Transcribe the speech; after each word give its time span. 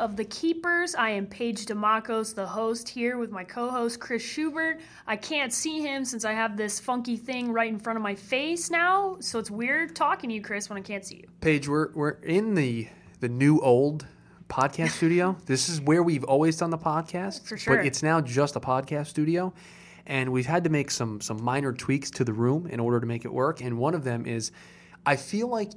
of 0.00 0.16
The 0.16 0.24
Keepers. 0.24 0.94
I 0.94 1.10
am 1.10 1.26
Paige 1.26 1.66
Dimakos, 1.66 2.34
the 2.34 2.46
host, 2.46 2.88
here 2.88 3.18
with 3.18 3.30
my 3.30 3.44
co 3.44 3.68
host 3.68 4.00
Chris 4.00 4.22
Schubert. 4.22 4.80
I 5.06 5.14
can't 5.14 5.52
see 5.52 5.82
him 5.82 6.06
since 6.06 6.24
I 6.24 6.32
have 6.32 6.56
this 6.56 6.80
funky 6.80 7.18
thing 7.18 7.52
right 7.52 7.68
in 7.68 7.78
front 7.78 7.98
of 7.98 8.02
my 8.02 8.14
face 8.14 8.70
now, 8.70 9.18
so 9.20 9.38
it's 9.38 9.50
weird 9.50 9.94
talking 9.94 10.30
to 10.30 10.34
you, 10.34 10.40
Chris, 10.40 10.70
when 10.70 10.78
I 10.78 10.80
can't 10.80 11.04
see 11.04 11.16
you. 11.16 11.28
Paige, 11.42 11.68
we're, 11.68 11.92
we're 11.92 12.12
in 12.22 12.54
the, 12.54 12.88
the 13.20 13.28
new 13.28 13.60
old 13.60 14.06
podcast 14.48 14.92
studio. 14.92 15.36
This 15.44 15.68
is 15.68 15.82
where 15.82 16.02
we've 16.02 16.24
always 16.24 16.56
done 16.56 16.70
the 16.70 16.78
podcast. 16.78 17.44
For 17.44 17.58
sure. 17.58 17.76
But 17.76 17.84
it's 17.84 18.02
now 18.02 18.22
just 18.22 18.56
a 18.56 18.60
podcast 18.60 19.08
studio. 19.08 19.52
And 20.06 20.32
we've 20.32 20.46
had 20.46 20.64
to 20.64 20.70
make 20.70 20.90
some 20.90 21.20
some 21.20 21.44
minor 21.44 21.74
tweaks 21.74 22.10
to 22.12 22.24
the 22.24 22.32
room 22.32 22.66
in 22.66 22.80
order 22.80 23.00
to 23.00 23.06
make 23.06 23.26
it 23.26 23.32
work. 23.32 23.60
And 23.60 23.76
one 23.76 23.94
of 23.94 24.02
them 24.02 24.24
is 24.24 24.50
I 25.04 25.16
feel 25.16 25.48
like 25.48 25.70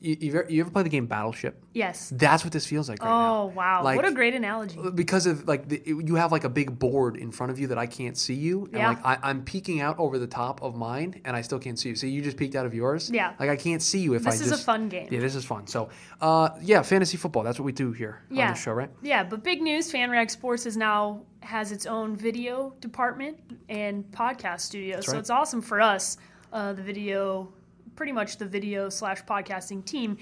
you, 0.00 0.16
you've 0.20 0.34
ever, 0.34 0.46
you 0.50 0.60
ever 0.60 0.70
play 0.70 0.82
the 0.82 0.88
game 0.88 1.06
Battleship? 1.06 1.62
Yes. 1.72 2.12
That's 2.14 2.44
what 2.44 2.52
this 2.52 2.66
feels 2.66 2.88
like 2.88 3.02
right 3.02 3.08
now. 3.08 3.42
Oh, 3.42 3.46
wow. 3.46 3.82
Like- 3.82 3.96
what 3.96 4.04
a 4.06 4.12
great 4.12 4.34
analogy. 4.34 4.78
because 4.94 5.26
of 5.26 5.46
like 5.48 5.68
the, 5.68 5.82
you 5.86 6.14
have 6.16 6.30
like 6.32 6.44
a 6.44 6.48
big 6.48 6.78
board 6.78 7.16
in 7.16 7.30
front 7.30 7.50
of 7.52 7.58
you 7.58 7.66
that 7.68 7.78
I 7.78 7.86
can't 7.86 8.16
see 8.16 8.34
you, 8.34 8.64
and 8.66 8.74
Yeah. 8.74 8.88
like 8.88 9.04
I, 9.04 9.18
I'm 9.22 9.42
peeking 9.44 9.80
out 9.80 9.98
over 9.98 10.18
the 10.18 10.26
top 10.26 10.62
of 10.62 10.76
mine, 10.76 11.20
and 11.24 11.36
I 11.36 11.40
still 11.42 11.58
can't 11.58 11.78
see 11.78 11.88
you. 11.90 11.96
See, 11.96 12.08
you 12.10 12.22
just 12.22 12.36
peeked 12.36 12.54
out 12.54 12.66
of 12.66 12.74
yours. 12.74 13.10
Yeah. 13.12 13.32
like 13.40 13.50
I 13.50 13.56
can't 13.56 13.82
see 13.82 14.00
you 14.00 14.14
if 14.14 14.22
This 14.22 14.34
I 14.34 14.38
This 14.38 14.46
is 14.52 14.60
a 14.60 14.64
fun 14.64 14.88
game. 14.88 15.08
Yeah, 15.10 15.20
this 15.20 15.34
is 15.34 15.44
fun. 15.44 15.66
So, 15.66 15.88
uh, 16.20 16.50
yeah, 16.62 16.82
fantasy 16.82 17.16
football. 17.16 17.42
That's 17.42 17.58
what 17.58 17.64
we 17.66 17.72
do 17.72 17.92
here 17.92 18.22
Yeah. 18.30 18.48
on 18.48 18.54
the 18.54 18.58
show, 18.60 18.72
right? 18.72 18.90
Yeah, 19.02 19.24
but 19.24 19.42
big 19.42 19.62
news 19.62 19.92
FanRag 19.92 20.30
Sports 20.30 20.66
is 20.66 20.76
now 20.76 21.22
has 21.40 21.70
its 21.72 21.86
own 21.86 22.16
video 22.16 22.74
department 22.80 23.38
and 23.68 24.04
podcast 24.12 24.60
studio. 24.60 25.00
so 25.00 25.16
it's 25.18 25.30
awesome 25.30 25.62
for 25.62 25.80
us, 25.80 26.16
uh, 26.52 26.72
the 26.72 26.82
video, 26.82 27.52
pretty 27.98 28.12
much 28.12 28.36
the 28.36 28.46
video 28.46 28.88
slash 28.88 29.24
podcasting 29.24 29.84
team 29.84 30.16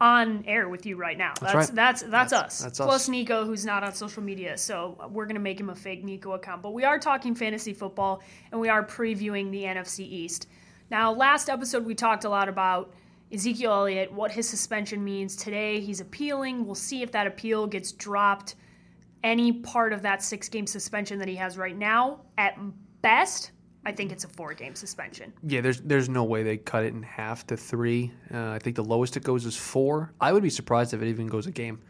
on 0.00 0.42
air 0.46 0.70
with 0.70 0.86
you 0.86 0.96
right 0.96 1.18
now. 1.18 1.34
That's 1.42 1.54
right. 1.54 1.68
that's 1.74 2.00
that's, 2.00 2.30
That's- 2.30 2.32
us. 2.32 2.58
that's 2.60 2.78
Plus 2.78 3.02
us. 3.02 3.08
Nico, 3.10 3.44
who's 3.44 3.66
not 3.66 3.84
on 3.84 3.92
social 3.94 4.22
media, 4.22 4.56
so 4.56 4.96
we're 5.12 5.26
gonna 5.26 5.38
make 5.38 5.60
him 5.60 5.68
a 5.68 5.74
fake 5.74 6.02
Nico 6.04 6.32
account. 6.32 6.62
But 6.62 6.72
we 6.72 6.84
are 6.84 6.98
talking 6.98 7.34
fantasy 7.34 7.74
football, 7.74 8.22
and 8.50 8.58
we 8.58 8.70
are 8.70 8.82
previewing 8.82 9.50
the 9.50 9.64
NFC 9.64 10.00
East. 10.00 10.48
Now, 10.90 11.12
last 11.12 11.50
episode 11.50 11.84
we 11.84 11.94
talked 11.94 12.24
a 12.24 12.30
lot 12.30 12.48
about 12.48 12.94
Ezekiel 13.30 13.72
Elliott, 13.72 14.10
what 14.10 14.32
his 14.32 14.48
suspension 14.48 15.04
means. 15.04 15.36
Today 15.36 15.80
he's 15.80 16.00
appealing. 16.00 16.64
We'll 16.64 16.74
see 16.74 17.02
if 17.02 17.12
that 17.12 17.26
appeal 17.26 17.66
gets 17.66 17.92
dropped. 17.92 18.54
Any 19.22 19.52
part 19.52 19.92
of 19.92 20.00
that 20.02 20.22
six 20.22 20.48
game 20.48 20.66
suspension 20.66 21.18
that 21.18 21.28
he 21.28 21.36
has 21.36 21.58
right 21.58 21.76
now, 21.76 22.22
at 22.38 22.56
best, 23.02 23.52
I 23.84 23.92
think 23.92 24.12
it's 24.12 24.24
a 24.24 24.28
four 24.28 24.54
game 24.54 24.74
suspension. 24.74 25.32
Yeah, 25.42 25.60
there's 25.60 25.80
there's 25.80 26.08
no 26.08 26.24
way 26.24 26.42
they 26.42 26.56
cut 26.56 26.84
it 26.84 26.94
in 26.94 27.02
half 27.02 27.46
to 27.48 27.56
three. 27.56 28.12
Uh, 28.32 28.50
I 28.50 28.58
think 28.58 28.76
the 28.76 28.84
lowest 28.84 29.16
it 29.16 29.24
goes 29.24 29.44
is 29.44 29.56
four. 29.56 30.12
I 30.20 30.32
would 30.32 30.42
be 30.42 30.50
surprised 30.50 30.94
if 30.94 31.02
it 31.02 31.08
even 31.08 31.26
goes 31.26 31.46
a 31.46 31.50
game. 31.50 31.80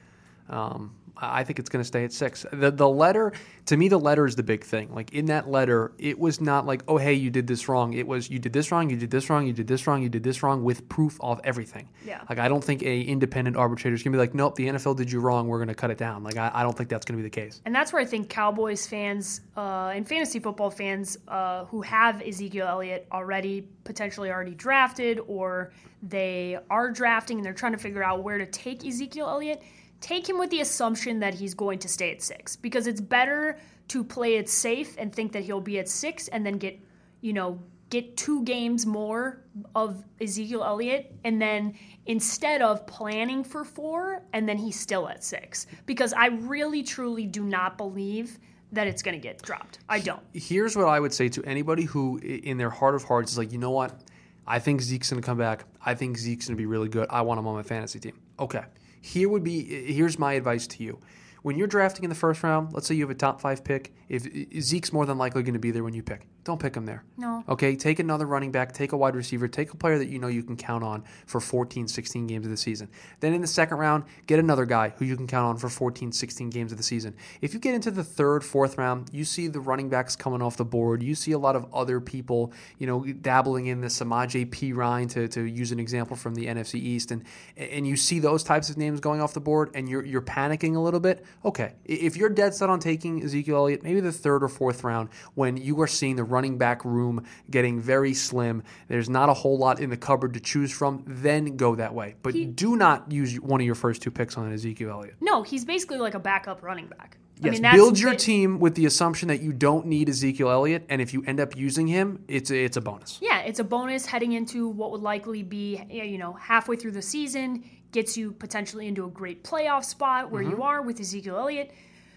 Um, 0.48 0.94
I 1.16 1.44
think 1.44 1.58
it's 1.58 1.68
going 1.68 1.82
to 1.82 1.86
stay 1.86 2.04
at 2.04 2.12
six. 2.12 2.44
The 2.52 2.70
the 2.70 2.88
letter 2.88 3.32
to 3.66 3.76
me, 3.76 3.88
the 3.88 3.98
letter 3.98 4.26
is 4.26 4.36
the 4.36 4.42
big 4.42 4.64
thing. 4.64 4.92
Like 4.94 5.12
in 5.12 5.26
that 5.26 5.48
letter, 5.48 5.92
it 5.98 6.18
was 6.18 6.40
not 6.40 6.66
like, 6.66 6.82
oh 6.88 6.96
hey, 6.96 7.14
you 7.14 7.30
did 7.30 7.46
this 7.46 7.68
wrong. 7.68 7.92
It 7.92 8.06
was 8.06 8.28
you 8.28 8.38
did 8.38 8.52
this 8.52 8.72
wrong, 8.72 8.90
you 8.90 8.96
did 8.96 9.10
this 9.10 9.30
wrong, 9.30 9.46
you 9.46 9.52
did 9.52 9.66
this 9.66 9.86
wrong, 9.86 10.02
you 10.02 10.08
did 10.08 10.22
this 10.22 10.42
wrong 10.42 10.64
with 10.64 10.88
proof 10.88 11.18
of 11.20 11.40
everything. 11.44 11.88
Yeah. 12.04 12.22
Like 12.28 12.38
I 12.38 12.48
don't 12.48 12.62
think 12.62 12.82
a 12.82 13.00
independent 13.02 13.56
arbitrator 13.56 13.94
is 13.94 14.02
going 14.02 14.12
to 14.12 14.16
be 14.16 14.20
like, 14.20 14.34
nope, 14.34 14.56
the 14.56 14.68
NFL 14.68 14.96
did 14.96 15.12
you 15.12 15.20
wrong. 15.20 15.48
We're 15.48 15.58
going 15.58 15.68
to 15.68 15.74
cut 15.74 15.90
it 15.90 15.98
down. 15.98 16.24
Like 16.24 16.36
I, 16.36 16.50
I 16.52 16.62
don't 16.62 16.76
think 16.76 16.88
that's 16.88 17.04
going 17.04 17.18
to 17.18 17.22
be 17.22 17.28
the 17.28 17.34
case. 17.34 17.60
And 17.64 17.74
that's 17.74 17.92
where 17.92 18.02
I 18.02 18.06
think 18.06 18.28
Cowboys 18.28 18.86
fans 18.86 19.42
uh, 19.56 19.92
and 19.94 20.08
fantasy 20.08 20.40
football 20.40 20.70
fans 20.70 21.18
uh, 21.28 21.66
who 21.66 21.82
have 21.82 22.22
Ezekiel 22.22 22.66
Elliott 22.66 23.06
already 23.12 23.68
potentially 23.84 24.30
already 24.30 24.54
drafted 24.54 25.20
or 25.26 25.72
they 26.02 26.58
are 26.68 26.90
drafting 26.90 27.38
and 27.38 27.46
they're 27.46 27.52
trying 27.52 27.72
to 27.72 27.78
figure 27.78 28.02
out 28.02 28.22
where 28.22 28.38
to 28.38 28.46
take 28.46 28.84
Ezekiel 28.84 29.28
Elliott, 29.28 29.62
take 30.02 30.28
him 30.28 30.38
with 30.38 30.50
the 30.50 30.60
assumption 30.60 31.20
that 31.20 31.32
he's 31.32 31.54
going 31.54 31.78
to 31.78 31.88
stay 31.88 32.10
at 32.10 32.20
six 32.20 32.56
because 32.56 32.86
it's 32.86 33.00
better 33.00 33.58
to 33.88 34.04
play 34.04 34.36
it 34.36 34.48
safe 34.48 34.96
and 34.98 35.14
think 35.14 35.32
that 35.32 35.42
he'll 35.44 35.60
be 35.60 35.78
at 35.78 35.88
six 35.88 36.28
and 36.28 36.44
then 36.44 36.58
get, 36.58 36.78
you 37.20 37.32
know, 37.32 37.58
get 37.88 38.16
two 38.16 38.42
games 38.44 38.86
more 38.86 39.42
of 39.74 40.02
Ezekiel 40.20 40.64
Elliott 40.64 41.14
and 41.24 41.40
then 41.40 41.74
instead 42.06 42.62
of 42.62 42.86
planning 42.86 43.44
for 43.44 43.64
four 43.64 44.22
and 44.32 44.48
then 44.48 44.56
he's 44.56 44.78
still 44.78 45.08
at 45.08 45.22
six 45.22 45.66
because 45.86 46.12
I 46.12 46.28
really 46.28 46.82
truly 46.82 47.26
do 47.26 47.44
not 47.44 47.76
believe 47.76 48.38
that 48.72 48.86
it's 48.86 49.02
going 49.02 49.14
to 49.14 49.20
get 49.20 49.42
dropped. 49.42 49.78
I 49.88 50.00
don't. 50.00 50.22
here's 50.32 50.74
what 50.76 50.88
I 50.88 50.98
would 50.98 51.12
say 51.12 51.28
to 51.28 51.44
anybody 51.44 51.84
who, 51.84 52.18
in 52.18 52.56
their 52.56 52.70
heart 52.70 52.94
of 52.94 53.04
hearts, 53.04 53.32
is 53.32 53.38
like, 53.38 53.52
you 53.52 53.58
know 53.58 53.70
what? 53.70 54.00
I 54.46 54.58
think 54.58 54.80
Zeke's 54.80 55.10
going 55.10 55.22
to 55.22 55.26
come 55.26 55.38
back. 55.38 55.66
I 55.84 55.94
think 55.94 56.16
Zeke's 56.16 56.48
going 56.48 56.56
to 56.56 56.60
be 56.60 56.66
really 56.66 56.88
good. 56.88 57.06
I 57.10 57.20
want 57.20 57.38
him 57.38 57.46
on 57.46 57.54
my 57.54 57.62
fantasy 57.62 58.00
team. 58.00 58.18
Okay. 58.40 58.64
Here 59.02 59.28
would 59.28 59.44
be 59.44 59.92
here's 59.92 60.18
my 60.18 60.32
advice 60.34 60.66
to 60.68 60.82
you. 60.82 60.98
When 61.42 61.58
you're 61.58 61.66
drafting 61.66 62.04
in 62.04 62.08
the 62.08 62.16
first 62.16 62.42
round, 62.42 62.72
let's 62.72 62.86
say 62.86 62.94
you 62.94 63.02
have 63.02 63.10
a 63.10 63.14
top 63.14 63.40
five 63.40 63.64
pick. 63.64 63.92
If 64.08 64.26
Zeke's 64.62 64.92
more 64.92 65.04
than 65.04 65.18
likely 65.18 65.42
going 65.42 65.54
to 65.54 65.58
be 65.58 65.72
there 65.72 65.82
when 65.82 65.92
you 65.92 66.02
pick, 66.02 66.28
don't 66.44 66.60
pick 66.60 66.74
him 66.74 66.86
there. 66.86 67.04
No. 67.16 67.44
Okay, 67.48 67.76
take 67.76 68.00
another 68.00 68.26
running 68.26 68.50
back, 68.50 68.72
take 68.72 68.92
a 68.92 68.96
wide 68.96 69.14
receiver, 69.14 69.46
take 69.46 69.72
a 69.72 69.76
player 69.76 69.98
that 69.98 70.08
you 70.08 70.18
know 70.18 70.26
you 70.26 70.42
can 70.42 70.56
count 70.56 70.82
on 70.82 71.04
for 71.26 71.40
14, 71.40 71.86
16 71.86 72.26
games 72.26 72.44
of 72.44 72.50
the 72.50 72.56
season. 72.56 72.88
Then 73.20 73.32
in 73.32 73.40
the 73.40 73.46
second 73.46 73.78
round, 73.78 74.04
get 74.26 74.40
another 74.40 74.64
guy 74.64 74.92
who 74.96 75.04
you 75.04 75.16
can 75.16 75.28
count 75.28 75.46
on 75.46 75.56
for 75.58 75.68
14, 75.68 76.10
16 76.10 76.50
games 76.50 76.72
of 76.72 76.78
the 76.78 76.84
season. 76.84 77.14
If 77.40 77.54
you 77.54 77.60
get 77.60 77.74
into 77.74 77.92
the 77.92 78.02
third, 78.02 78.42
fourth 78.42 78.76
round, 78.76 79.08
you 79.12 79.24
see 79.24 79.46
the 79.46 79.60
running 79.60 79.88
backs 79.88 80.16
coming 80.16 80.42
off 80.42 80.56
the 80.56 80.64
board. 80.64 81.02
You 81.02 81.14
see 81.14 81.30
a 81.30 81.38
lot 81.38 81.54
of 81.54 81.72
other 81.72 82.00
people, 82.00 82.52
you 82.78 82.88
know, 82.88 83.04
dabbling 83.04 83.66
in 83.66 83.80
the 83.80 83.86
Samaje 83.86 84.50
Perine 84.50 85.08
to, 85.10 85.28
to 85.28 85.42
use 85.42 85.70
an 85.70 85.78
example 85.78 86.16
from 86.16 86.34
the 86.34 86.46
NFC 86.46 86.74
East, 86.74 87.12
and 87.12 87.24
and 87.56 87.86
you 87.86 87.96
see 87.96 88.18
those 88.18 88.42
types 88.42 88.68
of 88.68 88.76
names 88.76 88.98
going 88.98 89.20
off 89.20 89.32
the 89.32 89.40
board, 89.40 89.70
and 89.74 89.88
you're 89.88 90.04
you're 90.04 90.22
panicking 90.22 90.74
a 90.74 90.80
little 90.80 91.00
bit. 91.00 91.24
Okay, 91.44 91.74
if 91.84 92.16
you're 92.16 92.28
dead 92.28 92.52
set 92.54 92.68
on 92.68 92.80
taking 92.80 93.22
Ezekiel 93.22 93.56
Elliott, 93.56 93.84
maybe 93.84 94.00
the 94.00 94.10
third 94.10 94.42
or 94.42 94.48
fourth 94.48 94.82
round, 94.82 95.08
when 95.34 95.56
you 95.56 95.80
are 95.80 95.86
seeing 95.86 96.16
the 96.16 96.24
running 96.32 96.58
back 96.58 96.84
room 96.84 97.24
getting 97.50 97.80
very 97.80 98.14
slim, 98.14 98.62
there's 98.88 99.08
not 99.08 99.28
a 99.28 99.34
whole 99.34 99.58
lot 99.58 99.80
in 99.80 99.90
the 99.90 99.96
cupboard 99.96 100.34
to 100.34 100.40
choose 100.40 100.72
from, 100.72 101.04
then 101.06 101.56
go 101.56 101.74
that 101.76 101.94
way. 101.94 102.16
But 102.22 102.56
do 102.56 102.76
not 102.76 103.12
use 103.12 103.38
one 103.40 103.60
of 103.60 103.66
your 103.66 103.74
first 103.74 104.02
two 104.02 104.10
picks 104.10 104.36
on 104.36 104.52
Ezekiel 104.52 104.90
Elliott. 104.90 105.16
No, 105.20 105.42
he's 105.42 105.64
basically 105.64 105.98
like 105.98 106.14
a 106.14 106.20
backup 106.20 106.62
running 106.62 106.86
back. 106.86 107.18
I 107.42 107.46
Yes, 107.46 107.60
mean, 107.60 107.72
build 107.72 107.98
your 107.98 108.14
team 108.14 108.60
with 108.60 108.76
the 108.76 108.86
assumption 108.86 109.28
that 109.28 109.40
you 109.40 109.52
don't 109.52 109.86
need 109.86 110.08
Ezekiel 110.08 110.48
Elliott, 110.48 110.86
and 110.88 111.02
if 111.02 111.12
you 111.12 111.24
end 111.26 111.40
up 111.40 111.56
using 111.56 111.88
him, 111.88 112.24
it's 112.28 112.50
a, 112.50 112.64
it's 112.64 112.76
a 112.76 112.80
bonus. 112.80 113.18
Yeah, 113.20 113.40
it's 113.40 113.58
a 113.58 113.64
bonus 113.64 114.06
heading 114.06 114.32
into 114.32 114.68
what 114.68 114.92
would 114.92 115.00
likely 115.00 115.42
be, 115.42 115.82
you 115.90 116.18
know, 116.18 116.34
halfway 116.34 116.76
through 116.76 116.92
the 116.92 117.02
season, 117.02 117.64
gets 117.90 118.16
you 118.16 118.32
potentially 118.32 118.86
into 118.86 119.04
a 119.04 119.08
great 119.08 119.42
playoff 119.42 119.84
spot 119.84 120.30
where 120.30 120.42
mm-hmm. 120.42 120.52
you 120.52 120.62
are 120.62 120.82
with 120.82 121.00
Ezekiel 121.00 121.36
Elliott. 121.36 121.72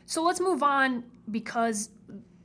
So 0.05 0.23
let's 0.23 0.39
move 0.39 0.61
on 0.61 1.03
because 1.31 1.89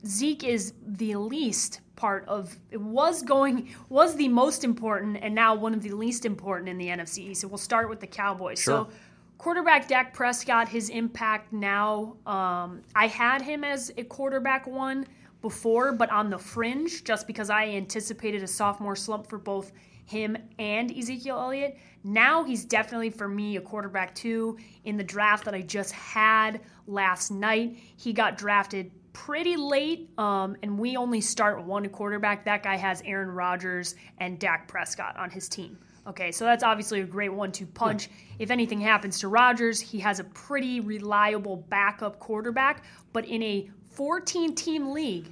Zeke 0.05 0.43
is 0.43 0.73
the 0.85 1.15
least 1.15 1.81
part 1.95 2.27
of 2.27 2.57
it 2.71 2.81
was 2.81 3.21
going 3.21 3.69
was 3.89 4.15
the 4.15 4.27
most 4.27 4.63
important 4.63 5.17
and 5.21 5.35
now 5.35 5.53
one 5.53 5.73
of 5.73 5.83
the 5.83 5.91
least 5.91 6.25
important 6.25 6.67
in 6.67 6.77
the 6.77 6.87
NFC 6.87 7.19
East. 7.19 7.41
So 7.41 7.47
we'll 7.47 7.59
start 7.59 7.89
with 7.89 7.99
the 7.99 8.07
Cowboys. 8.07 8.59
Sure. 8.59 8.87
So 8.87 8.89
quarterback 9.37 9.87
Dak 9.87 10.13
Prescott, 10.13 10.67
his 10.67 10.89
impact 10.89 11.53
now. 11.53 12.17
Um, 12.25 12.81
I 12.95 13.07
had 13.07 13.41
him 13.41 13.63
as 13.63 13.91
a 13.97 14.03
quarterback 14.03 14.65
one 14.65 15.05
before, 15.41 15.91
but 15.91 16.09
on 16.11 16.29
the 16.29 16.37
fringe, 16.37 17.03
just 17.03 17.27
because 17.27 17.49
I 17.49 17.67
anticipated 17.67 18.43
a 18.43 18.47
sophomore 18.47 18.95
slump 18.95 19.27
for 19.27 19.37
both 19.37 19.71
him 20.05 20.37
and 20.59 20.91
Ezekiel 20.91 21.39
Elliott. 21.39 21.77
Now 22.03 22.43
he's 22.43 22.65
definitely 22.65 23.11
for 23.11 23.27
me 23.27 23.57
a 23.57 23.61
quarterback 23.61 24.13
two 24.13 24.57
in 24.83 24.97
the 24.97 25.03
draft 25.03 25.45
that 25.45 25.53
I 25.53 25.61
just 25.61 25.93
had 25.93 26.61
last 26.87 27.31
night. 27.31 27.77
He 27.97 28.11
got 28.11 28.37
drafted 28.37 28.91
pretty 29.13 29.55
late, 29.55 30.09
um, 30.17 30.55
and 30.63 30.77
we 30.77 30.97
only 30.97 31.21
start 31.21 31.63
one 31.63 31.87
quarterback. 31.89 32.45
That 32.45 32.63
guy 32.63 32.77
has 32.77 33.01
Aaron 33.05 33.29
Rodgers 33.29 33.95
and 34.19 34.39
Dak 34.39 34.67
Prescott 34.67 35.17
on 35.17 35.29
his 35.29 35.49
team. 35.49 35.77
Okay, 36.07 36.31
so 36.31 36.45
that's 36.45 36.63
obviously 36.63 37.01
a 37.01 37.05
great 37.05 37.31
one 37.31 37.51
to 37.53 37.65
punch. 37.65 38.09
If 38.39 38.49
anything 38.49 38.81
happens 38.81 39.19
to 39.19 39.27
Rodgers, 39.27 39.79
he 39.79 39.99
has 39.99 40.19
a 40.19 40.23
pretty 40.23 40.79
reliable 40.79 41.57
backup 41.57 42.19
quarterback. 42.19 42.83
But 43.13 43.25
in 43.25 43.43
a 43.43 43.69
14-team 43.95 44.91
league, 44.91 45.27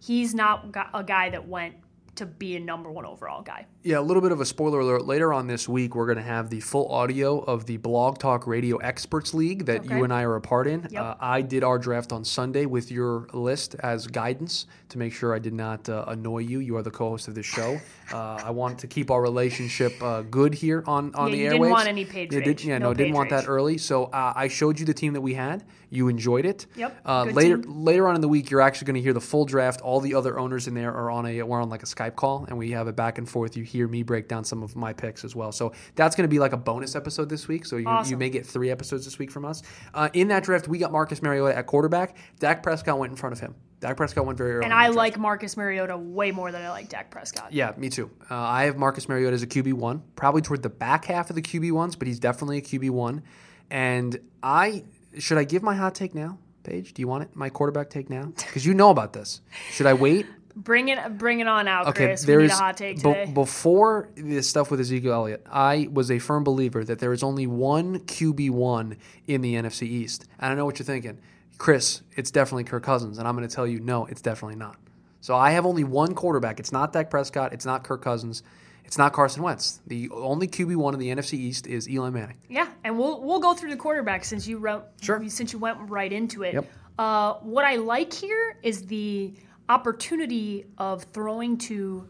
he's 0.00 0.34
not 0.34 0.66
a 0.94 1.02
guy 1.02 1.30
that 1.30 1.48
went 1.48 1.74
to 2.14 2.26
be 2.26 2.54
a 2.54 2.60
number 2.60 2.90
one 2.90 3.04
overall 3.04 3.42
guy. 3.42 3.66
Yeah, 3.86 3.98
a 3.98 4.00
little 4.00 4.22
bit 4.22 4.32
of 4.32 4.40
a 4.40 4.46
spoiler 4.46 4.80
alert. 4.80 5.04
Later 5.04 5.30
on 5.34 5.46
this 5.46 5.68
week, 5.68 5.94
we're 5.94 6.06
going 6.06 6.16
to 6.16 6.22
have 6.24 6.48
the 6.48 6.60
full 6.60 6.90
audio 6.90 7.40
of 7.40 7.66
the 7.66 7.76
Blog 7.76 8.16
Talk 8.18 8.46
Radio 8.46 8.78
Experts 8.78 9.34
League 9.34 9.66
that 9.66 9.80
Okay. 9.80 9.98
you 9.98 10.04
and 10.04 10.10
I 10.10 10.22
are 10.22 10.36
a 10.36 10.40
part 10.40 10.66
in. 10.66 10.88
Yep. 10.90 11.02
Uh, 11.02 11.14
I 11.20 11.42
did 11.42 11.62
our 11.62 11.78
draft 11.78 12.10
on 12.10 12.24
Sunday 12.24 12.64
with 12.64 12.90
your 12.90 13.28
list 13.34 13.74
as 13.80 14.06
guidance 14.06 14.64
to 14.88 14.96
make 14.96 15.12
sure 15.12 15.34
I 15.34 15.38
did 15.38 15.52
not 15.52 15.86
uh, 15.90 16.06
annoy 16.08 16.38
you. 16.38 16.60
You 16.60 16.78
are 16.78 16.82
the 16.82 16.90
co-host 16.90 17.28
of 17.28 17.34
this 17.34 17.44
show. 17.46 17.78
Uh, 18.12 18.38
I 18.44 18.50
want 18.50 18.78
to 18.80 18.86
keep 18.86 19.10
our 19.10 19.22
relationship 19.22 19.94
uh, 20.02 20.20
good 20.20 20.52
here 20.52 20.84
on 20.86 21.14
on 21.14 21.28
Yeah, 21.30 21.32
the 21.32 21.38
you 21.38 21.48
airwaves. 21.48 21.52
didn't 21.52 21.70
want 21.70 21.88
any 21.88 22.04
Paige 22.04 22.32
yeah, 22.34 22.40
did, 22.40 22.62
yeah, 22.62 22.76
No 22.76 22.88
no, 22.88 22.94
didn't 22.94 23.14
want 23.14 23.32
rage. 23.32 23.44
that 23.44 23.48
early. 23.48 23.78
So 23.78 24.04
uh, 24.04 24.34
I 24.36 24.48
showed 24.48 24.78
you 24.78 24.84
the 24.84 24.92
team 24.92 25.14
that 25.14 25.22
we 25.22 25.32
had. 25.32 25.64
You 25.88 26.08
enjoyed 26.08 26.44
it. 26.44 26.66
Yep, 26.76 27.00
Uh, 27.06 27.24
later 27.24 27.56
team. 27.56 27.82
later 27.82 28.06
on 28.06 28.14
in 28.14 28.20
the 28.20 28.28
week, 28.28 28.50
you're 28.50 28.60
actually 28.60 28.84
going 28.88 28.96
to 28.96 29.00
hear 29.00 29.14
the 29.14 29.22
full 29.22 29.46
draft. 29.46 29.80
All 29.80 30.00
the 30.00 30.14
other 30.14 30.38
owners 30.38 30.68
in 30.68 30.74
there 30.74 30.92
are 30.92 31.10
on 31.10 31.24
a 31.24 31.42
we're 31.44 31.62
on 31.62 31.70
like 31.70 31.82
a 31.82 31.86
Skype 31.86 32.14
call, 32.14 32.44
and 32.46 32.58
we 32.58 32.72
have 32.72 32.88
a 32.88 32.92
back 32.92 33.16
and 33.16 33.26
forth. 33.26 33.56
You 33.56 33.64
hear 33.74 33.88
me 33.88 34.02
break 34.02 34.28
down 34.28 34.44
some 34.44 34.62
of 34.62 34.76
my 34.76 34.92
picks 34.92 35.24
as 35.24 35.34
well. 35.34 35.50
So 35.52 35.72
that's 35.96 36.14
going 36.14 36.24
to 36.24 36.28
be 36.32 36.38
like 36.38 36.52
a 36.52 36.56
bonus 36.56 36.94
episode 36.94 37.28
this 37.28 37.48
week. 37.48 37.66
So 37.66 37.76
you, 37.76 37.86
Awesome. 37.86 38.10
you 38.12 38.16
may 38.16 38.30
get 38.30 38.46
three 38.46 38.70
episodes 38.70 39.04
this 39.04 39.18
week 39.18 39.30
from 39.30 39.44
us. 39.44 39.62
Uh, 39.92 40.08
in 40.12 40.28
that 40.28 40.44
draft, 40.44 40.68
we 40.68 40.78
got 40.78 40.92
Marcus 40.92 41.20
Mariota 41.22 41.56
at 41.58 41.66
quarterback. 41.66 42.16
Dak 42.38 42.62
Prescott 42.62 42.98
went 42.98 43.10
in 43.10 43.16
front 43.16 43.32
of 43.32 43.40
him. 43.40 43.54
Dak 43.80 43.96
Prescott 43.96 44.24
went 44.24 44.38
very 44.38 44.52
early. 44.54 44.64
And 44.64 44.72
I 44.72 44.88
like 44.88 45.18
Marcus 45.18 45.56
Mariota 45.56 45.96
way 45.96 46.30
more 46.30 46.50
than 46.52 46.62
I 46.62 46.70
like 46.70 46.88
Dak 46.88 47.10
Prescott. 47.10 47.52
Yeah, 47.52 47.72
me 47.76 47.90
too. 47.90 48.10
Uh, 48.30 48.34
I 48.36 48.64
have 48.64 48.76
Marcus 48.78 49.08
Mariota 49.08 49.34
as 49.34 49.42
a 49.42 49.46
QB 49.46 49.74
one, 49.74 50.02
probably 50.16 50.40
toward 50.40 50.62
the 50.62 50.70
back 50.70 51.04
half 51.04 51.28
of 51.28 51.36
the 51.36 51.42
QB 51.42 51.72
ones, 51.72 51.96
but 51.96 52.08
he's 52.08 52.18
definitely 52.18 52.58
a 52.58 52.62
QB 52.62 52.90
one. 52.90 53.22
And 53.70 54.18
I 54.42 54.84
should 55.18 55.38
I 55.38 55.44
give 55.44 55.62
my 55.62 55.74
hot 55.74 55.94
take 55.94 56.14
now, 56.14 56.38
Paige? 56.62 56.94
Do 56.94 57.02
you 57.02 57.08
want 57.08 57.24
it? 57.24 57.36
My 57.36 57.48
quarterback 57.50 57.90
take 57.90 58.08
now? 58.10 58.32
Because 58.36 58.64
you 58.66 58.74
know 58.74 58.90
about 58.90 59.12
this. 59.12 59.40
Should 59.72 59.86
I 59.86 59.94
wait? 59.94 60.26
Bring 60.56 60.88
it, 60.88 61.18
bring 61.18 61.40
it 61.40 61.48
on 61.48 61.66
out, 61.66 61.88
Okay, 61.88 62.06
Chris. 62.06 62.22
there 62.24 62.36
we 62.38 62.44
need 62.44 62.52
is 62.52 62.58
a 62.58 62.62
hot 62.62 62.76
take 62.76 62.98
today. 62.98 63.28
before 63.32 64.08
the 64.14 64.40
stuff 64.42 64.70
with 64.70 64.78
Ezekiel 64.78 65.12
Elliott, 65.12 65.44
I 65.50 65.88
was 65.92 66.10
a 66.12 66.20
firm 66.20 66.44
believer 66.44 66.84
that 66.84 67.00
there 67.00 67.12
is 67.12 67.24
only 67.24 67.46
one 67.48 67.98
QB 68.00 68.50
one 68.50 68.96
in 69.26 69.40
the 69.40 69.54
NFC 69.54 69.82
East. 69.82 70.26
And 70.38 70.52
I 70.52 70.54
know 70.54 70.64
what 70.64 70.78
you're 70.78 70.86
thinking, 70.86 71.18
Chris. 71.58 72.02
It's 72.16 72.30
definitely 72.30 72.64
Kirk 72.64 72.84
Cousins, 72.84 73.18
and 73.18 73.26
I'm 73.26 73.34
going 73.36 73.48
to 73.48 73.52
tell 73.54 73.66
you, 73.66 73.80
no, 73.80 74.06
it's 74.06 74.20
definitely 74.22 74.54
not. 74.56 74.76
So 75.20 75.34
I 75.34 75.50
have 75.52 75.66
only 75.66 75.82
one 75.82 76.14
quarterback. 76.14 76.60
It's 76.60 76.70
not 76.70 76.92
Dak 76.92 77.10
Prescott. 77.10 77.52
It's 77.52 77.66
not 77.66 77.82
Kirk 77.82 78.02
Cousins. 78.02 78.42
It's 78.84 78.98
not 78.98 79.12
Carson 79.12 79.42
Wentz. 79.42 79.80
The 79.88 80.08
only 80.12 80.46
QB 80.46 80.76
one 80.76 80.94
in 80.94 81.00
the 81.00 81.08
NFC 81.08 81.32
East 81.34 81.66
is 81.66 81.88
Eli 81.88 82.10
Manning. 82.10 82.36
Yeah, 82.48 82.68
and 82.84 82.96
we'll 82.98 83.20
we'll 83.22 83.40
go 83.40 83.54
through 83.54 83.70
the 83.70 83.76
quarterback 83.76 84.24
since 84.24 84.46
you 84.46 84.58
wrote 84.58 84.84
Sure. 85.00 85.20
since 85.28 85.52
you 85.52 85.58
went 85.58 85.78
right 85.90 86.12
into 86.12 86.42
it. 86.44 86.54
Yep. 86.54 86.70
Uh, 86.98 87.32
what 87.40 87.64
I 87.64 87.76
like 87.76 88.12
here 88.12 88.56
is 88.62 88.82
the 88.86 89.34
opportunity 89.68 90.66
of 90.78 91.04
throwing 91.04 91.58
to 91.58 92.08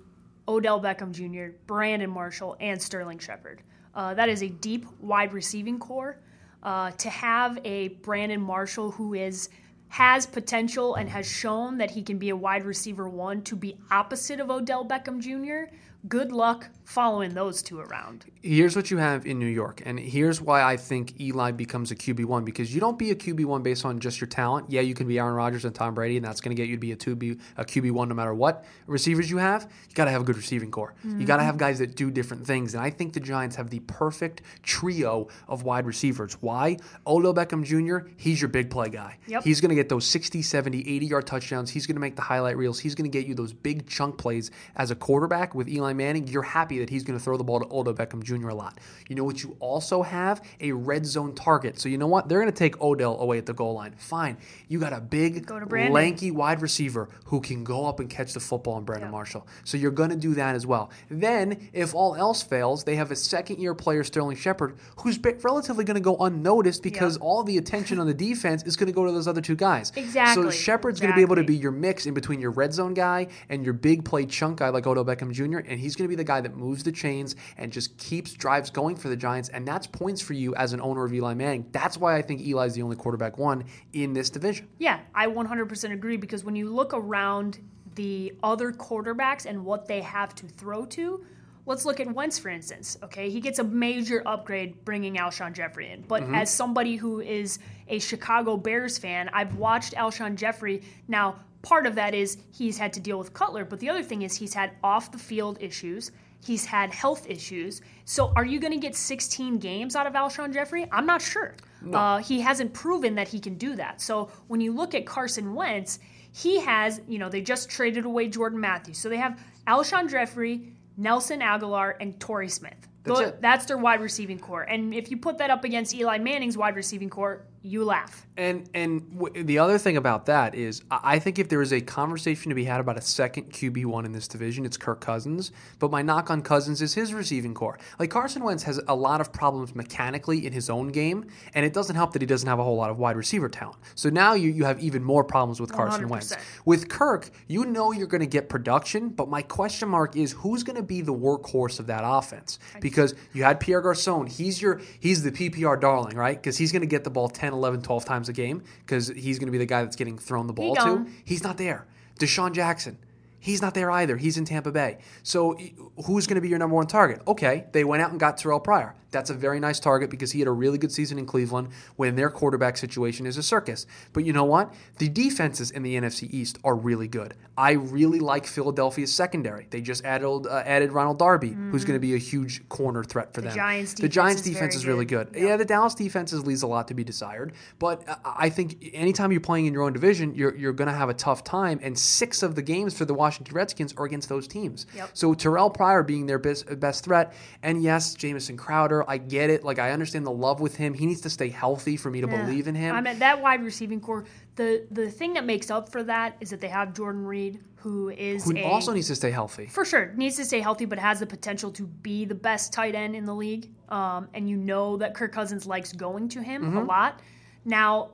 Odell 0.49 0.81
Beckham 0.81 1.13
Jr., 1.13 1.57
Brandon 1.67 2.11
Marshall, 2.11 2.57
and 2.61 2.81
Sterling 2.81 3.19
Shepard. 3.19 3.63
Uh, 3.95 4.15
that 4.15 4.29
is 4.29 4.43
a 4.43 4.49
deep 4.49 4.87
wide 5.01 5.33
receiving 5.33 5.79
corps. 5.79 6.19
Uh, 6.63 6.91
to 6.93 7.11
have 7.11 7.59
a 7.65 7.89
Brandon 7.89 8.41
Marshall 8.41 8.91
who 8.91 9.13
is 9.13 9.51
has 9.89 10.27
potential 10.27 10.95
and 10.97 11.09
has 11.09 11.25
shown 11.25 11.79
that 11.79 11.91
he 11.91 12.03
can 12.03 12.19
be 12.19 12.31
a 12.31 12.37
wide 12.37 12.65
receiver 12.65 13.09
one 13.09 13.43
to 13.43 13.55
be 13.55 13.77
opposite 13.91 14.41
of 14.41 14.51
Odell 14.51 14.85
Beckham 14.85 15.21
Jr. 15.21 15.73
Good 16.09 16.33
luck 16.33 16.69
following 16.85 17.35
those 17.35 17.63
two 17.63 17.81
around. 17.81 18.27
Here's 18.43 18.77
what 18.77 18.91
you 18.91 18.99
have 18.99 19.27
in 19.27 19.39
New 19.39 19.47
York, 19.47 19.83
and 19.85 19.99
here's 19.99 20.41
why 20.41 20.63
I 20.63 20.77
think 20.77 21.21
Eli 21.21 21.51
becomes 21.51 21.91
a 21.91 21.97
QB 21.97 22.27
one 22.27 22.45
because 22.45 22.75
you 22.75 22.81
don't 22.81 22.99
be 22.99 23.11
a 23.11 23.15
QB 23.15 23.45
one 23.47 23.63
based 23.63 23.85
on 23.85 23.99
just 23.99 24.21
your 24.21 24.29
talent. 24.29 24.71
Yeah, 24.71 24.83
you 24.83 24.95
can 24.95 25.09
be 25.09 25.19
Aaron 25.19 25.35
Rodgers 25.35 25.65
and 25.65 25.75
Tom 25.75 25.95
Brady, 25.95 26.17
and 26.17 26.25
that's 26.25 26.41
going 26.41 26.55
to 26.55 26.61
get 26.61 26.69
you 26.69 26.77
to 26.77 26.81
be 26.81 26.93
a 26.93 26.97
two 26.97 27.17
B 27.17 27.37
a 27.57 27.65
QB 27.65 27.91
one 27.93 28.09
no 28.09 28.15
matter 28.15 28.35
what 28.35 28.65
receivers 28.87 29.31
you 29.31 29.39
have. 29.39 29.63
You 29.89 29.95
got 29.95 30.05
to 30.05 30.11
have 30.11 30.23
a 30.23 30.25
good 30.25 30.37
receiving 30.37 30.71
corps. 30.71 30.95
You 31.03 31.25
got 31.25 31.37
to 31.37 31.41
mm-hmm. 31.41 31.47
have 31.47 31.57
guys 31.57 31.79
that 31.79 31.97
do 31.97 32.11
different 32.11 32.47
things, 32.47 32.75
and 32.75 32.83
I 32.83 32.91
think 32.91 33.15
the 33.15 33.21
Giants 33.21 33.57
have 33.57 33.71
the 33.71 33.81
perfect 33.81 34.43
trio 34.63 35.29
of 35.49 35.63
wide 35.63 35.87
receivers. 35.87 36.35
Why? 36.41 36.77
Odell 37.07 37.35
Beckham 37.35 37.65
Jr. 37.65 38.09
He's 38.17 38.41
your 38.41 38.49
big 38.49 38.71
play 38.71 38.91
guy. 38.91 39.19
Yep. 39.27 39.43
He's 39.45 39.61
going 39.61 39.71
to 39.71 39.75
get 39.75 39.89
those 39.89 40.07
60, 40.07 40.43
70, 40.43 40.81
80 40.81 41.07
yard 41.07 41.27
touchdowns. 41.27 41.71
He's 41.71 41.87
going 41.87 41.97
to 41.97 42.01
make 42.01 42.17
the 42.17 42.23
highlight 42.23 42.57
reels. 42.57 42.79
He's 42.79 42.95
going 42.95 43.11
to 43.11 43.19
get 43.19 43.27
you 43.27 43.35
those 43.35 43.53
big 43.53 43.87
chunk 43.87 44.19
plays 44.19 44.51
as 44.77 44.91
a 44.91 44.95
quarterback 44.95 45.55
with 45.55 45.69
Eli 45.69 45.93
Manning. 45.93 46.29
You're 46.29 46.43
happy 46.43 46.74
that 46.79 46.91
he's 46.91 47.05
going 47.05 47.19
to 47.19 47.25
throw 47.25 47.37
the 47.37 47.45
ball 47.45 47.61
to 47.61 47.67
Odell 47.71 47.95
Beckham 47.95 48.23
Jr. 48.23 48.49
a 48.49 48.55
lot. 48.55 48.79
You 49.09 49.17
know 49.17 49.25
what? 49.25 49.43
You 49.43 49.57
also 49.61 50.03
have 50.03 50.43
a 50.61 50.73
red 50.73 51.07
zone 51.07 51.35
target. 51.35 51.79
So 51.79 51.89
you 51.89 51.99
know 51.99 52.07
what? 52.07 52.29
They're 52.29 52.41
going 52.41 52.53
to 52.53 52.57
take 52.59 52.81
Odell 52.81 53.19
away 53.21 53.39
at 53.39 53.47
the 53.47 53.55
goal 53.55 53.75
line. 53.75 53.95
Fine. 53.97 54.39
You 54.69 54.79
got 54.79 54.93
a 54.93 55.01
big, 55.01 55.47
Go 55.47 55.59
to 55.59 55.67
Brandon. 55.67 55.93
lanky 55.93 56.31
wide 56.31 56.63
receiver 56.63 57.09
who 57.27 57.41
can 57.41 57.65
go 57.65 57.87
up 57.87 58.01
and 58.01 58.09
catch 58.09 58.33
the 58.33 58.41
football 58.41 58.79
in 58.79 58.85
Brandon 58.85 59.11
Marshall. 59.11 59.47
So 59.65 59.77
you're 59.77 59.91
going 59.91 60.11
to 60.11 60.17
do 60.17 60.35
that 60.35 60.55
as 60.55 60.67
well. 60.67 60.91
Then, 61.11 61.69
if 61.73 61.95
all 61.95 62.15
else 62.15 62.43
fails, 62.43 62.85
they 62.85 62.97
have 62.97 63.11
a 63.11 63.17
second 63.17 63.59
year 63.59 63.75
player, 63.75 64.05
Sterling 64.05 64.37
Shepard, 64.37 64.77
who's 64.99 65.19
relatively 65.43 65.85
going 65.85 65.95
to 65.97 66.01
go 66.01 66.17
unnoticed 66.17 66.83
because 66.83 67.17
all 67.19 67.43
the 67.43 67.59
attention 67.59 67.99
on 67.99 68.07
the 68.07 68.15
defense 68.15 68.63
is 68.65 68.77
going 68.77 68.87
to 68.87 68.93
go 68.93 69.05
to 69.07 69.13
those 69.13 69.29
other 69.29 69.41
two 69.41 69.57
guys. 69.57 69.93
Exactly, 69.97 70.45
So 70.45 70.51
Shepard's 70.51 71.01
going 71.01 71.13
to 71.13 71.17
be 71.17 71.23
able 71.23 71.37
to 71.37 71.45
be 71.45 71.57
your 71.57 71.73
mix 71.73 72.07
in 72.07 72.15
between 72.15 72.41
your 72.41 72.51
red 72.51 72.73
zone 72.73 72.95
guy 72.95 73.29
and 73.49 73.65
your 73.65 73.75
big 73.75 74.05
play 74.05 74.27
chunk 74.27 74.59
guy 74.59 74.69
like 74.69 74.87
Odell 74.87 75.05
Beckham 75.05 75.33
Jr. 75.33 75.59
And 75.59 75.79
he's 75.81 75.97
going 75.97 76.05
to 76.05 76.09
be 76.09 76.17
the 76.17 76.25
guy 76.25 76.41
that 76.41 76.57
moves 76.65 76.83
the 76.83 76.93
chains 76.93 77.37
and 77.59 77.73
just 77.73 77.97
keeps 77.99 78.33
drives 78.33 78.71
going 78.71 78.97
for 78.97 79.09
the 79.09 79.17
Giants. 79.17 79.49
And 79.51 79.67
that's 79.67 79.87
points 79.87 80.21
for 80.21 80.33
you 80.33 80.55
as 80.55 80.73
an 80.73 80.81
owner 80.81 81.05
of 81.05 81.13
Eli 81.13 81.35
Manning. 81.35 81.67
That's 81.73 81.99
why 81.99 82.17
I 82.17 82.23
think 82.23 82.41
Eli's 82.41 82.75
the 82.75 82.83
only 82.83 82.97
quarterback 82.97 83.39
one 83.39 83.65
in 83.93 84.13
this 84.13 84.31
division. 84.31 84.69
Yeah, 84.79 85.01
I 85.15 85.27
100% 85.27 85.93
agree 85.93 86.17
because 86.17 86.45
when 86.45 86.57
you 86.57 86.71
look 86.71 86.95
around 86.95 87.59
the 87.95 88.35
other 88.43 88.73
quarterbacks 88.73 89.47
and 89.47 89.65
what 89.65 89.87
they 89.87 90.01
have 90.01 90.35
to 90.37 90.47
throw 90.47 90.85
to, 90.87 91.25
let's 91.67 91.85
look 91.85 92.01
at 92.01 92.13
Wentz, 92.13 92.39
for 92.39 92.49
instance. 92.49 92.99
Okay, 93.03 93.31
he 93.31 93.41
gets 93.41 93.59
a 93.59 93.65
major 93.65 94.23
upgrade 94.27 94.85
bringing 94.85 95.17
Alshon 95.17 95.53
Jeffery 95.53 95.91
in. 95.91 96.03
But 96.03 96.23
mm-hmm. 96.23 96.35
as 96.35 96.51
somebody 96.51 96.97
who 96.97 97.21
is 97.21 97.59
a 97.89 97.99
Chicago 97.99 98.57
Bears 98.57 98.99
fan, 98.99 99.31
I've 99.33 99.57
watched 99.57 99.95
Alshon 99.95 100.37
Jeffery. 100.37 100.83
Now, 101.09 101.37
part 101.63 101.87
of 101.87 101.95
that 101.95 102.15
is 102.15 102.39
he's 102.53 102.79
had 102.79 102.93
to 102.95 103.01
deal 103.01 103.19
with 103.19 103.33
Cutler, 103.33 103.65
but 103.65 103.81
the 103.81 103.89
other 103.89 104.03
thing 104.03 104.23
is 104.23 104.37
he's 104.37 104.55
had 104.55 104.73
off 104.83 105.13
the 105.13 105.19
field 105.19 105.59
issues. 105.61 106.11
He's 106.45 106.67
had 106.67 106.93
health 106.93 107.29
issues. 107.29 107.81
So, 108.05 108.33
are 108.37 108.45
you 108.45 108.61
going 108.61 108.73
to 108.73 108.79
get 108.79 108.95
16 108.95 109.59
games 109.59 109.97
out 109.97 110.07
of 110.07 110.13
Alshon 110.13 110.53
Jeffery? 110.53 110.87
I'm 110.93 111.07
not 111.07 111.23
sure. 111.23 111.55
Uh, 111.97 112.19
he 112.19 112.41
hasn't 112.41 112.73
proven 112.75 113.15
that 113.15 113.29
he 113.29 113.41
can 113.41 113.55
do 113.55 113.75
that. 113.77 114.01
So, 114.03 114.31
when 114.49 114.61
you 114.61 114.73
look 114.73 114.95
at 114.95 115.07
Carson 115.07 115.55
Wentz, 115.55 116.01
he 116.33 116.61
has, 116.61 117.01
you 117.09 117.19
know, 117.19 117.29
they 117.29 117.41
just 117.41 117.71
traded 117.71 118.05
away 118.05 118.29
Jordan 118.29 118.61
Matthews. 118.61 118.99
So, 118.99 119.09
they 119.09 119.17
have 119.17 119.41
Alshon 119.67 120.11
Jeffery, 120.11 120.73
Nelson 120.99 121.41
Agholor, 121.41 121.95
and 122.01 122.19
Torrey 122.21 122.49
Smith. 122.49 122.89
That's 123.05 123.21
it. 123.21 123.41
That's 123.41 123.67
their 123.67 123.79
wide 123.79 124.01
receiving 124.01 124.39
corps. 124.39 124.63
And 124.63 124.95
if 124.95 125.11
you 125.11 125.17
put 125.17 125.39
that 125.39 125.51
up 125.51 125.65
against 125.65 125.95
Eli 125.95 126.19
Manning's 126.19 126.57
wide 126.57 126.77
receiving 126.77 127.11
corps, 127.11 127.47
you 127.65 127.83
laugh. 127.83 128.27
And 128.37 128.69
and 128.75 129.11
w- 129.19 129.43
the 129.43 129.59
other 129.59 129.79
thing 129.79 129.97
about 129.97 130.27
that 130.27 130.55
is, 130.55 130.83
I 130.91 131.19
think 131.19 131.39
if 131.39 131.49
there 131.49 131.63
is 131.63 131.73
a 131.73 131.81
conversation 131.81 132.51
to 132.51 132.55
be 132.55 132.65
had 132.65 132.79
about 132.79 132.99
a 132.99 133.01
second 133.01 133.51
QB 133.51 133.87
one 133.87 134.05
in 134.05 134.13
this 134.13 134.29
division, 134.29 134.67
it's 134.67 134.77
Kirk 134.77 135.01
Cousins. 135.01 135.51
But 135.79 135.91
my 135.91 136.03
knock 136.03 136.31
on 136.31 136.43
Cousins 136.43 136.83
is 136.83 136.95
his 136.95 137.15
receiving 137.15 137.55
corps. 137.55 137.79
Like 137.99 138.11
Carson 138.11 138.45
Wentz 138.45 138.65
has 138.65 138.81
a 138.87 138.95
lot 138.95 139.21
of 139.21 139.33
problems 139.33 139.75
mechanically 139.75 140.45
in 140.47 140.53
his 140.53 140.69
own 140.69 140.89
game, 140.89 141.27
and 141.55 141.65
it 141.65 141.73
doesn't 141.73 141.97
help 141.97 142.13
that 142.13 142.21
he 142.23 142.27
doesn't 142.27 142.49
have 142.49 142.59
a 142.59 142.65
whole 142.65 142.77
lot 142.77 142.91
of 142.91 142.99
wide 142.99 143.17
receiver 143.17 143.49
talent. 143.49 143.79
So 143.95 144.11
now 144.11 144.35
you 144.35 144.51
you 144.51 144.65
have 144.65 144.79
even 144.81 145.03
more 145.03 145.25
problems 145.25 145.61
with 145.61 145.73
Carson 145.73 146.09
Wentz. 146.09 146.35
100%. 146.35 146.41
With 146.67 146.89
Kirk, 146.91 147.31
you 147.47 147.65
know 147.65 147.93
you're 147.93 148.07
going 148.09 148.21
to 148.21 148.27
get 148.27 148.51
production, 148.51 149.09
but 149.09 149.29
my 149.29 149.41
question 149.41 149.89
mark 149.89 150.17
is 150.17 150.33
who's 150.33 150.65
going 150.65 150.77
to 150.77 150.83
be 150.83 151.01
the 151.01 151.15
workhorse 151.15 151.81
of 151.81 151.87
that 151.87 152.03
offense? 152.05 152.59
Because 152.81 153.15
you 153.33 153.45
had 153.45 153.59
Pierre 153.59 153.81
Garcon, 153.81 154.27
he's 154.27 154.61
your 154.61 154.83
he's 155.01 155.23
the 155.23 155.31
PPR 155.33 155.81
darling, 155.81 156.17
right? 156.17 156.37
Because 156.37 156.59
he's 156.59 156.73
going 156.73 156.83
to 156.83 156.87
get 156.87 157.05
the 157.05 157.11
ball 157.11 157.29
10, 157.29 157.54
11, 157.55 157.83
12 157.83 158.05
times 158.05 158.29
a 158.29 158.33
game 158.33 158.63
because 158.85 159.09
he's 159.09 159.39
going 159.39 159.47
to 159.47 159.53
be 159.53 159.59
the 159.59 159.67
guy 159.67 159.83
that's 159.83 159.97
getting 159.97 160.19
thrown 160.19 160.47
the 160.47 160.53
ball 160.53 160.75
to. 160.77 161.07
He's 161.25 161.43
not 161.43 161.57
there. 161.57 161.87
DeSean 162.19 162.53
Jackson. 162.53 162.99
He's 163.45 163.61
not 163.61 163.75
there 163.75 163.91
either. 163.91 164.17
He's 164.17 164.39
in 164.39 164.47
Tampa 164.47 164.73
Bay. 164.73 164.97
So 165.23 165.59
who's 166.07 166.27
going 166.27 166.37
to 166.37 166.41
be 166.41 166.49
your 166.49 166.59
number 166.59 166.77
one 166.77 166.87
target? 166.87 167.21
Okay, 167.29 167.67
they 167.73 167.85
went 167.85 168.01
out 168.01 168.11
and 168.11 168.19
got 168.19 168.39
Terrelle 168.39 168.65
Pryor. 168.65 168.95
That's 169.11 169.29
a 169.31 169.35
very 169.35 169.61
nice 169.61 169.79
target 169.79 170.11
because 170.11 170.33
he 170.33 170.41
had 170.41 170.49
a 170.49 170.53
really 170.53 170.79
good 170.79 170.91
season 170.91 171.19
in 171.19 171.27
Cleveland 171.27 171.69
when 171.97 172.17
their 172.17 172.31
quarterback 172.31 172.77
situation 172.77 173.27
is 173.27 173.37
a 173.37 173.43
circus. 173.43 173.87
But 174.13 174.25
you 174.25 174.33
know 174.33 174.45
what? 174.45 174.75
The 174.99 175.09
defenses 175.09 175.71
in 175.71 175.83
the 175.83 175.95
NFC 175.95 176.29
East 176.33 176.59
are 176.65 176.75
really 176.75 177.07
good. 177.07 177.35
I 177.57 177.73
really 177.73 178.19
like 178.19 178.47
Philadelphia's 178.47 179.15
secondary. 179.15 179.69
They 179.71 179.83
just 179.83 180.05
added 180.05 180.25
uh, 180.25 180.63
added 180.65 180.91
Ronald 180.91 181.19
Darby, 181.19 181.51
who's 181.51 181.85
going 181.85 181.95
to 181.95 182.01
be 182.01 182.15
a 182.15 182.19
huge 182.19 182.69
corner 182.69 183.05
threat 183.05 183.35
for 183.35 183.43
them. 183.43 183.51
Mm-hmm. 183.51 183.59
Giants 183.59 183.95
the 183.95 184.09
Giants 184.09 184.43
defense 184.43 184.75
is 184.75 184.87
really 184.87 185.05
good. 185.05 185.33
good. 185.33 185.43
Yeah, 185.43 185.57
the 185.57 185.65
Dallas 185.65 185.95
defense 185.95 186.33
leaves 186.33 186.63
a 186.63 186.67
lot 186.67 186.89
to 186.89 186.95
be 186.95 187.05
desired. 187.05 187.53
But 187.79 188.09
uh, 188.09 188.17
I 188.25 188.49
think 188.49 188.91
anytime 188.95 189.31
you're 189.31 189.41
playing 189.41 189.67
in 189.67 189.75
your 189.75 189.83
own 189.83 189.93
division, 189.93 190.35
you're, 190.35 190.57
you're 190.57 190.73
going 190.73 190.89
to 190.89 190.95
have 190.95 191.09
a 191.09 191.15
tough 191.15 191.45
time. 191.45 191.79
And 191.83 191.97
six 191.97 192.43
of 192.43 192.55
the 192.55 192.63
games 192.63 192.97
for 192.97 193.05
the 193.05 193.15
Washington 193.15 193.34
Redskins 193.53 193.93
are 193.97 194.05
against 194.05 194.29
those 194.29 194.47
teams. 194.49 194.87
Yep. 194.97 195.11
So 195.15 195.35
Terrelle 195.35 195.73
Pryor 195.73 196.03
being 196.03 196.27
their 196.27 196.39
best, 196.39 196.79
best 196.81 197.05
threat. 197.05 197.35
And 197.63 197.83
yes, 197.83 198.15
Jamison 198.15 198.57
Crowder, 198.57 199.09
I 199.09 199.19
get 199.19 199.51
it. 199.51 199.65
Like, 199.65 199.79
I 199.79 199.91
understand 199.93 200.27
the 200.27 200.31
love 200.33 200.61
with 200.61 200.77
him. 200.77 200.95
He 200.95 201.07
needs 201.07 201.21
to 201.23 201.31
stay 201.31 201.49
healthy 201.49 201.97
for 201.97 202.11
me 202.11 202.21
to 202.21 202.27
believe 202.27 202.69
in 202.69 202.75
him. 202.75 202.95
I 202.95 203.01
mean, 203.01 203.19
that 203.19 203.41
wide 203.43 203.63
receiving 203.65 204.01
core. 204.01 204.25
The 204.57 204.87
the 204.93 205.11
thing 205.11 205.33
that 205.35 205.45
makes 205.45 205.71
up 205.71 205.91
for 205.91 206.03
that 206.05 206.37
is 206.41 206.51
that 206.51 206.61
they 206.61 206.69
have 206.69 206.95
Jordan 206.95 207.25
Reed, 207.27 207.59
who 207.77 208.11
is 208.11 208.45
who 208.45 208.57
a, 208.57 208.63
also 208.63 208.93
needs 208.93 209.09
to 209.09 209.17
stay 209.17 209.33
healthy. 209.33 209.67
for 209.67 209.85
sure 209.85 210.13
needs 210.17 210.37
to 210.37 210.45
stay 210.45 210.61
healthy, 210.61 210.85
but 210.85 210.97
has 210.99 211.19
the 211.19 211.27
potential 211.27 211.73
to 211.73 211.83
be 211.87 212.25
the 212.25 212.37
best 212.37 212.73
tight 212.73 212.95
end 212.95 213.17
in 213.17 213.25
the 213.25 213.35
league. 213.35 213.69
Um, 213.89 214.29
and 214.33 214.49
you 214.49 214.57
know 214.57 214.97
that 214.99 215.13
Kirk 215.15 215.33
Cousins 215.33 215.67
likes 215.67 215.93
going 215.93 216.29
to 216.31 216.41
him 216.43 216.63
Mm-hmm. 216.63 216.77
a 216.79 216.85
lot. 216.85 217.21
Now, 217.65 218.11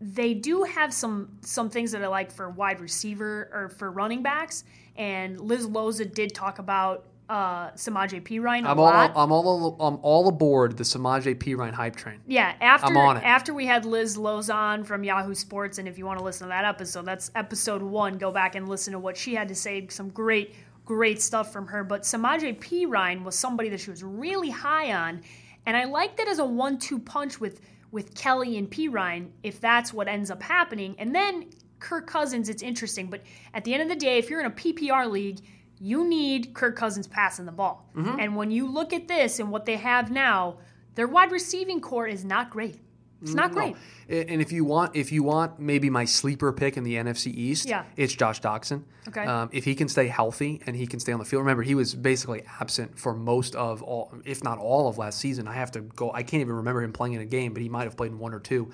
they 0.00 0.34
do 0.34 0.62
have 0.62 0.92
some 0.94 1.38
some 1.42 1.68
things 1.68 1.92
that 1.92 2.02
I 2.02 2.08
like 2.08 2.32
for 2.32 2.48
wide 2.48 2.80
receiver 2.80 3.50
or 3.52 3.68
for 3.68 3.90
running 3.90 4.22
backs. 4.22 4.64
And 4.96 5.40
Liz 5.40 5.66
Loza 5.66 6.12
did 6.12 6.34
talk 6.34 6.58
about 6.58 7.06
uh, 7.30 7.70
Samaje 7.70 8.42
Ryan 8.42 8.66
a 8.66 8.70
I'm 8.70 8.80
all, 8.80 8.86
lot. 8.86 9.12
I'm 9.14 9.30
all 9.30 9.76
I'm 9.80 9.98
all 10.02 10.28
aboard 10.28 10.76
the 10.76 10.82
Samaje 10.82 11.36
Perine 11.36 11.72
hype 11.72 11.94
train. 11.94 12.18
Yeah, 12.26 12.54
after 12.60 12.88
I'm 12.88 12.96
on 12.96 13.18
it. 13.18 13.24
after 13.24 13.54
we 13.54 13.66
had 13.66 13.84
Liz 13.84 14.16
Loza 14.16 14.84
from 14.84 15.04
Yahoo 15.04 15.34
Sports, 15.34 15.78
and 15.78 15.86
if 15.86 15.96
you 15.96 16.06
want 16.06 16.18
to 16.18 16.24
listen 16.24 16.46
to 16.46 16.48
that 16.48 16.64
episode, 16.64 17.04
that's 17.04 17.30
episode 17.36 17.82
one. 17.82 18.18
Go 18.18 18.32
back 18.32 18.56
and 18.56 18.68
listen 18.68 18.92
to 18.94 18.98
what 18.98 19.16
she 19.16 19.34
had 19.34 19.46
to 19.48 19.54
say. 19.54 19.86
Some 19.88 20.08
great, 20.08 20.56
great 20.84 21.22
stuff 21.22 21.52
from 21.52 21.68
her. 21.68 21.84
But 21.84 22.02
Samaje 22.02 22.58
Perine 22.58 23.22
was 23.22 23.38
somebody 23.38 23.68
that 23.68 23.78
she 23.78 23.90
was 23.90 24.02
really 24.02 24.50
high 24.50 24.92
on. 24.92 25.22
And 25.66 25.76
I 25.76 25.84
like 25.84 26.16
that 26.16 26.26
as 26.26 26.40
a 26.40 26.44
one 26.44 26.78
two 26.78 26.98
punch 26.98 27.38
with, 27.38 27.60
with 27.92 28.14
Kelly 28.14 28.56
and 28.56 28.70
Perine, 28.70 29.30
if 29.42 29.60
that's 29.60 29.92
what 29.92 30.08
ends 30.08 30.30
up 30.30 30.42
happening. 30.42 30.94
And 30.98 31.14
then 31.14 31.50
Kirk 31.78 32.06
Cousins, 32.06 32.48
it's 32.48 32.62
interesting. 32.62 33.08
But 33.08 33.22
at 33.54 33.64
the 33.64 33.74
end 33.74 33.82
of 33.82 33.88
the 33.88 33.96
day, 33.96 34.18
if 34.18 34.30
you're 34.30 34.40
in 34.40 34.46
a 34.46 34.50
PPR 34.50 35.10
league, 35.10 35.40
you 35.80 36.06
need 36.06 36.54
Kirk 36.54 36.76
Cousins 36.76 37.06
passing 37.06 37.46
the 37.46 37.52
ball. 37.52 37.88
Mm-hmm. 37.96 38.20
And 38.20 38.36
when 38.36 38.50
you 38.50 38.70
look 38.70 38.92
at 38.92 39.08
this 39.08 39.40
and 39.40 39.50
what 39.50 39.64
they 39.64 39.76
have 39.76 40.10
now, 40.10 40.58
their 40.94 41.08
wide 41.08 41.32
receiving 41.32 41.80
corps 41.80 42.06
is 42.06 42.24
not 42.24 42.50
great. 42.50 42.78
It's 43.22 43.34
not 43.34 43.52
great. 43.52 43.74
No. 44.08 44.16
And 44.16 44.40
if 44.40 44.50
you 44.50 44.64
want, 44.64 44.96
if 44.96 45.12
you 45.12 45.22
want 45.22 45.60
maybe 45.60 45.90
my 45.90 46.04
sleeper 46.04 46.52
pick 46.52 46.76
in 46.76 46.84
the 46.84 46.94
NFC 46.96 47.26
East, 47.32 47.68
Yeah. 47.68 47.84
it's 47.96 48.14
Josh 48.14 48.40
Doctson. 48.40 48.82
Okay. 49.08 49.24
Um, 49.24 49.50
if 49.52 49.64
he 49.64 49.74
can 49.74 49.88
stay 49.88 50.08
healthy 50.08 50.60
and 50.66 50.74
he 50.74 50.86
can 50.86 51.00
stay 51.00 51.12
on 51.12 51.18
the 51.18 51.24
field, 51.24 51.40
remember 51.42 51.62
he 51.62 51.74
was 51.74 51.94
basically 51.94 52.42
absent 52.60 52.98
for 52.98 53.14
most 53.14 53.54
of 53.54 53.82
all, 53.82 54.12
if 54.24 54.42
not 54.42 54.58
all 54.58 54.88
of 54.88 54.98
last 54.98 55.18
season. 55.20 55.46
I 55.46 55.54
have 55.54 55.70
to 55.72 55.80
go. 55.80 56.10
I 56.12 56.22
can't 56.22 56.40
even 56.40 56.54
remember 56.56 56.82
him 56.82 56.92
playing 56.92 57.14
in 57.14 57.20
a 57.20 57.26
game, 57.26 57.52
but 57.52 57.62
he 57.62 57.68
might 57.68 57.84
have 57.84 57.96
played 57.96 58.10
in 58.12 58.18
one 58.18 58.32
or 58.34 58.40
two. 58.40 58.70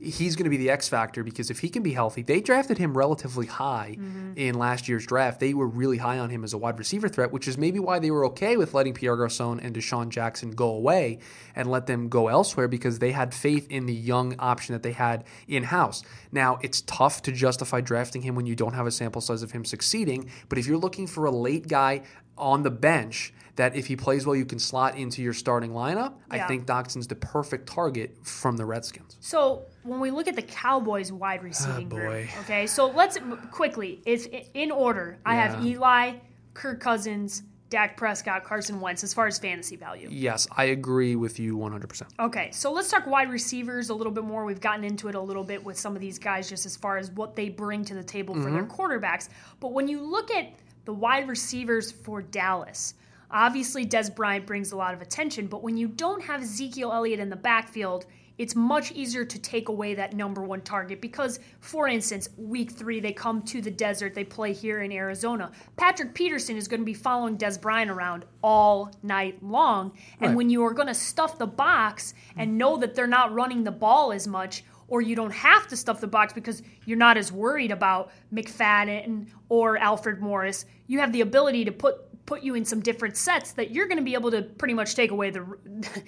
He's 0.00 0.34
going 0.34 0.44
to 0.44 0.50
be 0.50 0.56
the 0.56 0.70
X 0.70 0.88
factor 0.88 1.22
because 1.22 1.50
if 1.50 1.60
he 1.60 1.68
can 1.68 1.82
be 1.82 1.92
healthy, 1.92 2.22
they 2.22 2.40
drafted 2.40 2.78
him 2.78 2.96
relatively 2.96 3.46
high 3.46 3.96
mm-hmm. 3.98 4.32
in 4.36 4.54
last 4.54 4.88
year's 4.88 5.04
draft. 5.04 5.40
They 5.40 5.52
were 5.52 5.66
really 5.66 5.98
high 5.98 6.18
on 6.18 6.30
him 6.30 6.42
as 6.42 6.52
a 6.52 6.58
wide 6.58 6.78
receiver 6.78 7.08
threat, 7.08 7.32
which 7.32 7.46
is 7.46 7.58
maybe 7.58 7.78
why 7.78 7.98
they 7.98 8.10
were 8.10 8.24
okay 8.26 8.56
with 8.56 8.72
letting 8.72 8.94
Pierre 8.94 9.16
Garcon 9.16 9.60
and 9.60 9.74
DeSean 9.74 10.08
Jackson 10.08 10.52
go 10.52 10.70
away 10.70 11.18
and 11.54 11.70
let 11.70 11.86
them 11.86 12.08
go 12.08 12.28
elsewhere 12.28 12.68
because 12.68 12.98
they 12.98 13.12
had 13.12 13.34
faith 13.34 13.66
in 13.70 13.86
the 13.86 13.94
young 13.94 14.34
option 14.38 14.72
that 14.72 14.82
they 14.82 14.92
had 14.92 15.24
in 15.46 15.64
house. 15.64 16.02
Now, 16.32 16.58
it's 16.62 16.80
tough 16.82 17.22
to 17.22 17.32
justify 17.32 17.80
drafting 17.80 18.22
him 18.22 18.34
when 18.34 18.46
you 18.46 18.56
don't 18.56 18.74
have 18.74 18.86
a 18.86 18.90
sample 18.90 19.20
size 19.20 19.42
of 19.42 19.50
him 19.52 19.64
succeeding, 19.64 20.30
but 20.48 20.58
if 20.58 20.66
you're 20.66 20.78
looking 20.78 21.06
for 21.06 21.26
a 21.26 21.30
late 21.30 21.68
guy 21.68 22.02
on 22.38 22.62
the 22.62 22.70
bench 22.70 23.34
that 23.56 23.76
if 23.76 23.86
he 23.86 23.96
plays 23.96 24.26
well, 24.26 24.34
you 24.34 24.46
can 24.46 24.58
slot 24.58 24.96
into 24.96 25.20
your 25.20 25.34
starting 25.34 25.72
lineup, 25.72 26.14
I 26.30 26.40
think 26.40 26.64
Doctson's 26.64 27.06
the 27.06 27.14
perfect 27.14 27.68
target 27.68 28.16
from 28.22 28.56
the 28.56 28.64
Redskins. 28.64 29.18
So 29.20 29.66
when 29.82 30.00
we 30.00 30.10
look 30.10 30.28
at 30.28 30.36
the 30.36 30.42
Cowboys 30.42 31.10
wide 31.10 31.42
receiving 31.42 31.86
ah, 31.86 31.96
boy. 31.96 31.98
group, 31.98 32.40
okay, 32.40 32.66
so 32.66 32.88
let's 32.88 33.18
quickly, 33.50 34.02
it's 34.04 34.26
in 34.54 34.70
order. 34.70 35.18
I 35.24 35.34
have 35.34 35.64
Eli, 35.64 36.14
Kirk 36.54 36.80
Cousins, 36.80 37.42
Dak 37.70 37.96
Prescott, 37.96 38.42
Carson 38.42 38.80
Wentz 38.80 39.04
as 39.04 39.14
far 39.14 39.28
as 39.28 39.38
fantasy 39.38 39.76
value. 39.76 40.08
Yes, 40.10 40.46
I 40.56 40.64
agree 40.64 41.14
with 41.14 41.38
you 41.38 41.56
100%. 41.56 42.02
Okay, 42.18 42.50
so 42.50 42.72
let's 42.72 42.90
talk 42.90 43.06
wide 43.06 43.30
receivers 43.30 43.90
a 43.90 43.94
little 43.94 44.12
bit 44.12 44.24
more. 44.24 44.44
We've 44.44 44.60
gotten 44.60 44.84
into 44.84 45.08
it 45.08 45.14
a 45.14 45.20
little 45.20 45.44
bit 45.44 45.64
with 45.64 45.78
some 45.78 45.94
of 45.94 46.00
these 46.00 46.18
guys 46.18 46.48
just 46.48 46.66
as 46.66 46.76
far 46.76 46.98
as 46.98 47.12
what 47.12 47.36
they 47.36 47.48
bring 47.48 47.84
to 47.84 47.94
the 47.94 48.02
table 48.02 48.34
for 48.34 48.50
their 48.50 48.64
mm-hmm. 48.64 48.80
quarterbacks. 48.80 49.28
But 49.60 49.72
when 49.72 49.86
you 49.86 50.00
look 50.00 50.32
at 50.32 50.52
the 50.84 50.92
wide 50.92 51.28
receivers 51.28 51.92
for 51.92 52.20
Dallas, 52.20 52.94
obviously 53.30 53.86
Dez 53.86 54.14
Bryant 54.14 54.46
brings 54.46 54.72
a 54.72 54.76
lot 54.76 54.92
of 54.92 55.00
attention, 55.00 55.46
but 55.46 55.62
when 55.62 55.76
you 55.76 55.86
don't 55.86 56.22
have 56.22 56.42
Ezekiel 56.42 56.92
Elliott 56.92 57.20
in 57.20 57.30
the 57.30 57.36
backfield, 57.36 58.06
it's 58.40 58.56
much 58.56 58.90
easier 58.92 59.22
to 59.22 59.38
take 59.38 59.68
away 59.68 59.92
that 59.92 60.14
number 60.14 60.42
one 60.42 60.62
target 60.62 61.02
because, 61.02 61.40
for 61.60 61.88
instance, 61.88 62.30
week 62.38 62.70
three, 62.70 62.98
they 62.98 63.12
come 63.12 63.42
to 63.42 63.60
the 63.60 63.70
desert, 63.70 64.14
they 64.14 64.24
play 64.24 64.54
here 64.54 64.80
in 64.80 64.90
Arizona. 64.90 65.52
Patrick 65.76 66.14
Peterson 66.14 66.56
is 66.56 66.66
going 66.66 66.80
to 66.80 66.86
be 66.86 66.94
following 66.94 67.36
Dez 67.36 67.60
Bryant 67.60 67.90
around 67.90 68.24
all 68.42 68.90
night 69.02 69.42
long. 69.42 69.92
And 70.22 70.30
Right. 70.30 70.36
when 70.38 70.48
you 70.48 70.64
are 70.64 70.72
going 70.72 70.88
to 70.88 70.94
stuff 70.94 71.36
the 71.36 71.46
box 71.46 72.14
and 72.34 72.56
know 72.56 72.78
that 72.78 72.94
they're 72.94 73.06
not 73.06 73.34
running 73.34 73.62
the 73.62 73.72
ball 73.72 74.10
as 74.10 74.26
much, 74.26 74.64
or 74.88 75.02
you 75.02 75.14
don't 75.14 75.34
have 75.34 75.68
to 75.68 75.76
stuff 75.76 76.00
the 76.00 76.06
box 76.06 76.32
because 76.32 76.62
you're 76.86 76.96
not 76.96 77.18
as 77.18 77.30
worried 77.30 77.70
about 77.70 78.10
McFadden 78.32 79.26
or 79.50 79.76
Alfred 79.76 80.18
Morris, 80.18 80.64
you 80.86 80.98
have 81.00 81.12
the 81.12 81.20
ability 81.20 81.66
to 81.66 81.72
put 81.72 82.09
put 82.30 82.44
you 82.44 82.54
in 82.54 82.64
some 82.64 82.78
different 82.78 83.16
sets 83.16 83.54
that 83.54 83.72
you're 83.72 83.88
going 83.88 83.98
to 83.98 84.04
be 84.04 84.14
able 84.14 84.30
to 84.30 84.40
pretty 84.40 84.72
much 84.72 84.94
take 84.94 85.10
away 85.10 85.30
the 85.30 85.44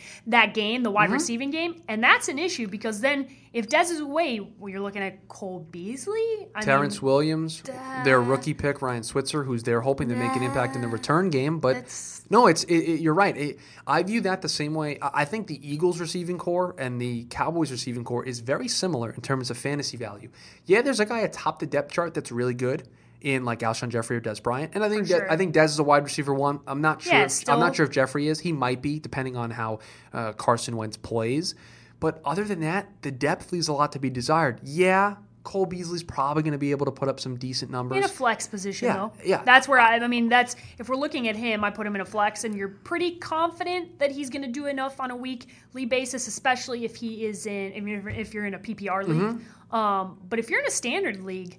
that 0.28 0.54
game, 0.54 0.84
the 0.84 0.90
wide 0.90 1.06
mm-hmm. 1.06 1.14
receiving 1.14 1.50
game, 1.50 1.82
and 1.88 2.02
that's 2.02 2.28
an 2.28 2.38
issue 2.38 2.68
because 2.68 3.00
then 3.00 3.26
if 3.52 3.68
Dez 3.68 3.90
is 3.90 3.98
away, 3.98 4.38
well, 4.38 4.68
you're 4.68 4.80
looking 4.80 5.02
at 5.02 5.26
Cole 5.26 5.66
Beasley, 5.72 6.46
I 6.54 6.60
Terrance 6.60 7.02
mean, 7.02 7.06
Williams, 7.06 7.60
their 8.04 8.22
rookie 8.22 8.54
pick 8.54 8.82
Ryan 8.82 9.02
Switzer, 9.02 9.42
who's 9.42 9.64
they're 9.64 9.80
hoping 9.80 10.08
to 10.10 10.14
make 10.14 10.30
an 10.36 10.44
impact 10.44 10.76
in 10.76 10.80
the 10.80 10.86
return 10.86 11.28
game. 11.28 11.58
But 11.58 11.92
no, 12.30 12.46
it's 12.46 12.62
it, 12.64 12.76
it- 12.76 13.00
you're 13.00 13.14
right. 13.14 13.36
It, 13.36 13.58
I 13.84 14.04
view 14.04 14.20
that 14.20 14.42
the 14.42 14.48
same 14.48 14.74
way. 14.74 14.98
I 15.02 15.22
I 15.22 15.24
think 15.24 15.48
the 15.48 15.58
Eagles 15.68 15.98
receiving 15.98 16.38
corps 16.38 16.76
and 16.78 17.00
the 17.00 17.24
Cowboys 17.30 17.72
receiving 17.72 18.04
corps 18.04 18.24
is 18.24 18.38
very 18.38 18.68
similar 18.68 19.10
in 19.10 19.22
terms 19.22 19.50
of 19.50 19.58
fantasy 19.58 19.96
value. 19.96 20.30
Yeah, 20.66 20.82
there's 20.82 21.00
a 21.00 21.06
guy 21.06 21.20
atop 21.20 21.58
the 21.58 21.66
depth 21.66 21.92
chart 21.92 22.14
that's 22.14 22.30
really 22.30 22.54
good 22.54 22.88
in 23.22 23.44
like 23.44 23.60
Alshon 23.60 23.88
Jeffery 23.88 24.16
or 24.16 24.20
Dez 24.20 24.42
Bryant, 24.42 24.72
and 24.74 24.84
I 24.84 24.88
think 24.88 25.02
De- 25.06 25.14
sure. 25.14 25.30
I 25.30 25.36
think 25.36 25.54
Dez 25.54 25.66
is 25.66 25.78
a 25.78 25.82
wide 25.82 26.04
receiver 26.04 26.34
one. 26.34 26.60
I'm 26.66 26.80
not 26.80 27.02
sure. 27.02 27.12
Yeah, 27.14 27.28
I'm 27.48 27.60
not 27.60 27.76
sure 27.76 27.86
if 27.86 27.92
Jeffery 27.92 28.28
is. 28.28 28.40
He 28.40 28.52
might 28.52 28.82
be, 28.82 28.98
depending 28.98 29.36
on 29.36 29.50
how 29.50 29.78
uh, 30.12 30.32
Carson 30.32 30.76
Wentz 30.76 30.96
plays. 30.96 31.54
But 32.00 32.20
other 32.24 32.44
than 32.44 32.60
that, 32.60 32.88
the 33.02 33.12
depth 33.12 33.52
leaves 33.52 33.68
a 33.68 33.72
lot 33.72 33.92
to 33.92 34.00
be 34.00 34.10
desired. 34.10 34.60
Yeah, 34.64 35.16
Cole 35.44 35.66
Beasley's 35.66 36.02
probably 36.02 36.42
going 36.42 36.52
to 36.52 36.58
be 36.58 36.70
able 36.70 36.86
to 36.86 36.92
put 36.92 37.08
up 37.08 37.18
some 37.20 37.36
decent 37.36 37.70
numbers. 37.70 37.98
in 37.98 38.04
a 38.04 38.08
flex 38.08 38.46
position 38.46 38.86
Yeah, 38.88 38.94
though. 38.94 39.12
yeah. 39.24 39.42
That's 39.44 39.68
where 39.68 39.78
I, 39.78 39.96
I 39.96 40.06
mean, 40.08 40.28
that's 40.28 40.56
if 40.78 40.88
we're 40.88 40.96
looking 40.96 41.28
at 41.28 41.36
him, 41.36 41.64
I 41.64 41.70
put 41.70 41.86
him 41.86 41.94
in 41.94 42.00
a 42.00 42.04
flex, 42.04 42.44
and 42.44 42.56
you're 42.56 42.68
pretty 42.68 43.16
confident 43.16 43.98
that 43.98 44.10
he's 44.12 44.30
going 44.30 44.42
to 44.42 44.48
do 44.50 44.66
enough 44.66 45.00
on 45.00 45.10
a 45.10 45.16
weekly 45.16 45.84
basis, 45.86 46.26
especially 46.28 46.84
if 46.84 46.96
he 46.96 47.24
is 47.24 47.46
in 47.46 47.72
if 47.72 47.84
you're, 47.84 48.08
if 48.08 48.34
you're 48.34 48.46
in 48.46 48.54
a 48.54 48.58
PPR 48.58 49.06
league. 49.06 49.18
Mm-hmm. 49.18 49.74
Um, 49.74 50.18
but 50.28 50.38
if 50.38 50.50
you're 50.50 50.60
in 50.60 50.66
a 50.66 50.70
standard 50.70 51.22
league, 51.24 51.58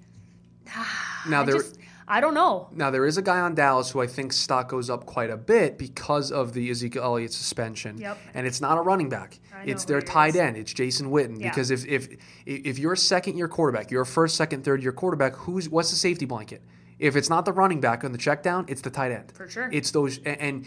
Ah, 0.76 1.24
now 1.30 1.42
I 1.42 1.46
there. 1.46 1.56
just 1.56 1.78
I 2.08 2.20
don't 2.20 2.34
know. 2.34 2.68
Now 2.74 2.92
there 2.92 3.06
is 3.06 3.18
a 3.18 3.22
guy 3.22 3.40
on 3.40 3.56
Dallas 3.56 3.92
who 3.92 4.02
I 4.02 4.08
think 4.08 4.34
stock 4.34 4.68
goes 4.70 4.90
up 4.90 5.06
quite 5.06 5.30
a 5.30 5.38
bit 5.38 5.78
because 5.78 6.32
of 6.32 6.54
the 6.54 6.70
Ezekiel 6.70 7.04
Elliott 7.04 7.32
suspension. 7.32 7.98
Yep. 7.98 8.18
And 8.34 8.46
it's 8.46 8.60
not 8.60 8.78
a 8.78 8.82
running 8.82 9.08
back. 9.10 9.40
I 9.56 9.64
It's 9.64 9.86
their 9.86 10.00
it 10.00 10.08
tight 10.08 10.36
is. 10.36 10.42
end. 10.42 10.58
It's 10.58 10.74
Jason 10.74 11.10
Witten. 11.12 11.40
Yeah. 11.40 11.50
Because 11.50 11.72
if 11.72 11.86
if 11.86 12.10
if 12.46 12.78
you're 12.78 12.94
a 12.94 12.98
second 12.98 13.38
year 13.38 13.48
quarterback, 13.48 13.90
you're 13.90 14.02
a 14.02 14.06
first, 14.06 14.36
second, 14.36 14.64
third 14.66 14.84
year 14.84 14.92
quarterback, 14.92 15.34
who's 15.36 15.70
what's 15.70 15.92
the 15.92 15.96
safety 15.96 16.26
blanket? 16.26 16.62
If 17.00 17.16
it's 17.16 17.30
not 17.30 17.46
the 17.46 17.54
running 17.54 17.82
back 17.82 18.04
on 18.04 18.12
the 18.12 18.18
check 18.18 18.44
down, 18.44 18.66
it's 18.68 18.82
the 18.82 18.90
tight 18.90 19.12
end. 19.12 19.32
For 19.34 19.50
sure. 19.50 19.70
It's 19.72 19.92
those 19.92 20.20
and 20.26 20.66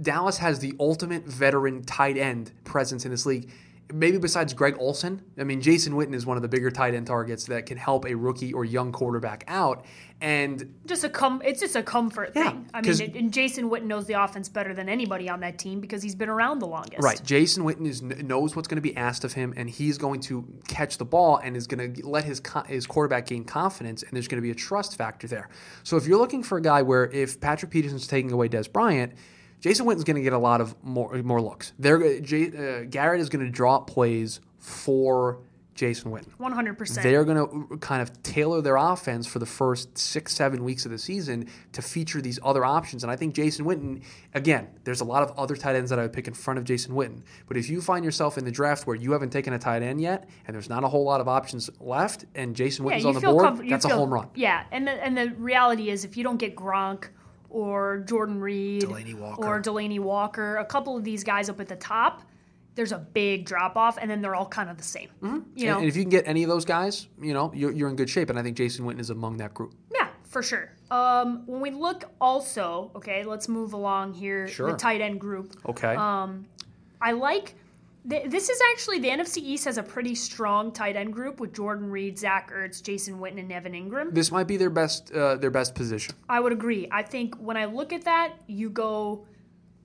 Dallas 0.00 0.38
has 0.38 0.58
the 0.58 0.74
ultimate 0.80 1.24
veteran 1.26 1.82
tight 1.84 2.16
end 2.16 2.50
presence 2.64 3.04
in 3.04 3.10
this 3.10 3.26
league. 3.26 3.50
Maybe 3.92 4.18
besides 4.18 4.54
Greg 4.54 4.76
Olsen, 4.78 5.22
I 5.38 5.44
mean 5.44 5.60
Jason 5.60 5.92
Witten 5.92 6.14
is 6.14 6.26
one 6.26 6.36
of 6.36 6.42
the 6.42 6.48
bigger 6.48 6.70
tight 6.70 6.94
end 6.94 7.06
targets 7.06 7.44
that 7.46 7.66
can 7.66 7.76
help 7.76 8.06
a 8.06 8.14
rookie 8.14 8.52
or 8.52 8.64
young 8.64 8.92
quarterback 8.92 9.44
out. 9.48 9.84
And 10.20 10.74
Just 10.86 11.02
a 11.02 11.08
com. 11.08 11.42
It's 11.44 11.58
just 11.60 11.74
a 11.74 11.82
comfort 11.82 12.30
Yeah, 12.36 12.50
thing. 12.50 12.68
I 12.72 12.80
mean, 12.80 13.00
it, 13.00 13.16
and 13.16 13.32
Jason 13.32 13.68
Witten 13.68 13.86
knows 13.86 14.06
the 14.06 14.22
offense 14.22 14.48
better 14.48 14.72
than 14.72 14.88
anybody 14.88 15.28
on 15.28 15.40
that 15.40 15.58
team 15.58 15.80
because 15.80 16.00
he's 16.00 16.14
been 16.14 16.28
around 16.28 16.60
the 16.60 16.66
longest. 16.66 17.02
Right. 17.02 17.20
Jason 17.24 17.64
Witten 17.64 17.86
is 17.86 18.02
knows 18.02 18.54
what's 18.54 18.68
going 18.68 18.76
to 18.76 18.82
be 18.82 18.96
asked 18.96 19.24
of 19.24 19.32
him, 19.32 19.52
and 19.56 19.68
he's 19.68 19.98
going 19.98 20.20
to 20.20 20.46
catch 20.68 20.98
the 20.98 21.04
ball 21.04 21.38
and 21.38 21.56
is 21.56 21.66
going 21.66 21.94
to 21.94 22.06
let 22.08 22.24
his 22.24 22.38
co- 22.38 22.62
his 22.62 22.86
quarterback 22.86 23.26
gain 23.26 23.44
confidence, 23.44 24.04
and 24.04 24.12
there's 24.12 24.28
going 24.28 24.40
to 24.40 24.42
be 24.42 24.52
a 24.52 24.54
trust 24.54 24.96
factor 24.96 25.26
there. 25.26 25.48
So 25.82 25.96
if 25.96 26.06
you're 26.06 26.18
looking 26.18 26.44
for 26.44 26.56
a 26.56 26.62
guy 26.62 26.82
where 26.82 27.10
if 27.10 27.40
Patrick 27.40 27.72
Peterson's 27.72 28.06
taking 28.06 28.30
away 28.30 28.48
Dez 28.48 28.72
Bryant, 28.72 29.14
Jason 29.62 29.86
Witten's 29.86 30.04
going 30.04 30.16
to 30.16 30.22
get 30.22 30.32
a 30.32 30.38
lot 30.38 30.60
of 30.60 30.74
more 30.84 31.14
more 31.22 31.40
looks. 31.40 31.72
They're, 31.78 32.20
J, 32.20 32.48
uh, 32.48 32.84
Garrett 32.90 33.20
is 33.20 33.28
going 33.28 33.44
to 33.46 33.50
draw 33.50 33.76
up 33.76 33.86
plays 33.86 34.40
for 34.58 35.38
Jason 35.74 36.10
Witten. 36.10 36.28
One 36.36 36.52
hundred 36.52 36.76
percent. 36.76 37.04
They're 37.04 37.24
going 37.24 37.68
to 37.70 37.78
kind 37.78 38.02
of 38.02 38.22
tailor 38.24 38.60
their 38.60 38.76
offense 38.76 39.26
for 39.26 39.38
the 39.38 39.46
first 39.46 39.96
six, 39.96 40.34
seven 40.34 40.64
weeks 40.64 40.84
of 40.84 40.90
the 40.90 40.98
season 40.98 41.48
to 41.72 41.80
feature 41.80 42.20
these 42.20 42.40
other 42.42 42.64
options. 42.64 43.04
And 43.04 43.10
I 43.10 43.16
think 43.16 43.34
Jason 43.34 43.64
Witten, 43.64 44.02
again, 44.34 44.68
there's 44.84 45.00
a 45.00 45.04
lot 45.04 45.22
of 45.22 45.30
other 45.38 45.56
tight 45.56 45.76
ends 45.76 45.90
that 45.90 45.98
I 45.98 46.02
would 46.02 46.12
pick 46.12 46.26
in 46.26 46.34
front 46.34 46.58
of 46.58 46.64
Jason 46.64 46.92
Witten. 46.92 47.22
But 47.46 47.56
if 47.56 47.70
you 47.70 47.80
find 47.80 48.04
yourself 48.04 48.36
in 48.36 48.44
the 48.44 48.50
draft 48.50 48.86
where 48.86 48.96
you 48.96 49.12
haven't 49.12 49.30
taken 49.30 49.52
a 49.52 49.58
tight 49.58 49.82
end 49.82 50.00
yet, 50.00 50.28
and 50.46 50.54
there's 50.54 50.68
not 50.68 50.82
a 50.84 50.88
whole 50.88 51.04
lot 51.04 51.20
of 51.20 51.28
options 51.28 51.70
left, 51.80 52.26
and 52.34 52.54
Jason 52.54 52.84
Witten's 52.84 53.06
on 53.06 53.14
the 53.14 53.20
board, 53.20 53.68
that's 53.68 53.84
a 53.84 53.88
home 53.88 54.12
run. 54.12 54.28
Yeah, 54.34 54.64
and 54.72 54.86
the, 54.88 54.92
and 54.92 55.16
the 55.16 55.30
reality 55.38 55.88
is, 55.88 56.04
if 56.04 56.16
you 56.16 56.24
don't 56.24 56.38
get 56.38 56.56
Gronk 56.56 57.06
or 57.52 57.98
Jordan 58.08 58.40
Reed 58.40 58.82
Delanie 58.82 59.38
or 59.38 59.60
Delanie 59.60 60.00
Walker, 60.00 60.56
a 60.56 60.64
couple 60.64 60.96
of 60.96 61.04
these 61.04 61.22
guys 61.22 61.48
up 61.48 61.60
at 61.60 61.68
the 61.68 61.76
top, 61.76 62.22
there's 62.74 62.92
a 62.92 62.98
big 62.98 63.44
drop 63.44 63.76
off, 63.76 63.98
and 64.00 64.10
then 64.10 64.22
they're 64.22 64.34
all 64.34 64.46
kind 64.48 64.70
of 64.70 64.78
the 64.78 64.82
same. 64.82 65.08
You 65.22 65.28
know, 65.28 65.36
Mm-hmm. 65.36 65.58
And, 65.68 65.78
and 65.80 65.88
if 65.88 65.96
you 65.96 66.02
can 66.02 66.10
get 66.10 66.26
any 66.26 66.42
of 66.42 66.48
those 66.48 66.64
guys, 66.64 67.08
you 67.20 67.34
know, 67.34 67.52
you're, 67.54 67.70
you're 67.70 67.88
in 67.90 67.96
good 67.96 68.08
shape. 68.08 68.30
And 68.30 68.38
I 68.38 68.42
think 68.42 68.56
Jason 68.56 68.84
Witten 68.86 68.98
is 69.00 69.10
among 69.10 69.36
that 69.36 69.52
group. 69.52 69.74
yeah, 69.94 70.08
for 70.24 70.42
sure. 70.42 70.72
Um, 70.90 71.42
when 71.46 71.60
we 71.60 71.70
look 71.70 72.04
also, 72.20 72.90
okay, 72.96 73.24
let's 73.24 73.48
move 73.48 73.72
along 73.74 74.14
here. 74.14 74.48
Sure. 74.48 74.70
The 74.72 74.76
tight 74.78 75.00
end 75.02 75.20
group. 75.20 75.54
Okay. 75.68 75.94
Um, 75.94 76.46
I 77.00 77.12
like. 77.12 77.54
Th- 78.08 78.28
This 78.30 78.48
is 78.48 78.60
actually 78.72 78.98
the 78.98 79.08
NFC 79.08 79.38
East 79.38 79.64
has 79.66 79.78
a 79.78 79.82
pretty 79.82 80.14
strong 80.14 80.72
tight 80.72 80.96
end 80.96 81.12
group 81.12 81.38
with 81.40 81.52
Jordan 81.54 81.90
Reed, 81.90 82.18
Zach 82.18 82.52
Ertz, 82.52 82.82
Jason 82.82 83.18
Witten, 83.20 83.38
and 83.38 83.52
Evan 83.52 83.72
Engram. 83.72 84.12
this 84.12 84.32
might 84.32 84.48
be 84.48 84.56
their 84.56 84.70
best 84.70 85.12
uh, 85.12 85.36
their 85.36 85.50
best 85.50 85.74
position. 85.74 86.14
I 86.28 86.40
would 86.40 86.52
agree. 86.52 86.88
I 86.90 87.02
think 87.02 87.36
when 87.36 87.56
I 87.56 87.66
look 87.66 87.92
at 87.92 88.04
that, 88.04 88.34
you 88.46 88.70
go 88.70 89.26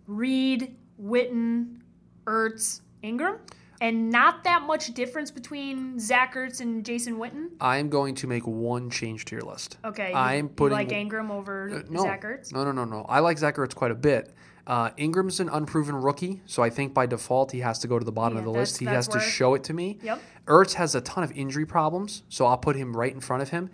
Reed, 0.07 0.75
Witten, 1.01 1.77
Ertz, 2.25 2.81
Engram. 3.03 3.37
and 3.81 4.09
not 4.09 4.43
that 4.45 4.63
much 4.63 4.93
difference 4.93 5.29
between 5.29 5.99
Zach 5.99 6.33
Ertz 6.35 6.61
and 6.61 6.83
Jason 6.85 7.17
Witten. 7.17 7.49
I'm 7.61 7.89
going 7.89 8.15
to 8.15 8.27
make 8.27 8.47
one 8.47 8.89
change 8.89 9.25
to 9.25 9.35
your 9.35 9.43
list. 9.43 9.77
Okay, 9.85 10.11
I'm 10.13 10.45
you 10.45 10.49
putting 10.49 10.77
like 10.77 10.89
Engram 10.89 11.29
over 11.29 11.83
no, 11.89 12.01
Zach 12.01 12.23
Ertz. 12.23 12.51
No, 12.51 12.63
no, 12.63 12.71
no, 12.71 12.85
no. 12.85 13.05
I 13.07 13.19
like 13.19 13.37
Zach 13.37 13.55
Ertz 13.57 13.75
quite 13.75 13.91
a 13.91 13.95
bit. 13.95 14.33
Uh, 14.67 14.89
Engram's 14.97 15.39
an 15.39 15.47
unproven 15.47 15.95
rookie, 15.95 16.41
so 16.45 16.61
I 16.61 16.69
think 16.69 16.93
by 16.93 17.05
default 17.05 17.53
he 17.53 17.61
has 17.61 17.79
to 17.79 17.87
go 17.87 17.97
to 17.97 18.03
the 18.03 18.11
bottom 18.11 18.35
Yeah, 18.37 18.39
of 18.41 18.45
the 18.45 18.51
that's- 18.51 18.71
list. 18.73 18.79
He 18.81 18.85
has 18.85 19.07
to 19.07 19.19
show 19.21 19.53
it 19.53 19.63
to 19.63 19.73
me. 19.73 19.97
Yep. 20.03 20.21
Ertz 20.45 20.73
has 20.73 20.93
a 20.93 20.99
ton 21.01 21.23
of 21.23 21.31
injury 21.31 21.65
problems, 21.65 22.23
so 22.27 22.45
I'll 22.45 22.57
put 22.57 22.75
him 22.75 22.95
right 22.95 23.13
in 23.13 23.21
front 23.21 23.41
of 23.41 23.49
him. 23.49 23.69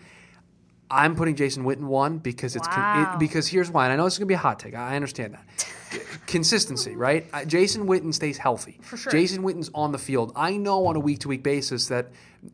I'm 0.92 1.16
putting 1.16 1.36
Jason 1.36 1.64
Witten 1.64 1.86
one 1.86 2.20
because 2.20 2.56
it's 2.56 2.68
con- 2.68 3.16
it, 3.16 3.20
because 3.20 3.48
here's 3.48 3.72
why. 3.72 3.86
And 3.86 3.94
I 3.94 3.96
know 3.96 4.04
this 4.04 4.14
is 4.14 4.20
gonna 4.20 4.28
be 4.28 4.36
a 4.36 4.38
hot 4.38 4.60
take. 4.60 4.76
I 4.76 4.96
understand 4.96 5.34
that. 5.34 6.00
Consistency, 6.28 6.96
right? 6.96 7.28
Uh, 7.34 7.46
Jason 7.46 7.86
Witten 7.86 8.14
stays 8.14 8.38
healthy. 8.38 8.80
For 8.82 8.98
sure. 8.98 9.12
Jason 9.12 9.44
Witten's 9.44 9.70
on 9.74 9.92
the 9.92 9.98
field. 9.98 10.32
I 10.36 10.58
know 10.58 10.86
on 10.88 10.96
a 10.96 11.00
week 11.00 11.20
to 11.20 11.28
week 11.28 11.44
basis 11.44 11.88
that 11.88 12.12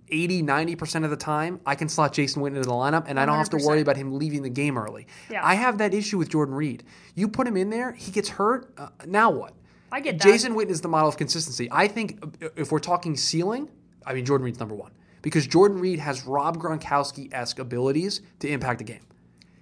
80, 0.09 0.43
90% 0.43 1.03
of 1.03 1.09
the 1.09 1.17
time 1.17 1.59
I 1.65 1.75
can 1.75 1.89
slot 1.89 2.13
Jason 2.13 2.41
Witten 2.41 2.55
into 2.55 2.61
the 2.61 2.71
lineup 2.71 3.05
and 3.07 3.19
I 3.19 3.25
don't 3.25 3.37
have 3.37 3.49
to 3.51 3.57
worry 3.57 3.79
100%. 3.79 3.81
about 3.81 3.97
him 3.97 4.17
leaving 4.17 4.41
the 4.41 4.49
game 4.49 4.77
early. 4.77 5.07
Yeah. 5.29 5.45
I 5.45 5.55
have 5.55 5.77
that 5.79 5.93
issue 5.93 6.17
with 6.17 6.29
Jordan 6.29 6.55
Reed. 6.55 6.83
You 7.15 7.27
put 7.27 7.47
him 7.47 7.57
in 7.57 7.69
there, 7.69 7.91
he 7.91 8.11
gets 8.11 8.29
hurt. 8.29 8.73
Uh, 8.77 8.89
now 9.05 9.29
what? 9.29 9.53
I 9.91 10.01
get 10.01 10.19
that. 10.19 10.23
Jason 10.23 10.55
Witten 10.55 10.69
is 10.69 10.81
the 10.81 10.87
model 10.87 11.09
of 11.09 11.17
consistency. 11.17 11.67
I 11.71 11.87
think 11.87 12.23
uh, 12.43 12.49
if 12.55 12.71
we're 12.71 12.79
talking 12.79 13.15
ceiling, 13.15 13.69
I 14.05 14.13
mean 14.13 14.25
Jordan 14.25 14.45
Reed's 14.45 14.59
number 14.59 14.75
one 14.75 14.91
because 15.21 15.47
Jordan 15.47 15.79
Reed 15.79 15.99
has 15.99 16.25
Rob 16.25 16.57
Gronkowski 16.57 17.33
esque 17.33 17.59
abilities 17.59 18.21
to 18.39 18.47
impact 18.47 18.79
the 18.79 18.85
game. 18.85 19.01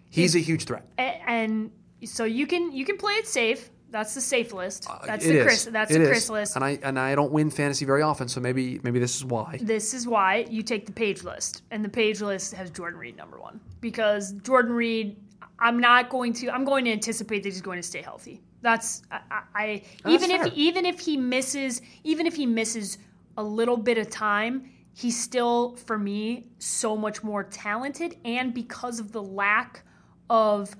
He's 0.09 0.35
a 0.35 0.39
huge 0.39 0.65
threat. 0.65 0.85
And 0.97 1.71
so 2.05 2.23
you 2.23 2.47
can 2.47 2.71
you 2.71 2.85
can 2.85 2.97
play 2.97 3.13
it 3.13 3.27
safe. 3.27 3.69
That's 3.89 4.13
the 4.13 4.21
safe 4.21 4.53
list. 4.53 4.87
That's 5.05 5.25
Uh, 5.25 5.29
the 5.29 5.37
is. 5.37 5.43
Chris. 5.43 5.65
That's 5.65 5.91
It 5.91 5.99
the 5.99 6.03
is. 6.03 6.09
Chris 6.09 6.29
list. 6.29 6.55
And 6.55 6.65
I 6.65 6.79
and 6.83 6.99
I 6.99 7.15
don't 7.15 7.31
win 7.31 7.49
fantasy 7.49 7.85
very 7.85 8.01
often, 8.01 8.27
so 8.27 8.41
maybe 8.41 8.79
maybe 8.83 8.99
this 8.99 9.15
is 9.15 9.23
why. 9.25 9.59
This 9.61 9.93
is 9.93 10.07
why 10.07 10.45
you 10.49 10.61
take 10.61 10.85
the 10.85 10.91
Paige 10.91 11.23
list, 11.23 11.63
and 11.71 11.83
the 11.83 11.89
Paige 11.89 12.21
list 12.21 12.53
has 12.53 12.69
Jordan 12.69 12.99
Reed 12.99 13.15
number 13.17 13.39
one 13.39 13.59
because 13.81 14.33
Jordan 14.33 14.73
Reed. 14.73 15.17
I'm 15.59 15.79
not 15.79 16.09
going 16.09 16.33
to. 16.33 16.51
I'm 16.51 16.65
going 16.65 16.85
to 16.85 16.91
anticipate 16.91 17.41
that 17.43 17.49
he's 17.49 17.61
going 17.61 17.79
to 17.79 17.87
stay 17.87 18.01
healthy. 18.01 18.41
That's 18.61 19.01
I. 19.11 19.41
I 19.55 19.83
even 20.07 20.29
if 20.31 20.53
even 20.53 20.85
if 20.85 20.99
he 20.99 21.17
misses, 21.17 21.81
even 22.03 22.27
if 22.27 22.35
he 22.35 22.45
misses 22.45 22.97
a 23.37 23.43
little 23.43 23.77
bit 23.77 23.97
of 23.97 24.09
time, 24.09 24.69
he's 24.93 25.19
still 25.19 25.75
for 25.77 25.97
me 25.97 26.47
so 26.59 26.95
much 26.95 27.23
more 27.23 27.43
talented, 27.43 28.17
and 28.25 28.53
because 28.53 28.99
of 28.99 29.11
the 29.11 29.21
lack 29.23 29.83
of 30.29 30.75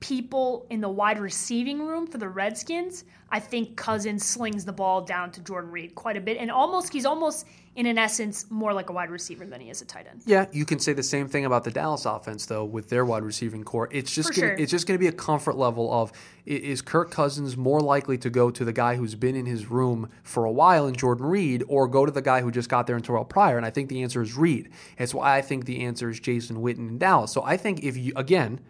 people 0.00 0.66
in 0.70 0.80
the 0.80 0.88
wide 0.88 1.18
receiving 1.18 1.86
room 1.86 2.06
for 2.06 2.18
the 2.18 2.28
Redskins, 2.28 3.04
I 3.30 3.40
think 3.40 3.76
Cousins 3.76 4.24
slings 4.24 4.64
the 4.64 4.72
ball 4.72 5.00
down 5.00 5.30
to 5.32 5.40
Jordan 5.40 5.70
Reed 5.70 5.94
quite 5.94 6.16
a 6.16 6.20
bit, 6.20 6.36
and 6.36 6.50
almost 6.50 6.92
he's 6.92 7.06
almost 7.06 7.46
in 7.76 7.86
an 7.86 7.98
essence 7.98 8.48
more 8.50 8.72
like 8.72 8.90
a 8.90 8.92
wide 8.92 9.10
receiver 9.10 9.44
than 9.44 9.60
he 9.60 9.68
is 9.68 9.82
a 9.82 9.84
tight 9.84 10.06
end. 10.08 10.22
Yeah, 10.24 10.46
you 10.52 10.64
can 10.64 10.78
say 10.78 10.92
the 10.92 11.02
same 11.02 11.26
thing 11.26 11.44
about 11.44 11.64
the 11.64 11.70
Dallas 11.70 12.06
offense 12.06 12.46
though 12.46 12.64
with 12.64 12.88
their 12.88 13.04
wide 13.04 13.24
receiving 13.24 13.64
corps. 13.64 13.88
It's 13.90 14.14
just 14.14 14.28
gonna, 14.28 14.48
sure. 14.48 14.54
it's 14.54 14.70
just 14.70 14.86
going 14.86 14.96
to 14.96 15.00
be 15.00 15.08
a 15.08 15.12
comfort 15.12 15.56
level 15.56 15.92
of 15.92 16.12
is 16.46 16.82
Kirk 16.82 17.10
Cousins 17.10 17.56
more 17.56 17.80
likely 17.80 18.18
to 18.18 18.30
go 18.30 18.50
to 18.50 18.64
the 18.64 18.72
guy 18.72 18.96
who's 18.96 19.14
been 19.14 19.34
in 19.34 19.46
his 19.46 19.70
room 19.70 20.08
for 20.22 20.44
a 20.44 20.52
while 20.52 20.86
in 20.86 20.94
Jordan 20.94 21.26
Reed 21.26 21.64
or 21.66 21.88
go 21.88 22.06
to 22.06 22.12
the 22.12 22.22
guy 22.22 22.42
who 22.42 22.50
just 22.50 22.68
got 22.68 22.86
there 22.86 22.96
in 22.96 23.02
Terrelle 23.02 23.28
Pryor? 23.28 23.56
And 23.56 23.66
I 23.66 23.70
think 23.70 23.88
the 23.88 24.02
answer 24.02 24.22
is 24.22 24.36
Reed. 24.36 24.70
That's 24.98 25.14
why 25.14 25.36
I 25.36 25.42
think 25.42 25.64
the 25.64 25.80
answer 25.80 26.08
is 26.10 26.20
Jason 26.20 26.58
Witten 26.58 26.88
in 26.88 26.98
Dallas. 26.98 27.32
So 27.32 27.42
I 27.42 27.56
think 27.56 27.82
if 27.82 27.96
you 27.96 28.12
again, 28.14 28.60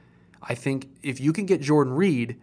I 0.47 0.55
think 0.55 0.89
if 1.03 1.21
you 1.21 1.33
can 1.33 1.47
get 1.47 1.61
Jordan 1.61 1.95
Reed 1.95 2.37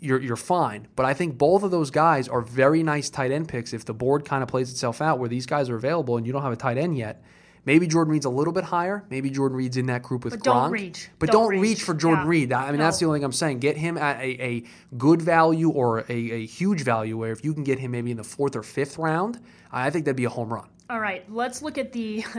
you're 0.00 0.20
you're 0.20 0.36
fine. 0.36 0.86
But 0.94 1.06
I 1.06 1.14
think 1.14 1.38
both 1.38 1.62
of 1.64 1.70
those 1.72 1.90
guys 1.90 2.28
are 2.28 2.40
very 2.40 2.82
nice 2.84 3.10
tight 3.10 3.32
end 3.32 3.48
picks 3.48 3.72
if 3.72 3.84
the 3.84 3.94
board 3.94 4.24
kind 4.24 4.42
of 4.42 4.48
plays 4.48 4.70
itself 4.70 5.00
out 5.02 5.18
where 5.18 5.28
these 5.28 5.44
guys 5.46 5.68
are 5.70 5.74
available 5.76 6.16
and 6.16 6.24
you 6.26 6.32
don't 6.32 6.42
have 6.42 6.52
a 6.52 6.56
tight 6.56 6.78
end 6.78 6.96
yet. 6.96 7.20
Maybe 7.64 7.86
Jordan 7.88 8.12
Reed's 8.12 8.24
a 8.24 8.30
little 8.30 8.52
bit 8.52 8.62
higher. 8.64 9.04
Maybe 9.10 9.28
Jordan 9.28 9.56
Reed's 9.58 9.76
in 9.76 9.86
that 9.86 10.02
group 10.04 10.22
with 10.24 10.34
But 10.34 10.42
don't 10.44 10.70
Gronk. 10.70 10.72
reach. 10.72 11.10
But 11.18 11.30
Don't 11.32 11.42
don't, 11.42 11.50
reach. 11.50 11.60
reach. 11.78 11.82
for 11.82 11.94
Jordan 11.94 12.24
Yeah. 12.24 12.30
Reed. 12.30 12.52
I 12.52 12.70
mean, 12.70 12.78
that's 12.78 12.98
the 12.98 13.06
only 13.06 13.18
thing 13.18 13.24
I'm 13.24 13.32
saying. 13.32 13.58
Get 13.58 13.76
him 13.76 13.98
at 13.98 14.20
a, 14.20 14.42
a 14.42 14.64
good 14.96 15.20
value 15.20 15.68
or 15.70 15.98
a, 16.08 16.12
a 16.12 16.46
huge 16.46 16.82
value 16.82 17.18
where 17.18 17.32
if 17.32 17.44
you 17.44 17.52
can 17.52 17.64
get 17.64 17.78
him 17.80 17.90
maybe 17.90 18.10
in 18.12 18.16
the 18.16 18.24
fourth 18.24 18.54
or 18.54 18.62
fifth 18.62 18.96
round, 18.98 19.40
I 19.72 19.90
think 19.90 20.04
that'd 20.04 20.16
be 20.16 20.24
a 20.24 20.30
home 20.30 20.50
run. 20.54 20.68
All 20.88 21.00
right, 21.00 21.30
let's 21.30 21.60
look 21.60 21.76
at 21.76 21.92
the. 21.92 22.24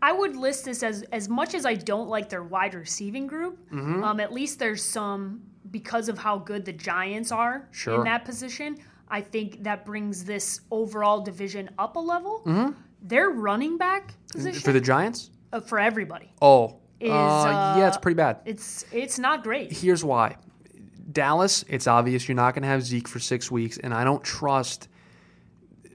I 0.00 0.12
would 0.12 0.36
list 0.36 0.64
this 0.64 0.82
as 0.82 1.02
as 1.12 1.28
much 1.28 1.54
as 1.54 1.66
I 1.66 1.74
don't 1.74 2.08
like 2.08 2.28
their 2.28 2.42
wide 2.42 2.74
receiving 2.74 3.26
group. 3.26 3.58
Mm-hmm. 3.70 4.04
Um, 4.04 4.20
at 4.20 4.32
least 4.32 4.58
there's 4.58 4.82
some 4.82 5.42
because 5.70 6.08
of 6.08 6.18
how 6.18 6.38
good 6.38 6.64
the 6.64 6.72
Giants 6.72 7.32
are 7.32 7.68
in 7.86 8.04
that 8.04 8.24
position. 8.24 8.78
I 9.08 9.20
think 9.20 9.64
that 9.64 9.84
brings 9.84 10.24
this 10.24 10.60
overall 10.70 11.20
division 11.20 11.70
up 11.78 11.96
a 11.96 12.00
level. 12.00 12.42
Mm-hmm. 12.46 12.72
Their 13.02 13.30
running 13.30 13.78
back 13.78 14.14
position 14.30 14.60
For 14.60 14.72
the 14.72 14.80
Giants? 14.80 15.30
uh, 15.52 15.60
for 15.60 15.78
everybody. 15.78 16.32
Oh. 16.40 16.76
Is, 17.00 17.10
uh, 17.12 17.74
yeah, 17.78 17.86
it's 17.86 17.96
uh, 17.96 18.00
pretty 18.00 18.16
bad. 18.16 18.40
It's 18.44 18.84
it's 18.90 19.20
not 19.20 19.44
great. 19.44 19.70
Here's 19.72 20.04
why. 20.04 20.36
Dallas, 21.12 21.64
it's 21.68 21.86
obvious 21.86 22.28
you're 22.28 22.34
not 22.34 22.54
going 22.54 22.62
to 22.62 22.68
have 22.68 22.82
Zeke 22.82 23.06
for 23.06 23.20
six 23.20 23.50
weeks, 23.52 23.78
and 23.78 23.94
I 23.94 24.02
don't 24.02 24.22
trust. 24.24 24.88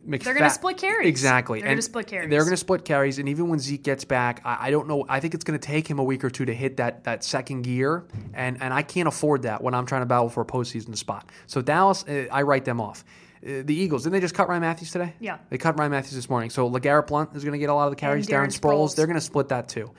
They're 0.06 0.34
gonna 0.34 0.50
split 0.50 0.78
carries. 0.78 1.08
Exactly. 1.08 1.62
They're 1.62 1.70
gonna 1.70 1.82
split 1.82 2.08
carries. 2.08 2.30
They're 2.30 2.42
going 2.42 2.52
to 2.52 2.58
split 2.58 2.86
carries, 2.86 3.20
and 3.20 3.30
even 3.30 3.48
when 3.50 3.60
Zeke 3.60 3.84
gets 3.84 4.04
back, 4.04 4.42
I, 4.44 4.68
I 4.68 4.72
don't 4.72 4.88
know. 4.88 5.06
I 5.08 5.20
think 5.20 5.34
it's 5.34 5.44
going 5.44 5.60
to 5.60 5.66
take 5.66 5.88
him 5.88 6.00
a 6.00 6.04
week 6.04 6.24
or 6.24 6.30
two 6.30 6.46
to 6.46 6.54
hit 6.54 6.78
that 6.78 7.04
that 7.06 7.24
second 7.24 7.62
gear, 7.63 8.06
and 8.34 8.62
and 8.62 8.74
I 8.74 8.82
can't 8.82 9.08
afford 9.08 9.44
that 9.44 9.62
when 9.63 9.74
I'm 9.74 9.86
trying 9.86 10.02
to 10.02 10.06
battle 10.06 10.30
for 10.30 10.42
a 10.42 10.46
postseason 10.46 10.96
spot. 10.98 11.30
So 11.48 11.62
Dallas, 11.62 12.04
uh, 12.08 12.26
I 12.32 12.42
write 12.42 12.66
them 12.66 12.82
off. 12.82 13.06
Uh, 13.46 13.62
the 13.63 13.74
Eagles, 13.76 14.04
didn't 14.04 14.13
they 14.13 14.20
just 14.22 14.36
cut 14.36 14.48
Ryan 14.48 14.62
Mathews 14.62 14.92
today? 14.92 15.13
Yeah. 15.20 15.38
They 15.50 15.58
cut 15.58 15.78
Ryan 15.78 15.92
Mathews 15.92 16.13
this 16.13 16.30
morning. 16.30 16.50
So 16.50 16.70
LeGarrette 16.70 17.08
Blunt 17.08 17.36
is 17.36 17.44
going 17.44 17.52
to 17.54 17.60
get 17.60 17.70
a 17.70 17.74
lot 17.74 17.86
of 17.86 17.92
the 17.92 17.98
carries. 17.98 18.26
Darren 18.26 18.48
Darren 18.48 18.60
Sproles, 18.60 18.60
Sproles. 18.60 18.96
they're 18.96 19.08
going 19.08 19.16
to 19.16 19.22
split 19.22 19.50
that 19.50 19.68
too. 19.68 19.92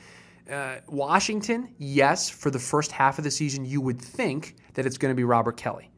Uh, 0.51 0.77
Washington, 0.89 1.75
yes, 1.79 2.29
for 2.29 2.51
the 2.51 2.59
first 2.59 2.93
half 2.93 3.19
of 3.19 3.25
the 3.25 3.31
season, 3.31 3.65
you 3.65 3.81
would 3.81 4.01
think 4.01 4.57
that 4.75 4.87
it's 4.87 4.99
going 4.99 5.11
to 5.11 5.17
be 5.17 5.25
Robert 5.25 5.57
Kelly. 5.57 5.91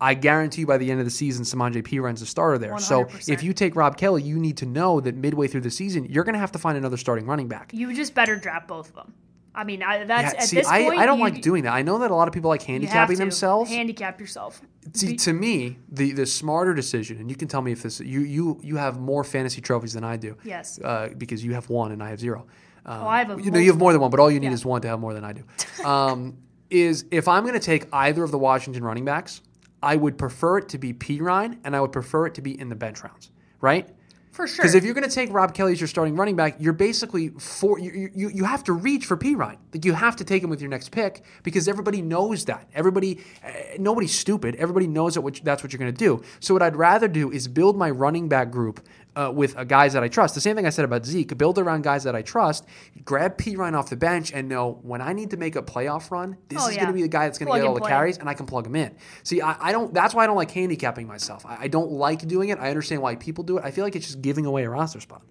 I 0.00 0.14
guarantee 0.14 0.62
you 0.62 0.66
by 0.66 0.78
the 0.78 0.90
end 0.90 1.00
of 1.00 1.06
the 1.06 1.10
season, 1.10 1.44
Samaje 1.44 1.84
Perine's 1.84 2.20
the 2.20 2.26
starter 2.26 2.56
there. 2.58 2.78
So 2.78 3.04
100%. 3.04 3.28
if 3.32 3.42
you 3.42 3.52
take 3.52 3.76
Rob 3.76 3.96
Kelly, 3.98 4.22
you 4.22 4.38
need 4.38 4.56
to 4.58 4.66
know 4.66 5.00
that 5.00 5.14
midway 5.14 5.46
through 5.46 5.60
the 5.60 5.70
season, 5.70 6.06
you're 6.06 6.24
going 6.24 6.32
to 6.34 6.38
have 6.38 6.52
to 6.52 6.58
find 6.58 6.78
another 6.78 6.96
starting 6.96 7.26
running 7.26 7.48
back. 7.48 7.72
You 7.74 7.92
just 7.94 8.14
better 8.14 8.36
draft 8.36 8.66
both 8.66 8.88
of 8.88 8.94
them. 8.94 9.12
I 9.54 9.64
mean, 9.64 9.82
I, 9.82 10.04
that's 10.04 10.32
Yeah, 10.32 10.42
at 10.42 10.48
this 10.50 10.66
I, 10.68 10.84
point. 10.84 11.00
I 11.00 11.06
don't 11.06 11.18
you, 11.18 11.24
like 11.24 11.42
doing 11.42 11.64
that. 11.64 11.72
I 11.74 11.82
know 11.82 11.98
that 11.98 12.10
a 12.10 12.14
lot 12.14 12.28
of 12.28 12.34
people 12.34 12.48
like 12.48 12.62
handicapping 12.62 13.18
themselves. 13.18 13.68
Handicap 13.68 14.20
yourself. 14.20 14.62
See, 14.94 15.16
to 15.16 15.32
me, 15.32 15.76
the 15.90 16.12
the 16.12 16.24
smarter 16.24 16.72
decision, 16.72 17.18
and 17.18 17.28
you 17.28 17.34
can 17.36 17.48
tell 17.48 17.60
me 17.60 17.72
if 17.72 17.82
this 17.82 18.00
you 18.00 18.20
you 18.20 18.60
you 18.62 18.76
have 18.76 19.00
more 19.00 19.24
fantasy 19.24 19.60
trophies 19.60 19.92
than 19.92 20.04
I 20.04 20.16
do. 20.16 20.36
Yes. 20.44 20.78
Uh, 20.82 21.08
because 21.18 21.44
you 21.44 21.52
have 21.54 21.68
one 21.68 21.90
and 21.92 22.00
I 22.02 22.10
have 22.10 22.20
zero. 22.20 22.46
Um, 22.86 23.02
Oh, 23.02 23.08
I 23.08 23.18
have 23.24 23.38
a 23.38 23.42
you 23.42 23.50
know 23.50 23.58
you 23.58 23.70
have 23.70 23.78
more 23.78 23.92
than 23.92 24.00
one, 24.00 24.10
but 24.10 24.20
all 24.20 24.30
you 24.30 24.38
need 24.40 24.46
Yeah. 24.46 24.52
is 24.54 24.64
one 24.64 24.80
to 24.82 24.88
have 24.88 25.00
more 25.00 25.12
than 25.14 25.24
I 25.24 25.32
do. 25.32 25.42
Um, 25.84 26.38
is 26.70 27.04
if 27.10 27.26
I'm 27.26 27.42
going 27.42 27.54
to 27.54 27.60
take 27.60 27.86
either 27.92 28.22
of 28.22 28.30
the 28.30 28.38
Washington 28.38 28.84
running 28.84 29.04
backs, 29.04 29.42
I 29.82 29.96
would 29.96 30.18
prefer 30.18 30.58
it 30.58 30.68
to 30.70 30.78
be 30.78 30.92
Perine, 30.92 31.58
and 31.64 31.74
I 31.74 31.80
would 31.80 31.92
prefer 31.92 32.26
it 32.26 32.34
to 32.34 32.42
be 32.42 32.58
in 32.58 32.68
the 32.68 32.74
bench 32.74 33.02
rounds, 33.02 33.30
right? 33.60 33.88
For 34.32 34.46
sure. 34.46 34.56
Because 34.58 34.74
if 34.74 34.84
you're 34.84 34.94
going 34.94 35.08
to 35.08 35.14
take 35.14 35.32
Rob 35.32 35.54
Kelly 35.54 35.72
as 35.72 35.80
your 35.80 35.88
starting 35.88 36.14
running 36.14 36.36
back, 36.36 36.56
you're 36.60 36.72
basically 36.72 37.30
for 37.30 37.80
you, 37.80 38.10
you 38.14 38.28
you 38.28 38.44
have 38.44 38.62
to 38.64 38.72
reach 38.72 39.06
for 39.06 39.16
Perine. 39.16 39.58
Like 39.74 39.84
you 39.84 39.92
have 39.92 40.14
to 40.16 40.24
take 40.24 40.42
him 40.44 40.50
with 40.50 40.60
your 40.60 40.70
next 40.70 40.90
pick 40.90 41.24
because 41.42 41.66
everybody 41.66 42.00
knows 42.00 42.44
that. 42.44 42.68
Everybody, 42.72 43.18
uh, 43.44 43.50
nobody's 43.78 44.16
stupid. 44.16 44.54
Everybody 44.54 44.86
knows 44.86 45.14
that 45.14 45.22
what, 45.22 45.40
that's 45.42 45.64
what 45.64 45.72
you're 45.72 45.80
going 45.80 45.92
to 45.92 45.98
do. 45.98 46.22
So 46.38 46.54
what 46.54 46.62
I'd 46.62 46.76
rather 46.76 47.08
do 47.08 47.32
is 47.32 47.48
build 47.48 47.76
my 47.76 47.90
running 47.90 48.28
back 48.28 48.52
group 48.52 48.80
uh, 49.20 49.30
with 49.30 49.56
uh, 49.56 49.64
guys 49.64 49.92
that 49.92 50.02
I 50.02 50.08
trust. 50.08 50.34
The 50.34 50.40
same 50.40 50.56
thing 50.56 50.66
I 50.66 50.70
said 50.70 50.84
about 50.84 51.04
Zeke. 51.04 51.36
Build 51.36 51.58
around 51.58 51.82
guys 51.82 52.04
that 52.04 52.14
I 52.14 52.22
trust. 52.22 52.64
Grab 53.04 53.36
Perine 53.36 53.74
off 53.78 53.90
the 53.90 53.96
bench 53.96 54.32
and 54.32 54.48
know 54.48 54.78
when 54.82 55.00
I 55.00 55.12
need 55.12 55.30
to 55.30 55.36
make 55.36 55.56
a 55.56 55.62
playoff 55.62 56.10
run, 56.10 56.36
this 56.48 56.62
Oh, 56.62 56.68
is 56.68 56.74
yeah. 56.76 56.82
going 56.82 56.92
to 56.92 56.94
be 56.94 57.02
the 57.02 57.08
guy 57.08 57.26
that's 57.26 57.38
going 57.38 57.52
to 57.52 57.58
get 57.58 57.66
all 57.66 57.74
the 57.74 57.80
carries, 57.80 58.18
and 58.18 58.28
I 58.28 58.34
can 58.34 58.46
plug 58.46 58.66
him 58.66 58.76
in. 58.76 58.94
See, 59.22 59.40
I, 59.42 59.56
I 59.68 59.72
don't. 59.72 59.92
That's 59.92 60.14
why 60.14 60.24
I 60.24 60.26
don't 60.26 60.36
like 60.36 60.50
handicapping 60.50 61.06
myself. 61.06 61.44
I, 61.44 61.56
I 61.62 61.68
don't 61.68 61.90
like 61.90 62.26
doing 62.26 62.48
it. 62.48 62.58
I 62.58 62.68
understand 62.68 63.02
why 63.02 63.16
people 63.16 63.44
do 63.44 63.58
it. 63.58 63.64
I 63.64 63.70
feel 63.70 63.84
like 63.84 63.96
it's 63.96 64.06
just 64.06 64.22
giving 64.22 64.46
away 64.46 64.64
a 64.64 64.70
roster 64.70 65.00
spot. 65.00 65.22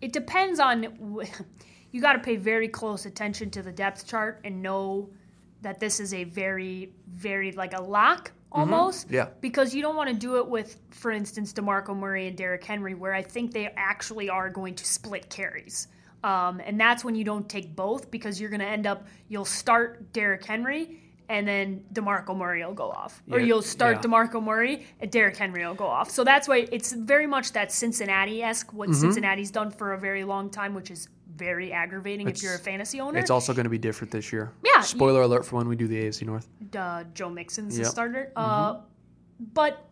it 0.00 0.12
depends 0.12 0.60
on 0.60 0.86
you 1.92 2.00
got 2.00 2.12
to 2.14 2.18
pay 2.20 2.36
very 2.36 2.68
close 2.68 3.06
attention 3.06 3.50
to 3.50 3.62
the 3.62 3.72
depth 3.72 4.06
chart 4.06 4.40
and 4.44 4.62
know 4.62 5.08
that 5.62 5.80
this 5.80 5.98
is 6.00 6.14
a 6.14 6.24
very 6.24 6.92
very 7.12 7.50
like 7.52 7.72
a 7.74 7.82
lock 7.82 8.30
almost 8.52 9.06
Mm-hmm. 9.06 9.14
Yeah. 9.14 9.28
because 9.40 9.74
you 9.74 9.82
don't 9.82 9.96
want 9.96 10.08
to 10.08 10.16
do 10.16 10.36
it 10.38 10.46
with 10.48 10.78
for 10.90 11.10
instance 11.10 11.52
DeMarco 11.52 11.94
Murray 11.96 12.28
and 12.28 12.36
Derrick 12.36 12.64
Henry 12.64 12.94
where 12.94 13.12
I 13.14 13.22
think 13.22 13.52
they 13.52 13.66
actually 13.76 14.28
are 14.30 14.48
going 14.50 14.74
to 14.76 14.84
split 14.84 15.28
carries 15.28 15.88
um, 16.24 16.60
and 16.64 16.80
that's 16.80 17.04
when 17.04 17.14
you 17.14 17.24
don't 17.24 17.48
take 17.48 17.76
both 17.76 18.10
because 18.10 18.40
you're 18.40 18.50
going 18.50 18.60
to 18.60 18.66
end 18.66 18.86
up 18.86 19.06
you'll 19.28 19.44
start 19.44 20.12
Derrick 20.12 20.44
Henry 20.44 21.00
and 21.30 21.46
then 21.46 21.84
DeMarco 21.92 22.34
Murray 22.34 22.64
will 22.64 22.72
go 22.72 22.90
off. 22.90 23.22
Or 23.30 23.38
Yeah, 23.38 23.44
you'll 23.48 23.60
start 23.60 23.96
yeah. 23.96 24.02
DeMarco 24.10 24.42
Murray 24.42 24.86
and 24.98 25.10
Derrick 25.10 25.36
Henry 25.36 25.62
will 25.66 25.74
go 25.74 25.86
off. 25.86 26.08
So 26.10 26.24
that's 26.24 26.48
why 26.48 26.66
it's 26.72 26.92
very 26.92 27.26
much 27.26 27.52
that 27.52 27.70
Cincinnati 27.70 28.42
esque, 28.42 28.72
what 28.72 28.88
Mm-hmm. 28.88 28.98
Cincinnati's 29.00 29.50
done 29.50 29.70
for 29.70 29.92
a 29.92 29.98
very 29.98 30.24
long 30.24 30.48
time, 30.48 30.72
which 30.72 30.90
is 30.90 31.10
very 31.38 31.72
aggravating 31.72 32.28
if 32.28 32.42
you're 32.42 32.54
a 32.54 32.58
fantasy 32.58 33.00
owner. 33.00 33.18
It's 33.18 33.30
also 33.30 33.54
going 33.54 33.64
to 33.64 33.70
be 33.70 33.78
different 33.78 34.10
this 34.10 34.32
year. 34.32 34.52
Yeah, 34.64 34.80
Spoiler 34.82 35.22
alert 35.22 35.46
for 35.46 35.56
when 35.56 35.68
we 35.68 35.76
do 35.76 35.86
the 35.86 35.96
AFC 36.04 36.26
North. 36.26 36.48
uh, 36.76 37.04
Joe 37.14 37.30
Mixon's 37.30 37.74
the 37.76 37.82
Yep. 37.82 37.86
Mm-hmm. 37.86 37.90
starter. 37.90 38.32
Uh, 38.36 38.80
but 39.54 39.84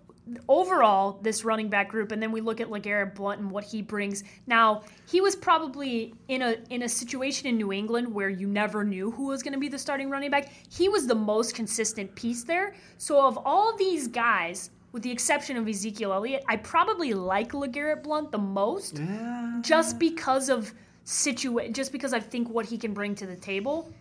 overall 0.49 1.19
this 1.23 1.45
running 1.45 1.69
back 1.69 1.89
group, 1.89 2.13
and 2.13 2.21
then 2.23 2.33
we 2.33 2.41
look 2.41 2.61
at 2.61 2.69
Legarrette 2.69 3.15
Blunt 3.15 3.41
and 3.41 3.51
what 3.51 3.65
he 3.65 3.81
brings. 3.83 4.25
Now 4.47 4.83
he 5.09 5.21
was 5.21 5.37
probably 5.37 6.15
in 6.29 6.43
a 6.43 6.57
in 6.71 6.83
a 6.83 6.89
situation 6.89 7.47
in 7.47 7.57
New 7.57 7.73
England 7.73 8.13
where 8.13 8.29
you 8.29 8.47
never 8.47 8.85
knew 8.85 9.11
who 9.11 9.27
was 9.29 9.43
going 9.43 9.55
to 9.55 9.59
be 9.61 9.69
the 9.69 9.79
starting 9.79 10.11
running 10.11 10.31
back. 10.31 10.51
He 10.71 10.89
was 10.89 11.07
the 11.07 11.15
most 11.15 11.55
consistent 11.55 12.15
piece 12.15 12.43
there. 12.45 12.75
So 12.99 13.25
of 13.25 13.39
all 13.45 13.77
these 13.77 14.09
guys, 14.09 14.71
with 14.93 15.03
the 15.03 15.11
exception 15.13 15.57
of 15.57 15.69
Ezekiel 15.69 16.13
Elliott, 16.13 16.43
I 16.49 16.57
probably 16.57 17.15
like 17.15 17.53
Legarrette 17.53 18.03
Blunt 18.03 18.33
the 18.33 18.39
most, 18.39 18.99
yeah. 18.99 19.59
just 19.61 19.99
because 19.99 20.49
of 20.49 20.73
situa- 21.07 21.73
just 21.73 21.93
because 21.93 22.13
I 22.13 22.21
think 22.21 22.51
what 22.51 22.67
he 22.67 22.77
can 22.77 22.93
bring 22.93 23.15
to 23.15 23.27
the 23.27 23.37
table. 23.37 23.93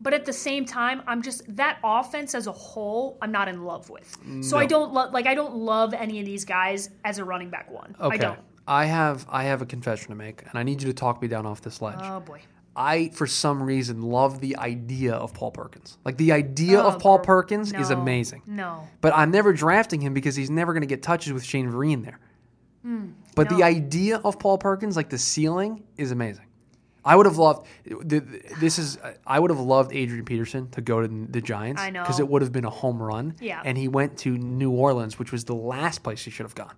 But 0.00 0.12
at 0.12 0.24
the 0.24 0.32
same 0.32 0.64
time, 0.66 1.02
I'm 1.06 1.22
just 1.22 1.42
that 1.56 1.78
offense 1.84 2.34
as 2.34 2.46
a 2.48 2.52
whole. 2.52 3.16
I'm 3.22 3.30
not 3.30 3.48
in 3.48 3.64
love 3.64 3.88
with. 3.90 4.16
So 4.42 4.58
I 4.58 4.66
don't 4.66 4.92
love 4.92 5.12
like 5.12 5.26
I 5.26 5.34
don't 5.34 5.54
love 5.54 5.94
any 5.94 6.18
of 6.18 6.26
these 6.26 6.44
guys 6.44 6.90
as 7.04 7.18
a 7.18 7.24
running 7.24 7.48
back 7.48 7.70
one. 7.70 7.94
Okay. 8.00 8.14
I 8.14 8.18
don't. 8.18 8.38
I 8.66 8.86
have 8.86 9.24
I 9.30 9.44
have 9.44 9.62
a 9.62 9.66
confession 9.66 10.08
to 10.08 10.14
make, 10.16 10.42
and 10.42 10.58
I 10.58 10.62
need 10.62 10.82
you 10.82 10.88
to 10.88 10.94
talk 10.94 11.22
me 11.22 11.28
down 11.28 11.46
off 11.46 11.60
this 11.62 11.80
ledge. 11.80 12.00
Oh 12.02 12.20
boy. 12.20 12.40
I, 12.76 13.10
for 13.10 13.28
some 13.28 13.62
reason, 13.62 14.02
love 14.02 14.40
the 14.40 14.56
idea 14.56 15.14
of 15.14 15.32
Paul 15.32 15.52
Perkins. 15.52 15.96
Like 16.04 16.16
the 16.16 16.32
idea 16.32 16.80
Oh, 16.82 16.88
of 16.88 16.98
Paul 16.98 17.18
gr- 17.18 17.24
Perkins 17.24 17.72
is 17.72 17.90
amazing. 17.90 18.42
No. 18.46 18.88
But 19.00 19.14
I'm 19.14 19.30
never 19.30 19.52
drafting 19.52 20.00
him 20.00 20.12
because 20.12 20.34
he's 20.34 20.50
never 20.50 20.72
going 20.72 20.80
to 20.80 20.88
get 20.88 21.00
touches 21.00 21.32
with 21.32 21.44
Shane 21.44 21.70
Vereen 21.70 22.04
there. 22.04 22.18
but 23.36 23.48
the 23.48 23.54
Hmm, 23.56 23.62
idea 23.62 24.16
of 24.24 24.40
Paul 24.40 24.58
Perkins, 24.58 24.96
like 24.96 25.08
the 25.08 25.18
ceiling, 25.18 25.84
is 25.96 26.10
amazing. 26.10 26.46
I 27.04 27.16
would 27.16 27.26
have 27.26 27.36
loved. 27.36 27.66
The, 27.84 28.20
this 28.60 28.78
is. 28.78 28.98
I 29.26 29.38
would 29.38 29.50
have 29.50 29.60
loved 29.60 29.92
Adrian 29.92 30.24
Peterson 30.24 30.70
to 30.70 30.80
go 30.80 31.02
to 31.02 31.08
the 31.08 31.40
Giants. 31.40 31.80
I 31.82 31.90
know. 31.90 32.02
because 32.02 32.18
it 32.20 32.28
would 32.28 32.42
have 32.42 32.52
been 32.52 32.64
a 32.64 32.70
home 32.70 33.02
run. 33.02 33.34
Yeah. 33.40 33.60
and 33.64 33.76
he 33.76 33.88
went 33.88 34.16
to 34.18 34.36
New 34.36 34.70
Orleans, 34.70 35.18
which 35.18 35.30
was 35.30 35.44
the 35.44 35.54
last 35.54 36.02
place 36.02 36.22
he 36.24 36.30
should 36.30 36.44
have 36.44 36.54
gone. 36.54 36.74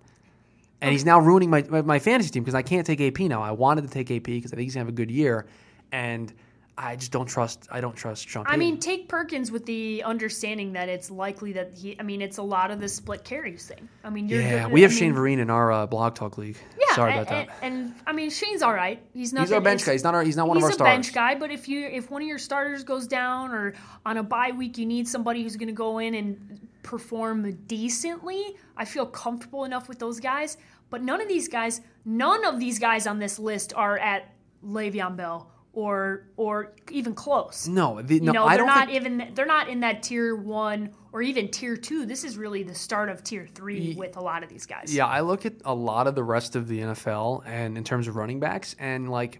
And 0.81 0.91
he's 0.91 1.05
now 1.05 1.19
ruining 1.19 1.49
my 1.49 1.63
my, 1.63 1.81
my 1.81 1.99
fantasy 1.99 2.29
team 2.29 2.43
because 2.43 2.55
I 2.55 2.61
can't 2.61 2.85
take 2.85 3.01
AP 3.01 3.19
now. 3.21 3.41
I 3.41 3.51
wanted 3.51 3.83
to 3.83 3.89
take 3.89 4.11
AP 4.11 4.25
because 4.25 4.51
I 4.53 4.55
think 4.55 4.65
he's 4.65 4.75
gonna 4.75 4.85
have 4.85 4.93
a 4.93 4.95
good 4.95 5.09
year, 5.09 5.47
and 5.91 6.31
I 6.79 6.95
just 6.95 7.11
don't 7.11 7.25
trust. 7.25 7.67
I 7.71 7.81
don't 7.81 7.95
trust 7.95 8.29
Sean. 8.29 8.45
I 8.47 8.55
mean, 8.55 8.79
take 8.79 9.09
Perkins 9.09 9.51
with 9.51 9.65
the 9.65 10.03
understanding 10.03 10.73
that 10.73 10.89
it's 10.89 11.09
likely 11.09 11.53
that 11.53 11.73
he. 11.73 11.99
I 11.99 12.03
mean, 12.03 12.21
it's 12.21 12.37
a 12.37 12.43
lot 12.43 12.69
of 12.69 12.79
the 12.79 12.87
split 12.87 13.23
carries 13.23 13.65
thing. 13.65 13.89
I 14.03 14.11
mean, 14.11 14.29
you're. 14.29 14.41
yeah, 14.41 14.67
we 14.67 14.83
have 14.83 14.91
I 14.91 14.93
mean, 14.93 14.99
Shane 14.99 15.13
Vereen 15.15 15.39
in 15.39 15.49
our 15.49 15.71
uh, 15.71 15.87
blog 15.87 16.13
talk 16.13 16.37
league. 16.37 16.57
Yeah, 16.79 16.95
sorry 16.95 17.13
and, 17.13 17.21
about 17.21 17.31
that. 17.31 17.55
And, 17.63 17.85
and, 17.85 17.95
I 18.05 18.13
mean, 18.13 18.29
Shane's 18.29 18.61
all 18.61 18.73
right. 18.73 19.01
He's 19.15 19.33
not. 19.33 19.41
he's 19.41 19.53
our 19.53 19.61
bench 19.61 19.85
guy. 19.85 19.93
He's 19.93 20.03
not 20.03 20.13
our. 20.13 20.21
He's 20.21 20.37
not 20.37 20.47
one 20.47 20.57
he's 20.57 20.65
of 20.65 20.69
our 20.69 20.73
starters. 20.73 21.07
He's 21.07 21.09
a 21.09 21.13
bench 21.13 21.15
guy, 21.15 21.39
but 21.39 21.49
if 21.49 21.67
you 21.67 21.87
if 21.87 22.11
one 22.11 22.21
of 22.21 22.27
your 22.27 22.37
starters 22.37 22.83
goes 22.83 23.07
down 23.07 23.51
or 23.51 23.73
on 24.05 24.17
a 24.17 24.23
bye 24.23 24.51
week, 24.51 24.77
you 24.77 24.85
need 24.85 25.07
somebody 25.07 25.41
who's 25.41 25.55
going 25.55 25.69
to 25.69 25.73
go 25.73 25.97
in 25.97 26.13
and 26.13 26.67
perform 26.83 27.51
decently. 27.65 28.55
I 28.77 28.85
feel 28.85 29.07
comfortable 29.07 29.63
enough 29.63 29.89
with 29.89 29.97
those 29.97 30.19
guys, 30.19 30.57
but 30.91 31.01
none 31.01 31.21
of 31.21 31.27
these 31.27 31.47
guys, 31.47 31.81
none 32.05 32.45
of 32.45 32.59
these 32.59 32.77
guys 32.77 33.07
on 33.07 33.17
this 33.17 33.39
list 33.39 33.73
are 33.75 33.97
at 33.97 34.31
Le'Veon 34.63 35.17
Bell 35.17 35.51
or 35.77 36.23
or 36.37 36.73
even 36.89 37.13
close. 37.13 37.67
No, 37.67 38.01
the, 38.01 38.15
You 38.15 38.21
no, 38.21 38.31
know, 38.31 38.45
I 38.45 38.57
they're 38.57 38.65
not 38.65 38.87
think. 38.87 38.95
even 38.99 39.31
they're 39.35 39.45
not 39.45 39.69
in 39.69 39.81
that 39.81 40.01
tier 40.01 40.35
one 40.35 40.89
or 41.13 41.21
even 41.21 41.49
tier 41.49 41.77
two. 41.77 42.07
This 42.07 42.23
is 42.23 42.35
really 42.35 42.63
the 42.63 42.73
start 42.73 43.09
of 43.09 43.23
tier 43.23 43.45
three 43.53 43.93
with 43.95 44.17
a 44.17 44.21
lot 44.21 44.41
of 44.41 44.49
these 44.49 44.65
guys. 44.65 44.91
Yeah, 44.93 45.05
I 45.05 45.21
look 45.21 45.45
at 45.45 45.53
a 45.65 45.75
lot 45.75 46.07
of 46.07 46.15
the 46.15 46.23
rest 46.23 46.55
of 46.55 46.67
the 46.67 46.79
NFL 46.79 47.43
and 47.45 47.77
in 47.77 47.83
terms 47.83 48.07
of 48.07 48.15
running 48.15 48.39
backs, 48.39 48.75
and 48.79 49.07
like 49.11 49.39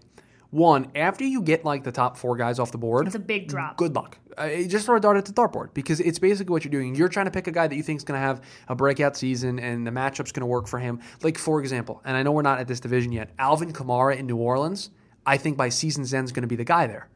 one 0.50 0.92
after 0.94 1.24
you 1.24 1.42
get 1.42 1.64
like 1.64 1.82
the 1.82 1.90
top 1.90 2.16
four 2.16 2.36
guys 2.36 2.60
off 2.60 2.70
the 2.70 2.78
board, 2.78 3.08
It's 3.08 3.16
a 3.16 3.18
big 3.18 3.48
drop. 3.48 3.76
good 3.76 3.96
luck. 3.96 4.16
Uh, 4.36 4.48
just 4.68 4.86
throw 4.86 4.96
a 4.96 5.00
dart 5.00 5.16
at 5.16 5.24
the 5.24 5.32
dartboard 5.32 5.74
because 5.74 5.98
it's 5.98 6.20
basically 6.20 6.52
what 6.52 6.62
you're 6.64 6.70
doing. 6.70 6.94
You're 6.94 7.08
trying 7.08 7.26
to 7.26 7.32
pick 7.32 7.48
a 7.48 7.50
guy 7.50 7.66
that 7.66 7.74
you 7.74 7.82
think 7.82 7.96
is 7.98 8.04
going 8.04 8.20
to 8.20 8.24
have 8.24 8.42
a 8.68 8.76
breakout 8.76 9.16
season 9.16 9.58
and 9.58 9.84
the 9.84 9.90
matchup's 9.90 10.30
going 10.30 10.42
to 10.42 10.46
work 10.46 10.68
for 10.68 10.78
him. 10.78 11.00
Like, 11.24 11.36
for 11.36 11.58
example, 11.58 12.00
and 12.04 12.16
I 12.16 12.22
know 12.22 12.30
we're 12.30 12.42
not 12.42 12.60
at 12.60 12.68
this 12.68 12.78
division 12.78 13.10
yet, 13.10 13.30
Alvin 13.40 13.72
Kamara 13.72 14.16
in 14.16 14.28
New 14.28 14.36
Orleans, 14.36 14.90
I 15.28 15.36
think 15.36 15.58
by 15.58 15.68
season's 15.68 16.14
end 16.14 16.24
is 16.24 16.32
going 16.32 16.42
to 16.42 16.48
be 16.48 16.56
the 16.56 16.64
guy 16.64 16.86
there. 16.86 17.06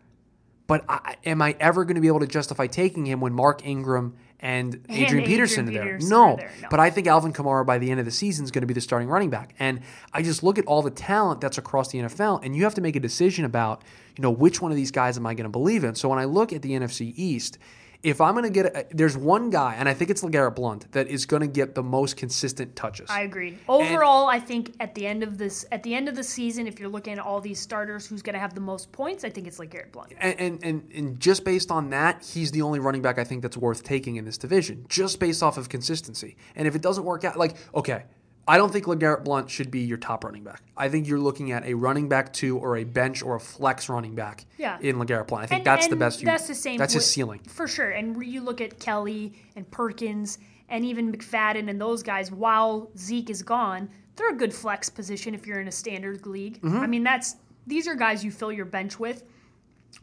But 0.67 0.85
I, 0.87 1.17
am 1.25 1.41
I 1.41 1.57
ever 1.59 1.85
going 1.85 1.95
to 1.95 2.03
be 2.03 2.09
able 2.09 2.21
to 2.21 2.27
justify 2.27 2.67
taking 2.67 3.07
him 3.07 3.23
when 3.23 3.33
Mark 3.33 3.67
Ingram 3.67 4.17
and 4.39 4.75
Adrian, 4.91 5.05
Adrian 5.05 5.25
Peterson 5.25 5.69
are 5.69 5.73
there? 5.73 5.85
Peterson 5.85 6.11
no. 6.11 6.33
are 6.35 6.37
there, 6.37 6.53
no. 6.61 6.69
But 6.71 6.79
I 6.79 6.91
think 6.91 7.07
Alvin 7.07 7.33
Kamara 7.33 7.65
by 7.65 7.79
the 7.79 7.91
end 7.91 8.01
of 8.01 8.07
the 8.07 8.13
season 8.13 8.45
is 8.45 8.51
going 8.51 8.61
to 8.63 8.67
be 8.67 8.75
the 8.75 8.83
starting 8.83 9.09
running 9.09 9.31
back. 9.31 9.55
And 9.59 9.81
I 10.13 10.23
just 10.23 10.43
look 10.43 10.59
at 10.59 10.67
all 10.67 10.83
the 10.83 10.91
talent 10.91 11.41
that's 11.41 11.57
across 11.57 11.89
the 11.89 12.01
NFL, 12.01 12.45
and 12.45 12.55
you 12.55 12.65
have 12.65 12.75
to 12.75 12.83
make 12.83 12.97
a 12.97 13.01
decision 13.01 13.47
about, 13.47 13.83
you 14.17 14.23
know, 14.23 14.31
which 14.31 14.61
one 14.61 14.71
of 14.71 14.77
these 14.77 14.91
guys 14.91 15.17
am 15.17 15.27
I 15.27 15.33
going 15.33 15.45
to 15.45 15.51
believe 15.51 15.83
in? 15.83 15.95
So 15.95 16.11
when 16.11 16.19
I 16.19 16.25
look 16.25 16.53
at 16.53 16.61
the 16.61 16.73
NFC 16.73 17.15
East, 17.17 17.59
if 18.03 18.21
I'm 18.21 18.35
going 18.35 18.45
to 18.45 18.51
get, 18.51 18.67
a, 18.67 18.87
there's 18.91 19.17
one 19.17 19.51
guy, 19.51 19.77
and 19.77 19.89
I 19.89 19.95
think 19.95 20.11
it's 20.11 20.23
LeGarrette 20.23 20.57
Blunt, 20.57 20.91
that 20.93 21.07
is 21.07 21.25
going 21.25 21.43
to 21.43 21.47
get 21.47 21.75
the 21.75 21.83
most 21.83 22.17
consistent 22.17 22.75
touches. 22.75 23.09
I 23.09 23.23
agree. 23.23 23.59
Overall, 23.69 24.27
I 24.27 24.41
think 24.41 24.75
at 24.81 24.95
the 24.95 25.07
end 25.07 25.23
of 25.23 25.39
this, 25.39 25.65
at 25.71 25.83
the 25.83 25.95
end 25.95 26.09
of 26.09 26.17
the 26.17 26.25
season, 26.25 26.67
if 26.67 26.81
you're 26.81 26.89
looking 26.89 27.13
at 27.13 27.21
all 27.21 27.41
these 27.41 27.61
starters, 27.61 28.07
who's 28.07 28.23
going 28.23 28.35
to 28.35 28.41
have 28.41 28.55
the 28.55 28.61
most 28.61 28.91
points? 28.91 29.25
I 29.25 29.31
think 29.31 29.47
it's 29.47 29.59
LeGarrette 29.59 29.93
Blunt. 29.93 30.13
and, 30.19 30.41
and, 30.41 30.65
and, 30.65 30.91
and 30.93 31.21
just 31.21 31.45
based 31.45 31.71
on 31.71 31.91
that, 31.91 32.25
he's 32.25 32.51
the 32.51 32.63
only 32.63 32.81
running 32.81 33.03
back 33.03 33.19
I 33.19 33.25
think 33.25 33.43
that's 33.43 33.57
worth 33.57 33.85
taking 33.85 34.17
in 34.17 34.25
this 34.25 34.39
division, 34.39 34.85
just 34.89 35.21
based 35.21 35.43
off 35.43 35.57
of 35.57 35.69
consistency. 35.69 36.37
And 36.57 36.67
if 36.67 36.75
it 36.75 36.83
doesn't 36.83 37.05
work 37.05 37.25
out, 37.25 37.37
like, 37.37 37.57
okay, 37.75 38.05
I 38.49 38.57
don't 38.59 38.73
think 38.73 38.87
LeGarrette 38.87 39.25
Blunt 39.25 39.49
should 39.51 39.71
be 39.71 39.81
your 39.81 39.99
top 39.99 40.25
running 40.25 40.43
back. 40.43 40.63
I 40.77 40.89
think 40.89 41.07
you're 41.07 41.19
looking 41.21 41.53
at 41.53 41.65
a 41.65 41.75
running 41.75 42.09
back 42.09 42.33
two 42.33 42.59
or 42.59 42.77
a 42.77 42.85
bench 42.85 43.23
or 43.23 43.37
a 43.37 43.41
flex 43.41 43.89
running 43.89 44.15
back 44.17 44.47
Yeah. 44.59 44.79
in 44.81 44.97
LeGarrette 44.97 45.29
Blunt. 45.29 45.45
I 45.45 45.47
think 45.47 45.59
And- 45.61 45.67
that's 45.67 45.87
the 45.89 45.97
best. 45.97 46.21
You, 46.21 46.27
that's 46.27 46.49
the 46.49 46.55
same. 46.55 46.77
That's 46.79 46.95
his 46.95 47.07
ceiling. 47.09 47.41
for 47.47 47.69
sure. 47.69 47.91
And 47.91 48.21
you 48.25 48.41
look 48.41 48.61
at 48.61 48.81
Kelly 48.81 49.35
and 49.55 49.71
Perkins 49.71 50.39
and 50.69 50.85
even 50.85 51.13
McFadden 51.13 51.69
and 51.71 51.81
those 51.81 52.03
guys. 52.03 52.33
While 52.33 52.91
Zeke 52.99 53.31
is 53.31 53.43
gone, 53.43 53.89
they're 54.17 54.31
a 54.31 54.37
good 54.37 54.53
flex 54.53 54.89
position 54.89 55.35
if 55.35 55.47
you're 55.47 55.61
in 55.61 55.69
a 55.69 55.73
standard 55.73 56.27
league. 56.27 56.61
Mm-hmm. 56.63 56.77
I 56.79 56.87
mean, 56.89 57.05
that's 57.05 57.37
these 57.67 57.87
are 57.87 57.95
guys 57.95 58.25
you 58.25 58.33
fill 58.33 58.51
your 58.51 58.65
bench 58.67 58.99
with. 58.99 59.23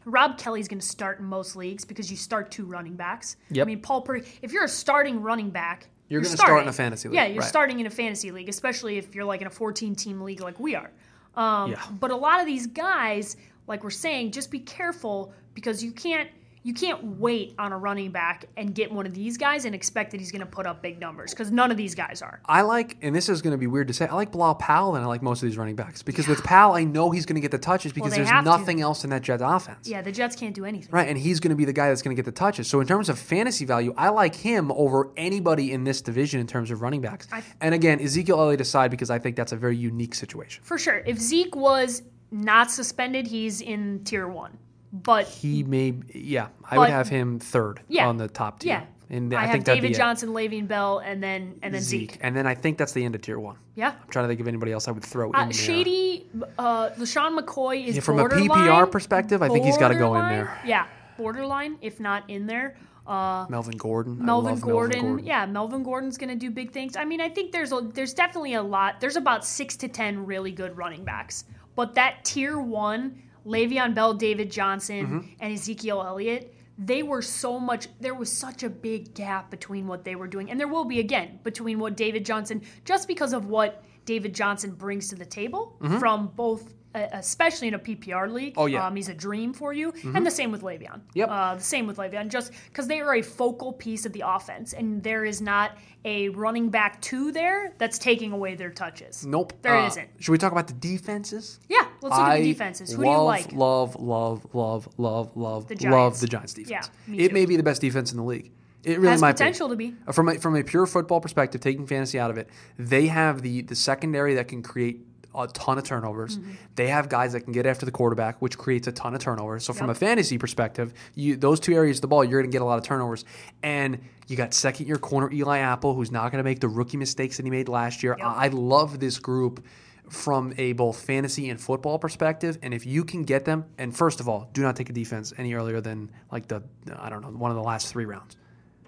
Rob 0.06 0.38
Kelly's 0.38 0.66
going 0.68 0.80
to 0.80 0.86
start 0.86 1.18
in 1.18 1.26
most 1.26 1.56
leagues 1.56 1.84
because 1.84 2.10
you 2.10 2.16
start 2.16 2.50
two 2.50 2.64
running 2.64 2.94
backs. 2.96 3.36
Yep. 3.50 3.64
I 3.64 3.66
mean, 3.66 3.80
Paul 3.82 4.00
Purdy. 4.02 4.26
If 4.40 4.52
you're 4.52 4.64
a 4.64 4.68
starting 4.68 5.20
running 5.20 5.50
back, 5.50 5.88
You're 6.10 6.20
you're 6.20 6.28
gonna 6.28 6.36
start 6.36 6.62
in 6.62 6.68
a 6.68 6.72
fantasy 6.72 7.08
league, 7.08 7.14
Yeah, 7.16 7.26
you're 7.26 7.38
right. 7.38 7.48
starting 7.48 7.80
in 7.80 7.86
a 7.86 7.90
fantasy 7.90 8.30
league, 8.32 8.48
especially 8.50 8.98
if 8.98 9.14
you're 9.14 9.24
like 9.24 9.40
in 9.40 9.46
a 9.46 9.50
14 9.50 9.94
team 9.94 10.20
league 10.20 10.40
like 10.42 10.60
we 10.60 10.74
are. 10.74 10.90
Um, 11.36 11.70
Yeah. 11.70 11.82
But 11.98 12.10
a 12.10 12.16
lot 12.16 12.40
of 12.40 12.46
these 12.46 12.66
guys, 12.66 13.36
like 13.68 13.82
we're 13.84 13.90
saying, 13.90 14.32
just 14.32 14.50
be 14.50 14.58
careful 14.58 15.32
because 15.54 15.82
you 15.82 15.92
can't 15.92 16.28
you 16.62 16.74
can't 16.74 17.02
wait 17.02 17.54
on 17.58 17.72
a 17.72 17.78
running 17.78 18.10
back 18.10 18.44
and 18.56 18.74
get 18.74 18.92
one 18.92 19.06
of 19.06 19.14
these 19.14 19.38
guys 19.38 19.64
and 19.64 19.74
expect 19.74 20.10
that 20.10 20.20
he's 20.20 20.30
going 20.30 20.40
to 20.40 20.46
put 20.46 20.66
up 20.66 20.82
big 20.82 21.00
numbers 21.00 21.30
because 21.32 21.50
none 21.50 21.70
of 21.70 21.78
these 21.78 21.94
guys 21.94 22.20
are. 22.20 22.40
I 22.44 22.60
like, 22.62 22.98
and 23.00 23.14
this 23.16 23.30
is 23.30 23.40
going 23.40 23.52
to 23.52 23.58
be 23.58 23.66
weird 23.66 23.88
to 23.88 23.94
say, 23.94 24.06
I 24.06 24.14
like 24.14 24.30
Bilal 24.30 24.56
Powell 24.56 24.94
and 24.94 25.02
I 25.02 25.08
like 25.08 25.22
most 25.22 25.42
of 25.42 25.48
these 25.48 25.56
running 25.56 25.74
backs 25.74 26.02
because 26.02 26.28
with 26.28 26.44
Powell, 26.44 26.74
I 26.74 26.84
know 26.84 27.10
he's 27.10 27.24
going 27.24 27.36
to 27.36 27.40
get 27.40 27.50
the 27.50 27.58
touches 27.58 27.94
because 27.94 28.10
they 28.10 28.18
there's 28.18 28.28
have 28.28 28.44
to. 28.44 28.50
nothing 28.50 28.82
else 28.82 29.04
in 29.04 29.10
that 29.10 29.22
Jets 29.22 29.42
offense. 29.42 29.88
Yeah, 29.88 30.02
the 30.02 30.12
Jets 30.12 30.36
can't 30.36 30.54
do 30.54 30.66
anything. 30.66 30.90
Right, 30.92 31.08
and 31.08 31.16
he's 31.16 31.40
going 31.40 31.50
to 31.50 31.56
be 31.56 31.64
the 31.64 31.72
guy 31.72 31.88
that's 31.88 32.02
going 32.02 32.14
to 32.14 32.22
get 32.22 32.26
the 32.26 32.38
touches. 32.38 32.68
So 32.68 32.80
in 32.80 32.86
terms 32.86 33.08
of 33.08 33.18
fantasy 33.18 33.64
value, 33.64 33.94
I 33.96 34.10
like 34.10 34.34
him 34.34 34.70
over 34.72 35.10
anybody 35.16 35.72
in 35.72 35.84
this 35.84 36.02
division 36.02 36.40
in 36.40 36.46
terms 36.46 36.70
of 36.70 36.82
running 36.82 37.00
backs. 37.00 37.26
and 37.62 37.74
again, 37.74 38.00
Ezekiel 38.00 38.38
Elliott 38.38 38.60
aside 38.60 38.90
because 38.90 39.08
I 39.10 39.18
think 39.18 39.34
that's 39.34 39.52
a 39.52 39.56
very 39.56 39.76
unique 39.76 40.14
situation. 40.14 40.62
For 40.62 40.76
sure. 40.76 41.02
If 41.06 41.18
Zeke 41.18 41.56
was 41.56 42.02
not 42.30 42.70
suspended, 42.70 43.26
he's 43.26 43.60
in 43.62 44.04
tier 44.04 44.28
one. 44.28 44.58
But 44.92 45.28
He 45.28 45.62
may, 45.62 45.94
yeah, 46.12 46.48
I 46.68 46.78
would 46.78 46.90
have 46.90 47.08
him 47.08 47.38
third 47.38 47.80
yeah, 47.88 48.08
on 48.08 48.16
the 48.16 48.26
top 48.26 48.58
tier. 48.58 48.72
yeah, 48.72 48.84
and 49.16 49.32
I, 49.32 49.38
I, 49.38 49.40
have 49.42 49.52
think 49.52 49.64
that'd 49.66 49.82
David. 49.82 49.96
Johnson, 49.96 50.30
Le'Veon 50.30 50.66
Bell, 50.66 50.98
and 50.98 51.22
then 51.22 51.58
and 51.62 51.72
then 51.72 51.80
Zeke. 51.80 52.12
Zeke, 52.12 52.18
and 52.22 52.36
then 52.36 52.44
I 52.46 52.54
think 52.56 52.76
that's 52.76 52.92
the 52.92 53.04
end 53.04 53.14
of 53.14 53.22
tier 53.22 53.38
one. 53.38 53.56
Yeah. 53.76 53.90
I'm 53.90 54.08
trying 54.08 54.24
to 54.24 54.28
think 54.28 54.40
of 54.40 54.48
anybody 54.48 54.72
else 54.72 54.88
I 54.88 54.90
would 54.90 55.04
throw 55.04 55.30
in 55.30 55.36
Uh, 55.36 55.44
there. 55.44 55.52
Shady, 55.52 56.26
uh, 56.58 56.90
LeSean 56.98 57.38
McCoy 57.38 57.86
is 57.86 57.94
Yeah, 57.94 58.00
from 58.02 58.18
a 58.18 58.28
PPR 58.28 58.90
perspective, 58.90 59.42
I 59.42 59.48
think 59.48 59.64
he's 59.64 59.78
gotta 59.78 59.94
go 59.94 60.16
in 60.16 60.28
there. 60.28 60.58
Yeah, 60.66 60.86
borderline, 61.16 61.78
if 61.80 62.00
not 62.00 62.28
in 62.28 62.46
there. 62.46 62.76
Uh, 63.06 63.46
Melvin 63.48 63.76
Gordon. 63.76 64.24
Melvin 64.24 64.58
Gordon, 64.60 64.98
Melvin 64.98 65.10
Gordon. 65.10 65.26
yeah, 65.26 65.46
Melvin 65.46 65.82
Gordon's 65.82 66.16
going 66.16 66.28
to 66.28 66.36
do 66.36 66.48
big 66.50 66.70
things. 66.70 66.96
I 66.96 67.04
mean, 67.04 67.20
I 67.20 67.28
think 67.28 67.50
there's 67.50 67.72
a, 67.72 67.80
there's 67.80 68.14
definitely 68.14 68.54
a 68.54 68.62
lot. 68.62 69.00
There's 69.00 69.16
about 69.16 69.44
six 69.44 69.74
to 69.78 69.88
ten 69.88 70.26
really 70.26 70.52
good 70.52 70.76
running 70.76 71.02
backs, 71.02 71.44
but 71.74 71.94
that 71.94 72.24
tier 72.24 72.60
one, 72.60 73.20
Le'Veon 73.46 73.94
Bell, 73.94 74.14
David 74.14 74.50
Johnson, 74.50 75.06
Mm-hmm. 75.06 75.28
and 75.40 75.52
Ezekiel 75.54 76.02
Elliott, 76.06 76.54
they 76.78 77.02
were 77.02 77.22
so 77.22 77.58
much. 77.60 77.88
There 78.00 78.14
was 78.14 78.30
such 78.32 78.62
a 78.62 78.70
big 78.70 79.14
gap 79.14 79.50
between 79.50 79.86
what 79.86 80.04
they 80.04 80.14
were 80.16 80.26
doing, 80.28 80.50
and 80.50 80.58
there 80.58 80.68
will 80.68 80.84
be 80.84 81.00
again 81.00 81.38
between 81.44 81.78
what 81.78 81.96
David 81.96 82.24
Johnson, 82.24 82.62
just 82.84 83.06
because 83.08 83.32
of 83.32 83.46
what 83.46 83.82
David 84.06 84.34
Johnson 84.34 84.70
brings 84.72 85.08
to 85.08 85.14
the 85.14 85.26
table 85.26 85.76
from 85.98 86.28
both. 86.36 86.74
Uh, 86.92 87.06
especially 87.12 87.68
in 87.68 87.74
a 87.74 87.78
PPR 87.78 88.28
league, 88.32 88.54
Mm-hmm. 88.54 88.60
Oh, 88.62 88.66
yeah. 88.66 88.84
um, 88.84 88.96
he's 88.96 89.08
a 89.08 89.14
dream 89.14 89.52
for 89.52 89.72
you, 89.72 89.92
and 90.02 90.26
the 90.26 90.30
same 90.30 90.50
with 90.50 90.62
Le'Veon. 90.62 91.00
Yep. 91.14 91.28
Uh, 91.30 91.54
the 91.54 91.62
same 91.62 91.86
with 91.86 91.98
Le'Veon, 91.98 92.28
just 92.28 92.50
because 92.64 92.88
they 92.88 92.98
are 93.00 93.14
a 93.14 93.22
focal 93.22 93.72
piece 93.72 94.04
of 94.06 94.12
the 94.12 94.24
offense, 94.26 94.72
and 94.72 95.00
there 95.00 95.24
is 95.24 95.40
not 95.40 95.78
a 96.04 96.30
running 96.30 96.68
back 96.68 97.00
two 97.00 97.30
there 97.30 97.74
that's 97.78 97.96
taking 97.96 98.32
away 98.32 98.56
their 98.56 98.70
touches. 98.70 99.24
Nope. 99.24 99.52
There 99.62 99.76
Uh, 99.76 99.82
not 99.86 99.98
Should 100.18 100.32
we 100.32 100.38
talk 100.38 100.50
about 100.50 100.66
the 100.66 100.72
defenses? 100.72 101.60
Yeah, 101.68 101.86
let's 102.02 102.16
look 102.16 102.26
at 102.26 102.38
the 102.38 102.52
defenses. 102.52 102.92
Who 102.92 103.04
love, 103.04 103.04
do 103.04 103.10
you 103.10 103.24
like? 103.24 103.52
Love, 103.52 103.96
love, 103.96 104.46
love, 104.54 104.88
love, 104.98 105.36
love, 105.36 105.68
The 105.68 105.76
love 105.88 106.20
the 106.20 106.26
Giants 106.26 106.54
defense. 106.54 106.90
Yeah, 107.08 107.14
it 107.14 107.28
too. 107.28 107.34
may 107.34 107.46
be 107.46 107.56
the 107.56 107.62
best 107.62 107.80
defense 107.80 108.10
in 108.10 108.16
the 108.16 108.24
league. 108.24 108.50
It 108.82 108.98
really 108.98 109.10
Has 109.10 109.20
might 109.20 109.32
potential 109.32 109.68
to 109.68 109.76
be. 109.76 109.90
be. 109.90 110.12
From 110.12 110.28
a, 110.28 110.38
from 110.38 110.56
a 110.56 110.62
pure 110.62 110.86
football 110.86 111.20
perspective, 111.20 111.60
taking 111.60 111.86
fantasy 111.86 112.18
out 112.18 112.30
of 112.30 112.38
it, 112.38 112.48
they 112.78 113.06
have 113.08 113.42
the 113.42 113.62
the 113.62 113.74
secondary 113.74 114.34
that 114.34 114.48
can 114.48 114.62
create 114.62 115.04
a 115.34 115.46
ton 115.48 115.78
of 115.78 115.84
turnovers. 115.84 116.38
Mm-hmm. 116.38 116.52
They 116.74 116.88
have 116.88 117.08
guys 117.08 117.32
that 117.34 117.42
can 117.42 117.52
get 117.52 117.66
after 117.66 117.86
the 117.86 117.92
quarterback, 117.92 118.40
which 118.42 118.58
creates 118.58 118.88
a 118.88 118.92
ton 118.92 119.14
of 119.14 119.20
turnovers. 119.20 119.64
So 119.64 119.72
from 119.72 119.90
a 119.90 119.94
fantasy 119.94 120.38
perspective, 120.38 120.92
you 121.14 121.36
those 121.36 121.60
two 121.60 121.74
areas 121.74 121.98
of 121.98 122.02
the 122.02 122.08
ball, 122.08 122.24
you're 122.24 122.40
going 122.40 122.50
to 122.50 122.54
get 122.54 122.62
a 122.62 122.64
lot 122.64 122.78
of 122.78 122.84
turnovers. 122.84 123.24
And 123.62 124.00
you 124.26 124.36
got 124.36 124.54
second 124.54 124.86
year 124.86 124.96
corner 124.96 125.30
Eli 125.30 125.58
Apple, 125.58 125.94
who's 125.94 126.10
not 126.10 126.32
going 126.32 126.42
to 126.42 126.48
make 126.48 126.60
the 126.60 126.68
rookie 126.68 126.96
mistakes 126.96 127.36
that 127.36 127.44
he 127.44 127.50
made 127.50 127.68
last 127.68 128.02
year. 128.02 128.16
Yep. 128.18 128.26
I 128.26 128.44
I 128.46 128.48
love 128.48 128.98
this 128.98 129.18
group 129.18 129.64
from 130.10 130.52
a 130.58 130.72
both 130.74 131.00
fantasy 131.04 131.48
and 131.48 131.58
football 131.60 131.98
perspective. 131.98 132.58
And 132.62 132.74
if 132.74 132.84
you 132.84 133.04
can 133.04 133.22
get 133.22 133.44
them, 133.46 133.64
and 133.78 133.96
first 133.96 134.20
of 134.20 134.28
all, 134.28 134.50
do 134.52 134.60
not 134.60 134.76
take 134.76 134.90
a 134.90 134.92
defense 134.92 135.32
any 135.38 135.54
earlier 135.54 135.80
than 135.80 136.10
like 136.30 136.48
the 136.48 136.62
I 136.98 137.08
don't 137.08 137.22
know 137.22 137.28
one 137.30 137.50
of 137.50 137.56
the 137.56 137.62
last 137.62 137.88
three 137.88 138.04
rounds. 138.04 138.36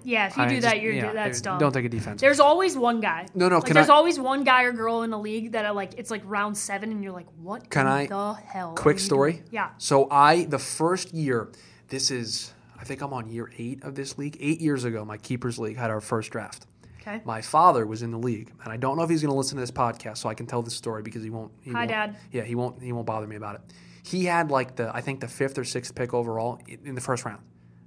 Yeah, 0.04 0.26
if 0.26 0.36
you 0.36 0.42
I 0.42 0.48
do 0.48 0.60
that, 0.62 0.80
you're 0.80 0.92
yeah, 0.92 1.12
that's 1.12 1.40
dumb. 1.40 1.60
Don't 1.60 1.72
take 1.72 1.84
a 1.84 1.88
defense. 1.88 2.20
There's 2.20 2.40
always 2.40 2.76
one 2.76 3.00
guy. 3.00 3.26
No, 3.36 3.48
no, 3.48 3.58
Like, 3.58 3.72
there's 3.72 3.88
I- 3.88 3.94
always 3.94 4.18
one 4.18 4.42
guy 4.42 4.64
or 4.64 4.72
girl 4.72 5.02
in 5.02 5.10
the 5.10 5.18
league 5.18 5.52
that 5.52 5.64
are 5.64 5.72
like 5.72 5.94
it's 5.96 6.10
like 6.10 6.22
round 6.24 6.58
seven, 6.58 6.90
and 6.90 7.04
you're 7.04 7.12
like, 7.12 7.28
what? 7.40 7.70
Can 7.70 7.86
I- 7.86 8.06
The 8.06 8.32
hell. 8.34 8.74
Quick 8.76 8.98
story. 8.98 9.34
doing? 9.34 9.44
Yeah. 9.52 9.70
So 9.78 10.08
I 10.10 10.44
the 10.44 10.58
first 10.58 11.14
year, 11.14 11.50
this 11.88 12.10
is 12.10 12.52
I 12.80 12.82
think 12.84 13.00
I'm 13.00 13.12
on 13.12 13.28
year 13.28 13.48
eight 13.58 13.84
of 13.84 13.94
this 13.94 14.18
league. 14.18 14.36
Eight 14.40 14.60
years 14.60 14.82
ago, 14.82 15.04
my 15.04 15.18
keepers 15.18 15.56
league 15.60 15.76
had 15.76 15.88
our 15.92 16.00
first 16.00 16.32
draft. 16.32 16.66
Okay. 17.02 17.20
My 17.24 17.42
father 17.42 17.84
was 17.84 18.02
in 18.02 18.10
the 18.12 18.18
league, 18.18 18.52
and 18.62 18.72
I 18.72 18.76
don't 18.76 18.96
know 18.96 19.02
if 19.02 19.10
he's 19.10 19.22
going 19.22 19.32
to 19.32 19.36
listen 19.36 19.56
to 19.56 19.60
this 19.60 19.70
podcast, 19.72 20.18
so 20.18 20.28
I 20.28 20.34
can 20.34 20.46
tell 20.46 20.62
this 20.62 20.74
story 20.74 21.02
because 21.02 21.22
he 21.22 21.30
won't. 21.30 21.50
He 21.60 21.72
Hi, 21.72 21.80
won't- 21.80 21.90
Dad. 21.90 22.16
Yeah, 22.30 22.42
he 22.44 22.54
won't. 22.54 22.80
He 22.82 22.92
won't 22.92 23.06
bother 23.06 23.26
me 23.26 23.36
about 23.36 23.56
it. 23.56 23.60
He 24.04 24.24
had 24.24 24.50
like 24.50 24.76
the 24.76 24.90
I 24.94 25.00
think 25.00 25.20
the 25.20 25.28
fifth 25.28 25.58
or 25.58 25.64
sixth 25.64 25.94
pick 25.94 26.14
overall 26.14 26.60
in 26.66 26.78
in 26.86 26.94
the 26.94 27.00
first 27.00 27.24
round. 27.24 27.42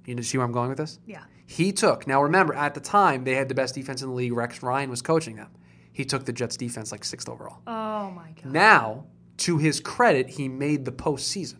You 0.06 0.22
see 0.22 0.38
where 0.38 0.44
I'm 0.46 0.52
going 0.52 0.68
with 0.68 0.78
this? 0.78 0.98
Yeah. 1.04 1.22
He 1.46 1.72
took. 1.72 2.06
Now 2.06 2.22
remember, 2.22 2.54
at 2.54 2.74
the 2.74 2.80
time 2.80 3.24
they 3.24 3.34
had 3.34 3.48
the 3.48 3.54
best 3.54 3.74
defense 3.74 4.02
in 4.02 4.08
the 4.08 4.14
league. 4.14 4.32
Rex 4.32 4.62
Ryan 4.62 4.88
was 4.90 5.02
coaching 5.02 5.36
them. 5.36 5.48
He 5.92 6.04
took 6.04 6.24
the 6.26 6.32
Jets 6.32 6.56
defense 6.56 6.92
like 6.92 7.04
sixth 7.04 7.28
overall. 7.28 7.58
Oh 7.66 8.10
my 8.10 8.30
god. 8.42 8.52
Now, 8.52 9.04
to 9.38 9.58
his 9.58 9.80
credit, 9.80 10.28
he 10.30 10.48
made 10.48 10.84
the 10.84 10.92
postseason. 10.92 11.56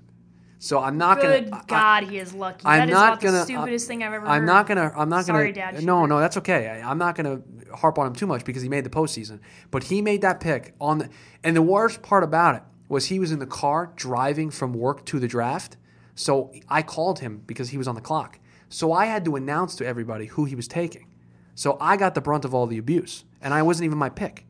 So 0.66 0.80
I'm 0.80 0.98
not 0.98 1.20
Good 1.20 1.50
gonna. 1.50 1.62
I- 1.62 1.66
God, 1.66 2.10
he 2.10 2.18
is 2.18 2.34
lucky. 2.34 2.62
I'm 2.64 2.80
That 2.80 2.88
is 2.88 2.92
not 2.94 3.20
gonna. 3.20 3.38
the 3.38 3.44
stupidest 3.44 3.86
thing 3.86 4.02
I've 4.02 4.12
ever 4.12 4.24
done. 4.26 4.34
I'm 4.34 4.40
heard. 4.40 4.46
not 4.46 4.66
gonna. 4.66 4.92
I'm 4.96 5.08
not 5.08 5.24
Sorry, 5.24 5.52
gonna. 5.52 5.72
Dad. 5.74 5.84
No, 5.84 6.06
no, 6.06 6.18
that's 6.18 6.36
okay. 6.38 6.68
I, 6.68 6.90
I'm 6.90 6.98
not 6.98 7.14
gonna 7.14 7.40
harp 7.72 7.98
on 8.00 8.08
him 8.08 8.14
too 8.14 8.26
much 8.26 8.44
because 8.44 8.62
he 8.62 8.68
made 8.68 8.82
the 8.84 8.90
postseason. 8.90 9.38
But 9.70 9.84
he 9.84 10.02
made 10.02 10.22
that 10.22 10.40
pick 10.40 10.74
on 10.80 10.98
the. 10.98 11.08
And 11.44 11.54
the 11.54 11.62
worst 11.62 12.02
part 12.02 12.24
about 12.24 12.56
it 12.56 12.62
was 12.88 13.06
he 13.06 13.20
was 13.20 13.30
in 13.30 13.38
the 13.38 13.46
car 13.46 13.92
driving 13.94 14.50
from 14.50 14.72
work 14.72 15.04
to 15.06 15.20
the 15.20 15.28
draft. 15.28 15.76
So 16.16 16.52
I 16.68 16.82
called 16.82 17.20
him 17.20 17.42
because 17.46 17.68
he 17.68 17.78
was 17.78 17.86
on 17.86 17.94
the 17.94 18.00
clock. 18.00 18.38
So 18.68 18.92
I 18.92 19.06
had 19.06 19.24
to 19.26 19.36
announce 19.36 19.76
to 19.76 19.86
everybody 19.86 20.26
who 20.26 20.46
he 20.46 20.56
was 20.56 20.66
taking. 20.66 21.06
So 21.54 21.78
I 21.80 21.96
got 21.96 22.14
the 22.16 22.20
brunt 22.20 22.44
of 22.44 22.54
all 22.54 22.66
the 22.66 22.78
abuse, 22.78 23.24
and 23.40 23.54
I 23.54 23.62
wasn't 23.62 23.84
even 23.84 23.98
my 23.98 24.08
pick. 24.08 24.44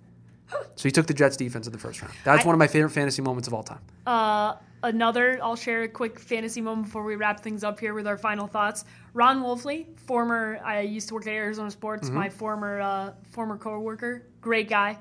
So 0.76 0.84
he 0.84 0.90
took 0.92 1.06
the 1.08 1.14
Jets 1.14 1.36
defense 1.36 1.66
in 1.66 1.72
the 1.72 1.78
first 1.78 2.00
round. 2.00 2.14
That's 2.24 2.44
I- 2.44 2.46
one 2.46 2.54
of 2.54 2.58
my 2.58 2.68
favorite 2.68 2.90
fantasy 2.90 3.20
moments 3.20 3.48
of 3.48 3.52
all 3.54 3.62
time. 3.64 3.80
Uh, 4.06 4.54
another, 4.86 5.38
I'll 5.42 5.56
share 5.56 5.82
a 5.82 5.88
quick 5.88 6.18
fantasy 6.18 6.60
moment 6.60 6.86
before 6.86 7.04
we 7.04 7.16
wrap 7.16 7.40
things 7.40 7.62
up 7.64 7.78
here 7.78 7.92
with 7.94 8.06
our 8.06 8.16
final 8.16 8.46
thoughts. 8.46 8.84
Ron 9.14 9.42
Wolfley, 9.42 9.86
former, 10.00 10.58
I 10.64 10.80
used 10.80 11.08
to 11.08 11.14
work 11.14 11.26
at 11.26 11.32
Arizona 11.32 11.70
Sports, 11.70 12.08
Mm-hmm. 12.08 12.18
my 12.18 12.28
former 12.30 12.80
uh, 12.80 13.12
former 13.30 13.56
coworker, 13.56 14.26
great 14.40 14.68
guy. 14.68 14.98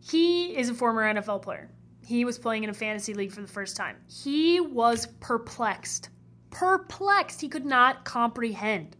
He 0.00 0.56
is 0.56 0.68
a 0.68 0.74
former 0.74 1.02
NFL 1.02 1.42
player. 1.42 1.68
He 2.04 2.24
was 2.24 2.38
playing 2.38 2.64
in 2.64 2.70
a 2.70 2.74
fantasy 2.74 3.14
league 3.14 3.32
for 3.32 3.40
the 3.42 3.48
first 3.48 3.76
time. 3.76 3.96
He 4.08 4.60
was 4.60 5.06
perplexed. 5.20 6.10
Perplexed. 6.50 7.40
He 7.40 7.48
could 7.48 7.66
not 7.66 8.04
comprehend 8.04 8.96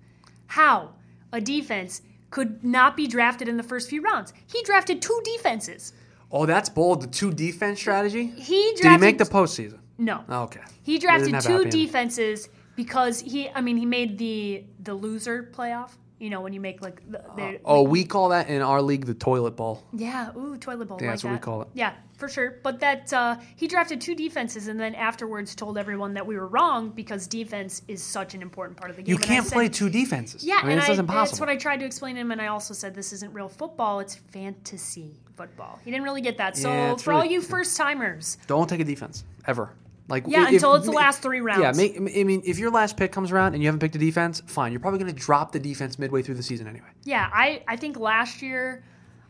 how 0.47 0.91
a 1.33 1.41
defense 1.41 2.03
could 2.31 2.65
not 2.65 2.97
be 2.97 3.07
drafted 3.07 3.49
in 3.49 3.57
the 3.57 3.63
first 3.63 3.89
few 3.89 4.03
rounds. 4.03 4.33
He 4.49 4.63
drafted 4.65 5.01
two 5.01 5.21
defenses. 5.25 5.93
Oh, 6.33 6.45
that's 6.45 6.69
bold. 6.69 7.03
The 7.03 7.07
two 7.07 7.33
defense 7.33 7.79
strategy. 7.79 8.27
He 8.27 8.73
drafted 8.73 8.83
Did 8.83 8.91
he 8.93 8.99
make 8.99 9.19
the 9.19 9.25
postseason? 9.25 9.79
No. 9.99 10.25
Oh, 10.29 10.43
okay. 10.45 10.61
He 10.83 10.99
drafted 10.99 11.41
two 11.41 11.65
defenses 11.67 12.49
because 12.77 13.21
he. 13.21 13.49
I 13.51 13.61
mean, 13.61 13.77
he 13.77 13.87
made 13.87 14.19
the 14.19 14.65
the 14.83 14.95
loser 14.95 15.51
playoff. 15.53 15.91
You 16.19 16.31
know, 16.31 16.41
when 16.41 16.55
you 16.55 16.61
make 16.61 16.81
like 16.81 17.03
the, 17.11 17.23
the 17.37 17.61
Oh, 17.63 17.83
we 17.83 18.03
call 18.05 18.31
that 18.31 18.49
in 18.49 18.63
our 18.63 18.81
league 18.81 19.05
the 19.05 19.13
toilet 19.13 19.51
bowl. 19.55 19.85
yeah, 19.93 20.35
ooh, 20.35 20.57
toilet 20.57 20.87
bowl. 20.89 20.97
Yeah, 20.99 21.09
like 21.09 21.13
that's 21.13 21.25
what 21.25 21.33
we 21.35 21.39
call 21.39 21.61
it. 21.61 21.69
Yeah, 21.75 21.93
for 22.17 22.27
sure. 22.31 22.59
But 22.63 22.81
that 22.81 23.13
uh, 23.13 23.37
he 23.57 23.67
drafted 23.69 24.01
two 24.01 24.15
defenses, 24.15 24.69
and 24.69 24.81
then 24.81 24.95
afterwards 24.95 25.55
told 25.55 25.77
everyone 25.77 26.15
that 26.15 26.27
we 26.27 26.37
were 26.39 26.47
wrong 26.47 26.89
because 26.89 27.27
defense 27.27 27.83
is 27.87 28.03
such 28.03 28.35
an 28.35 28.41
important 28.41 28.79
part 28.79 28.89
of 28.91 28.97
the 28.97 29.03
game. 29.03 29.11
You 29.11 29.17
And 29.17 29.25
can't 29.27 29.45
said- 29.45 29.53
play 29.53 29.69
two 29.69 29.91
defenses. 29.91 30.43
Yeah, 30.43 30.55
I 30.55 30.63
mean, 30.63 30.73
and 30.73 30.81
this 30.81 30.89
I, 30.89 30.93
is 30.93 30.99
impossible. 31.01 31.27
that's 31.27 31.41
what 31.41 31.49
I 31.51 31.57
tried 31.59 31.81
to 31.81 31.85
explain 31.85 32.15
to 32.15 32.23
him, 32.23 32.31
and 32.33 32.41
I 32.41 32.47
also 32.47 32.73
said 32.73 32.95
this 32.95 33.13
isn't 33.13 33.35
real 33.35 33.51
football; 33.51 34.01
it's 34.01 34.15
fantasy 34.15 35.21
football. 35.37 35.79
He 35.85 35.91
didn't 35.91 36.05
really 36.05 36.23
get 36.23 36.39
that. 36.39 36.57
So 36.57 36.71
Yeah, 36.71 36.97
for 36.97 37.13
all 37.13 37.27
you 37.27 37.43
first 37.43 37.77
timers, 37.77 38.39
Don't 38.47 38.69
take 38.71 38.81
a 38.81 38.85
defense 38.85 39.23
ever. 39.47 39.71
Like 40.09 40.25
Yeah, 40.27 40.47
if- 40.49 40.55
until 40.55 40.75
it's 40.75 40.87
the 40.87 40.93
last 40.93 41.21
three 41.23 41.41
rounds. 41.41 41.63
Yeah, 41.63 41.73
make, 41.73 41.97
I 41.97 42.23
mean, 42.25 42.43
if 42.45 42.59
your 42.59 42.71
last 42.71 42.97
pick 42.97 43.11
comes 43.13 43.33
around 43.33 43.55
and 43.55 43.63
you 43.63 43.67
haven't 43.67 43.81
picked 43.81 43.97
a 43.97 43.99
defense, 43.99 44.41
fine. 44.47 44.71
You're 44.73 44.81
probably 44.81 45.01
going 45.01 45.13
to 45.13 45.21
drop 45.21 45.53
the 45.53 45.59
defense 45.59 45.99
midway 45.99 46.23
through 46.23 46.37
the 46.37 46.43
season 46.45 46.69
anyway. 46.69 46.87
Yeah, 47.05 47.29
I, 47.33 47.63
I 47.67 47.77
think 47.77 47.99
last 47.99 48.41
year 48.43 48.85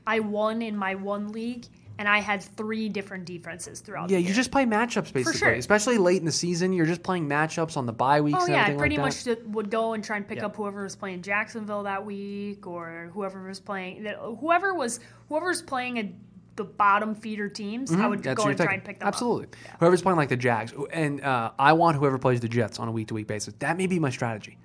I 0.07 0.21
won 0.21 0.61
in 0.61 0.77
my 0.77 0.95
one 0.95 1.33
league 1.33 1.65
and 1.99 2.07
I 2.07 2.19
had 2.19 2.43
three 2.43 2.91
different 2.91 3.25
defenses 3.25 3.81
throughout 3.81 4.11
Yeah, 4.11 4.19
you 4.19 4.35
just 4.35 4.51
play 4.51 4.67
matchups 4.67 5.15
basically, 5.15 5.39
sure. 5.39 5.53
especially 5.53 5.97
late 5.97 6.19
in 6.19 6.27
the 6.27 6.31
season. 6.33 6.75
You're 6.75 6.85
just 6.85 7.03
playing 7.03 7.27
matchups 7.27 7.79
on 7.79 7.87
the 7.87 7.93
bye 7.95 8.21
weeks 8.21 8.39
Oh 8.43 8.47
yeah, 8.47 8.67
I 8.67 8.75
pretty 8.75 8.99
like 8.99 9.15
much 9.27 9.39
would 9.47 9.71
go 9.71 9.95
and 9.95 10.05
try 10.05 10.19
and 10.19 10.29
pick 10.29 10.39
Yeah. 10.41 10.47
up 10.47 10.57
whoever 10.57 10.83
was 10.83 10.95
playing 10.95 11.23
Jacksonville 11.23 11.85
that 11.85 12.05
week 12.05 12.67
or 12.67 13.11
whoever 13.15 13.49
was 13.49 13.61
playing 13.61 14.05
whoever 14.41 14.75
was 14.75 15.01
whoever 15.31 15.47
was 15.49 15.62
playing 15.62 15.97
a, 15.99 16.12
the 16.57 16.64
bottom 16.64 17.14
feeder 17.14 17.49
teams. 17.49 17.92
I 17.92 18.07
would 18.07 18.19
Mm-hmm. 18.21 18.29
That's 18.29 18.42
go 18.42 18.49
and 18.49 18.57
try 18.59 18.75
and 18.75 18.85
pick 18.85 18.99
them 18.99 19.09
Absolutely. 19.09 19.47
up. 19.47 19.81
Whoever's 19.81 20.03
playing 20.03 20.16
like 20.16 20.29
the 20.29 20.37
Jags, 20.37 20.73
and 20.92 21.23
uh, 21.23 21.53
I 21.59 21.73
want 21.75 21.97
whoever 21.97 22.19
plays 22.19 22.40
the 22.40 22.49
Jets 22.49 22.79
on 22.79 22.88
a 22.88 22.92
week 22.92 23.09
to 23.09 23.14
week 23.14 23.27
basis. 23.27 23.55
That 23.61 23.77
may 23.77 23.87
be 23.87 23.99
my 23.99 24.11
strategy. 24.11 24.59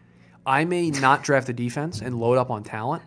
I 0.46 0.66
may 0.66 0.90
not 0.90 1.24
draft 1.24 1.48
the 1.48 1.54
defense 1.54 2.02
and 2.02 2.20
load 2.20 2.38
up 2.38 2.50
on 2.50 2.64
talent, 2.64 3.04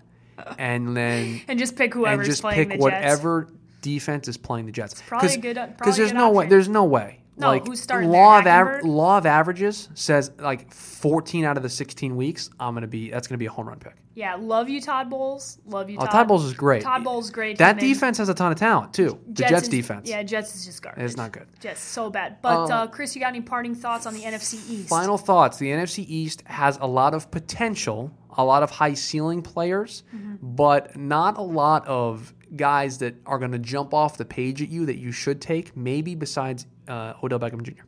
and 0.59 0.97
then 0.97 1.41
And 1.49 1.59
just 1.59 1.77
pick 1.77 1.95
and 1.95 2.25
just 2.25 2.43
playing 2.43 2.59
pick 2.59 2.69
the 2.69 2.75
Jets. 2.75 2.83
whatever 2.83 3.49
defense 3.83 4.29
is 4.29 4.37
playing 4.37 4.67
the 4.67 4.73
Jets. 4.73 5.03
probably 5.07 5.35
a 5.35 5.39
good- 5.39 5.59
Because 5.77 5.97
there's 5.97 6.13
no 6.13 6.31
way. 6.31 6.47
There's 6.47 6.69
no 6.69 6.85
way. 6.85 7.21
No, 7.37 7.49
like 7.49 7.67
who's 7.67 7.81
starting 7.83 8.11
law 8.11 8.39
of 8.39 8.45
there, 8.45 8.61
aver- 8.61 8.81
Hackenberg? 8.83 8.87
law 8.95 9.19
of 9.19 9.27
averages 9.27 9.89
says 9.95 10.31
like 10.39 10.73
14 10.73 11.45
out 11.45 11.57
of 11.57 11.63
the 11.63 11.69
16 11.69 12.15
weeks, 12.17 12.51
I'm 12.61 12.75
gonna 12.75 12.87
be 12.87 13.11
that's 13.11 13.27
gonna 13.27 13.39
be 13.39 13.47
a 13.47 13.51
home 13.51 13.69
run 13.69 13.79
pick. 13.79 13.95
Yeah, 14.17 14.37
love 14.39 14.69
you, 14.69 14.81
Todd 14.81 15.11
Bowles. 15.11 15.59
Love 15.67 15.91
you, 15.91 15.97
Oh, 15.99 16.03
Todd. 16.05 16.13
Todd 16.13 16.29
Bowles 16.29 16.45
is 16.45 16.53
great. 16.55 16.83
Todd 16.83 17.03
Bowles 17.03 17.25
is 17.25 17.31
great. 17.33 17.59
That 17.59 17.81
defense 17.81 18.17
has 18.19 18.29
a 18.29 18.35
ton 18.35 18.53
of 18.53 18.59
talent 18.59 18.95
too. 18.95 19.19
The 19.27 19.33
Jets, 19.45 19.63
is- 19.65 19.69
defense. 19.69 20.09
Yeah, 20.09 20.23
Jets 20.23 20.55
is 20.55 20.65
just 20.65 20.81
garbage. 20.83 21.03
It's 21.03 21.17
not 21.17 21.33
good. 21.33 21.47
Jets 21.59 21.81
so 21.81 22.11
bad. 22.11 22.37
But 22.41 22.71
Uh, 22.71 22.75
uh, 22.75 22.87
Chris, 22.87 23.17
you 23.17 23.21
got 23.21 23.29
any 23.31 23.41
parting 23.41 23.75
thoughts 23.75 24.07
on 24.07 24.15
the 24.15 24.23
NFC 24.23 24.55
East? 24.71 24.89
Final 24.89 25.19
thoughts. 25.19 25.59
The 25.59 25.71
NFC 25.73 26.05
East 26.07 26.45
has 26.47 26.79
a 26.81 26.87
lot 26.87 27.13
of 27.15 27.29
potential, 27.33 28.13
a 28.39 28.45
lot 28.45 28.63
of 28.63 28.71
high 28.71 28.95
ceiling 28.95 29.43
players, 29.43 30.05
Mm-hmm. 30.15 30.35
but 30.55 30.97
not 30.97 31.37
a 31.37 31.43
lot 31.43 31.85
of 31.89 32.33
guys 32.57 32.99
that 32.99 33.15
are 33.27 33.39
going 33.39 33.53
to 33.53 33.59
jump 33.59 33.93
off 33.95 34.17
the 34.17 34.25
page 34.25 34.63
at 34.63 34.69
you 34.69 34.87
that 34.87 34.97
you 34.99 35.13
should 35.13 35.41
take, 35.41 35.77
maybe 35.77 36.15
besides 36.15 36.67
uh, 36.89 37.15
Odell 37.23 37.39
Beckham 37.39 37.63
Jr. 37.63 37.83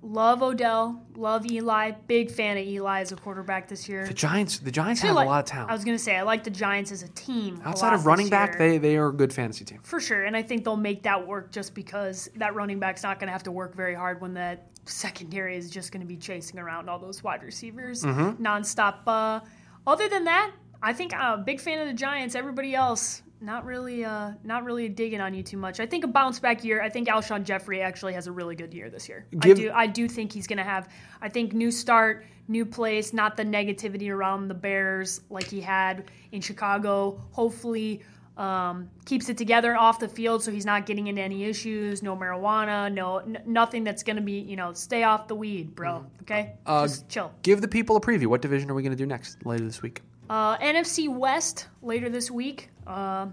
Love 0.00 0.42
Odell. 0.44 1.02
Love 1.16 1.44
Eli. 1.50 1.90
Big 2.06 2.30
fan 2.30 2.56
of 2.56 2.64
Eli 2.64 3.00
as 3.00 3.10
a 3.10 3.16
quarterback 3.16 3.66
this 3.68 3.88
year. 3.88 4.06
The 4.06 4.14
Giants, 4.14 4.58
the 4.60 4.70
Giants 4.70 5.00
have 5.02 5.16
like- 5.16 5.26
a 5.26 5.28
lot 5.28 5.40
of 5.40 5.44
talent. 5.46 5.70
I 5.70 5.74
was 5.74 5.84
gonna 5.84 5.98
say 5.98 6.16
I 6.16 6.22
like 6.22 6.44
the 6.44 6.50
Giants 6.50 6.92
as 6.92 7.02
a 7.02 7.08
team. 7.08 7.60
a 7.64 7.68
Outside 7.70 7.88
lot 7.88 7.94
of 7.94 8.06
running 8.06 8.28
back, 8.28 8.50
year. 8.50 8.58
they, 8.58 8.78
they 8.78 8.96
are 8.96 9.08
a 9.08 9.12
good 9.12 9.32
fantasy 9.32 9.64
team. 9.64 9.80
for 9.82 9.98
sure, 9.98 10.24
and 10.24 10.36
I 10.36 10.42
think 10.42 10.62
they'll 10.64 10.76
make 10.76 11.02
that 11.02 11.26
work 11.26 11.50
just 11.50 11.74
because 11.74 12.30
that 12.36 12.54
running 12.54 12.78
back's 12.78 13.02
not 13.02 13.18
gonna 13.18 13.32
have 13.32 13.42
to 13.44 13.50
work 13.52 13.74
very 13.74 13.94
hard 13.94 14.20
when 14.20 14.34
that 14.34 14.68
secondary 14.84 15.56
is 15.56 15.68
just 15.68 15.90
gonna 15.90 16.04
be 16.04 16.16
chasing 16.16 16.60
around 16.60 16.88
all 16.88 17.00
those 17.00 17.24
wide 17.24 17.42
receivers 17.42 18.04
Mm-hmm. 18.04 18.40
nonstop. 18.42 18.98
Uh, 19.04 19.40
other 19.84 20.08
than 20.08 20.24
that, 20.24 20.52
I 20.80 20.92
think 20.92 21.12
I'm 21.12 21.40
a 21.40 21.42
big 21.42 21.60
fan 21.60 21.80
of 21.80 21.88
the 21.88 21.92
Giants. 21.92 22.36
Everybody 22.36 22.72
else. 22.76 23.22
Not 23.40 23.64
really, 23.64 24.04
uh, 24.04 24.32
not 24.42 24.64
really 24.64 24.88
digging 24.88 25.20
on 25.20 25.32
you 25.32 25.42
too 25.42 25.56
much. 25.56 25.78
I 25.80 25.86
think 25.86 26.02
a 26.04 26.08
bounce 26.08 26.40
back 26.40 26.64
year. 26.64 26.82
I 26.82 26.88
think 26.88 27.08
Alshon 27.08 27.44
Jeffery 27.44 27.80
actually 27.82 28.12
has 28.14 28.26
a 28.26 28.32
really 28.32 28.56
good 28.56 28.74
year 28.74 28.90
this 28.90 29.08
year. 29.08 29.26
Give- 29.38 29.56
I 29.58 29.60
do, 29.60 29.70
I 29.72 29.86
do 29.86 30.08
think 30.08 30.32
he's 30.32 30.46
going 30.48 30.56
to 30.58 30.64
have. 30.64 30.88
I 31.22 31.28
think 31.28 31.52
new 31.52 31.70
start, 31.70 32.24
new 32.48 32.66
place, 32.66 33.12
not 33.12 33.36
the 33.36 33.44
negativity 33.44 34.10
around 34.10 34.48
the 34.48 34.54
Bears 34.54 35.20
like 35.30 35.44
he 35.48 35.60
had 35.60 36.10
in 36.32 36.40
Chicago. 36.40 37.22
Hopefully, 37.30 38.02
um, 38.36 38.88
keeps 39.04 39.28
it 39.28 39.36
together 39.38 39.76
off 39.76 39.98
the 40.00 40.08
field, 40.08 40.42
so 40.42 40.50
he's 40.50 40.66
not 40.66 40.86
getting 40.86 41.06
into 41.08 41.22
any 41.22 41.44
issues. 41.44 42.02
No 42.02 42.16
marijuana, 42.16 42.92
no 42.92 43.18
n- 43.18 43.42
nothing 43.46 43.82
that's 43.84 44.02
going 44.02 44.16
to 44.16 44.22
be, 44.22 44.40
you 44.40 44.56
know, 44.56 44.72
stay 44.72 45.02
off 45.04 45.26
the 45.28 45.34
weed, 45.34 45.74
bro. 45.74 46.04
Okay, 46.22 46.54
Uh, 46.66 46.86
just 46.86 47.08
chill. 47.08 47.32
Give 47.42 47.60
the 47.60 47.68
people 47.68 47.96
a 47.96 48.00
preview. 48.00 48.26
What 48.26 48.42
division 48.42 48.70
are 48.70 48.74
we 48.74 48.82
going 48.82 48.92
to 48.92 48.96
do 48.96 49.06
next 49.06 49.44
later 49.46 49.64
this 49.64 49.82
week? 49.82 50.02
Uh, 50.30 50.56
NFC 50.58 51.08
West 51.08 51.68
later 51.82 52.08
this 52.10 52.30
week. 52.30 52.68
Uh, 52.88 53.26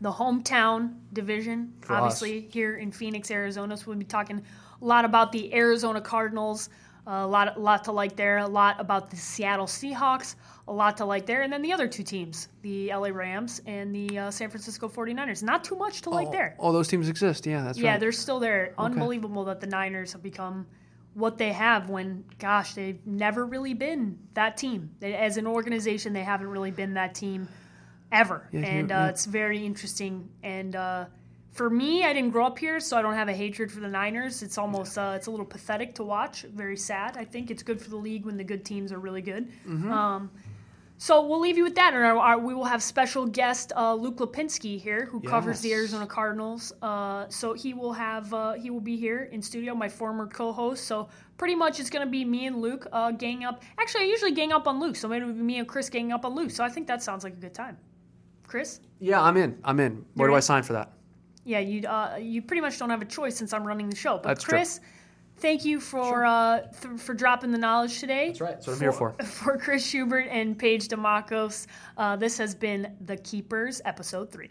the 0.00 0.12
hometown 0.12 0.94
division, 1.12 1.72
For 1.80 1.94
obviously 1.94 2.48
here 2.50 2.76
in 2.76 2.92
Phoenix, 2.92 3.30
Arizona. 3.30 3.76
So 3.76 3.84
we'll 3.86 3.96
be 3.96 4.04
talking 4.04 4.42
a 4.80 4.84
lot 4.84 5.04
about 5.04 5.32
the 5.32 5.54
Arizona 5.54 6.00
Cardinals. 6.00 6.68
a 7.06 7.26
lot, 7.26 7.56
a 7.56 7.60
lot 7.60 7.84
to 7.84 7.92
like 7.92 8.16
there. 8.16 8.38
A 8.38 8.46
lot 8.46 8.78
about 8.78 9.10
the 9.10 9.16
Seattle 9.16 9.66
Seahawks. 9.66 10.34
A 10.68 10.72
lot 10.72 10.96
to 10.96 11.04
like 11.04 11.26
there, 11.26 11.42
and 11.42 11.52
then 11.52 11.62
the 11.62 11.72
other 11.72 11.86
two 11.86 12.02
teams, 12.02 12.48
the 12.62 12.88
LA 12.92 13.08
Rams 13.08 13.62
and 13.66 13.94
the 13.94 14.18
uh, 14.18 14.30
San 14.32 14.50
Francisco 14.50 14.88
49ers. 14.88 15.44
Not 15.44 15.62
too 15.62 15.76
much 15.76 16.02
to 16.02 16.10
like 16.10 16.26
oh, 16.26 16.32
there. 16.32 16.56
Oh, 16.58 16.72
those 16.72 16.88
teams 16.88 17.08
exist. 17.08 17.46
Yeah, 17.46 17.62
that's 17.62 17.78
Yeah, 17.78 17.90
right. 17.90 17.94
Yeah, 17.94 17.98
they're 17.98 18.10
still 18.10 18.40
there. 18.40 18.74
Unbelievable 18.76 19.44
that 19.44 19.60
the 19.60 19.68
Niners 19.68 20.12
have 20.12 20.24
become 20.24 20.66
what 21.14 21.38
they 21.38 21.52
have 21.52 21.88
when, 21.88 22.24
gosh, 22.40 22.74
they've 22.74 22.98
never 23.06 23.46
really 23.46 23.74
been 23.74 24.18
that 24.34 24.56
team. 24.56 24.90
As 25.00 25.36
an 25.36 25.46
organization, 25.46 26.12
they 26.12 26.24
haven't 26.24 26.48
really 26.48 26.72
been 26.72 26.94
that 26.94 27.14
team 27.14 27.48
ever. 28.12 28.48
Yeah, 28.52 28.60
and 28.60 28.90
yeah, 28.90 29.04
uh, 29.04 29.08
it's 29.08 29.24
very 29.26 29.64
interesting. 29.64 30.28
And 30.42 30.76
uh, 30.76 31.06
for 31.52 31.70
me, 31.70 32.04
I 32.04 32.12
didn't 32.12 32.30
grow 32.30 32.46
up 32.46 32.58
here, 32.58 32.80
so 32.80 32.96
I 32.96 33.02
don't 33.02 33.14
have 33.14 33.28
a 33.28 33.34
hatred 33.34 33.72
for 33.72 33.80
the 33.80 33.88
Niners. 33.88 34.42
It's 34.42 34.58
almost 34.58 34.98
uh, 34.98 35.14
it's 35.16 35.26
a 35.26 35.30
little 35.30 35.46
pathetic 35.46 35.94
to 35.96 36.04
watch. 36.04 36.42
Very 36.42 36.76
sad. 36.76 37.16
I 37.16 37.24
think 37.24 37.50
it's 37.50 37.62
good 37.62 37.80
for 37.80 37.90
the 37.90 37.96
league 37.96 38.24
when 38.24 38.36
the 38.36 38.44
good 38.44 38.64
teams 38.64 38.92
are 38.92 38.98
really 38.98 39.22
good. 39.22 39.48
Mm-hmm. 39.66 39.90
Um, 39.90 40.30
so 40.98 41.26
we'll 41.26 41.40
leave 41.40 41.58
you 41.58 41.64
with 41.64 41.74
that, 41.74 41.92
and 41.92 42.02
our, 42.02 42.16
our, 42.16 42.38
we 42.38 42.54
will 42.54 42.64
have 42.64 42.82
special 42.82 43.26
guest 43.26 43.70
uh, 43.76 43.92
Luke 43.94 44.16
Lipinski 44.16 44.80
here, 44.80 45.04
who 45.04 45.20
covers 45.20 45.60
the 45.60 45.74
Arizona 45.74 46.06
Cardinals. 46.06 46.72
Uh, 46.80 47.26
so 47.28 47.52
he 47.52 47.74
will 47.74 47.92
have 47.92 48.32
uh, 48.32 48.54
he 48.54 48.70
will 48.70 48.80
be 48.80 48.96
here 48.96 49.28
in 49.30 49.42
studio, 49.42 49.74
my 49.74 49.90
former 49.90 50.26
co-host. 50.26 50.84
So 50.84 51.08
pretty 51.36 51.54
much 51.54 51.80
it's 51.80 51.90
going 51.90 52.06
to 52.06 52.10
be 52.10 52.24
me 52.24 52.46
and 52.46 52.62
Luke 52.62 52.86
uh, 52.92 53.10
gang 53.10 53.44
up. 53.44 53.62
Actually, 53.78 54.04
I 54.04 54.06
usually 54.06 54.32
gang 54.32 54.52
up 54.52 54.66
on 54.66 54.80
Luke, 54.80 54.96
so 54.96 55.06
maybe 55.06 55.24
it'll 55.24 55.34
be 55.34 55.42
me 55.42 55.58
and 55.58 55.68
Chris 55.68 55.90
ganging 55.90 56.12
up 56.12 56.24
on 56.24 56.34
Luke. 56.34 56.50
So 56.50 56.64
I 56.64 56.70
think 56.70 56.86
that 56.86 57.02
sounds 57.02 57.24
like 57.24 57.34
a 57.34 57.40
good 57.40 57.54
time. 57.54 57.76
Chris, 58.46 58.80
yeah, 59.00 59.20
I'm 59.20 59.36
in. 59.36 59.58
I'm 59.64 59.80
in. 59.80 60.04
Where 60.14 60.28
You're 60.28 60.34
do 60.34 60.36
I 60.36 60.40
sign 60.40 60.62
for 60.62 60.72
that? 60.74 60.92
yeah, 61.46 61.60
you 61.60 61.86
uh, 61.86 62.18
you 62.20 62.42
pretty 62.42 62.60
much 62.60 62.78
don't 62.78 62.90
have 62.90 63.02
a 63.02 63.06
choice 63.06 63.36
since 63.36 63.52
I'm 63.52 63.66
running 63.66 63.88
the 63.88 63.96
show. 63.96 64.16
But 64.16 64.24
That's 64.24 64.44
true. 64.44 64.58
Chris. 64.58 64.80
Thank 65.38 65.66
you 65.66 65.80
for 65.80 66.24
uh, 66.24 66.62
th- 66.80 66.98
for 66.98 67.12
dropping 67.12 67.52
the 67.52 67.58
knowledge 67.58 68.00
today. 68.00 68.28
That's 68.28 68.40
right. 68.40 68.50
That's 68.52 68.66
what 68.66 68.72
I'm 68.74 68.80
here 68.80 68.92
for. 68.92 69.12
For 69.22 69.58
Chris 69.62 69.86
Schubert 69.86 70.28
and 70.30 70.58
Paige 70.58 70.88
Dimakos, 70.88 71.66
uh, 71.98 72.16
this 72.16 72.38
has 72.38 72.54
been 72.54 72.96
The 73.04 73.18
Keepers, 73.18 73.82
episode 73.84 74.32
three. 74.32 74.44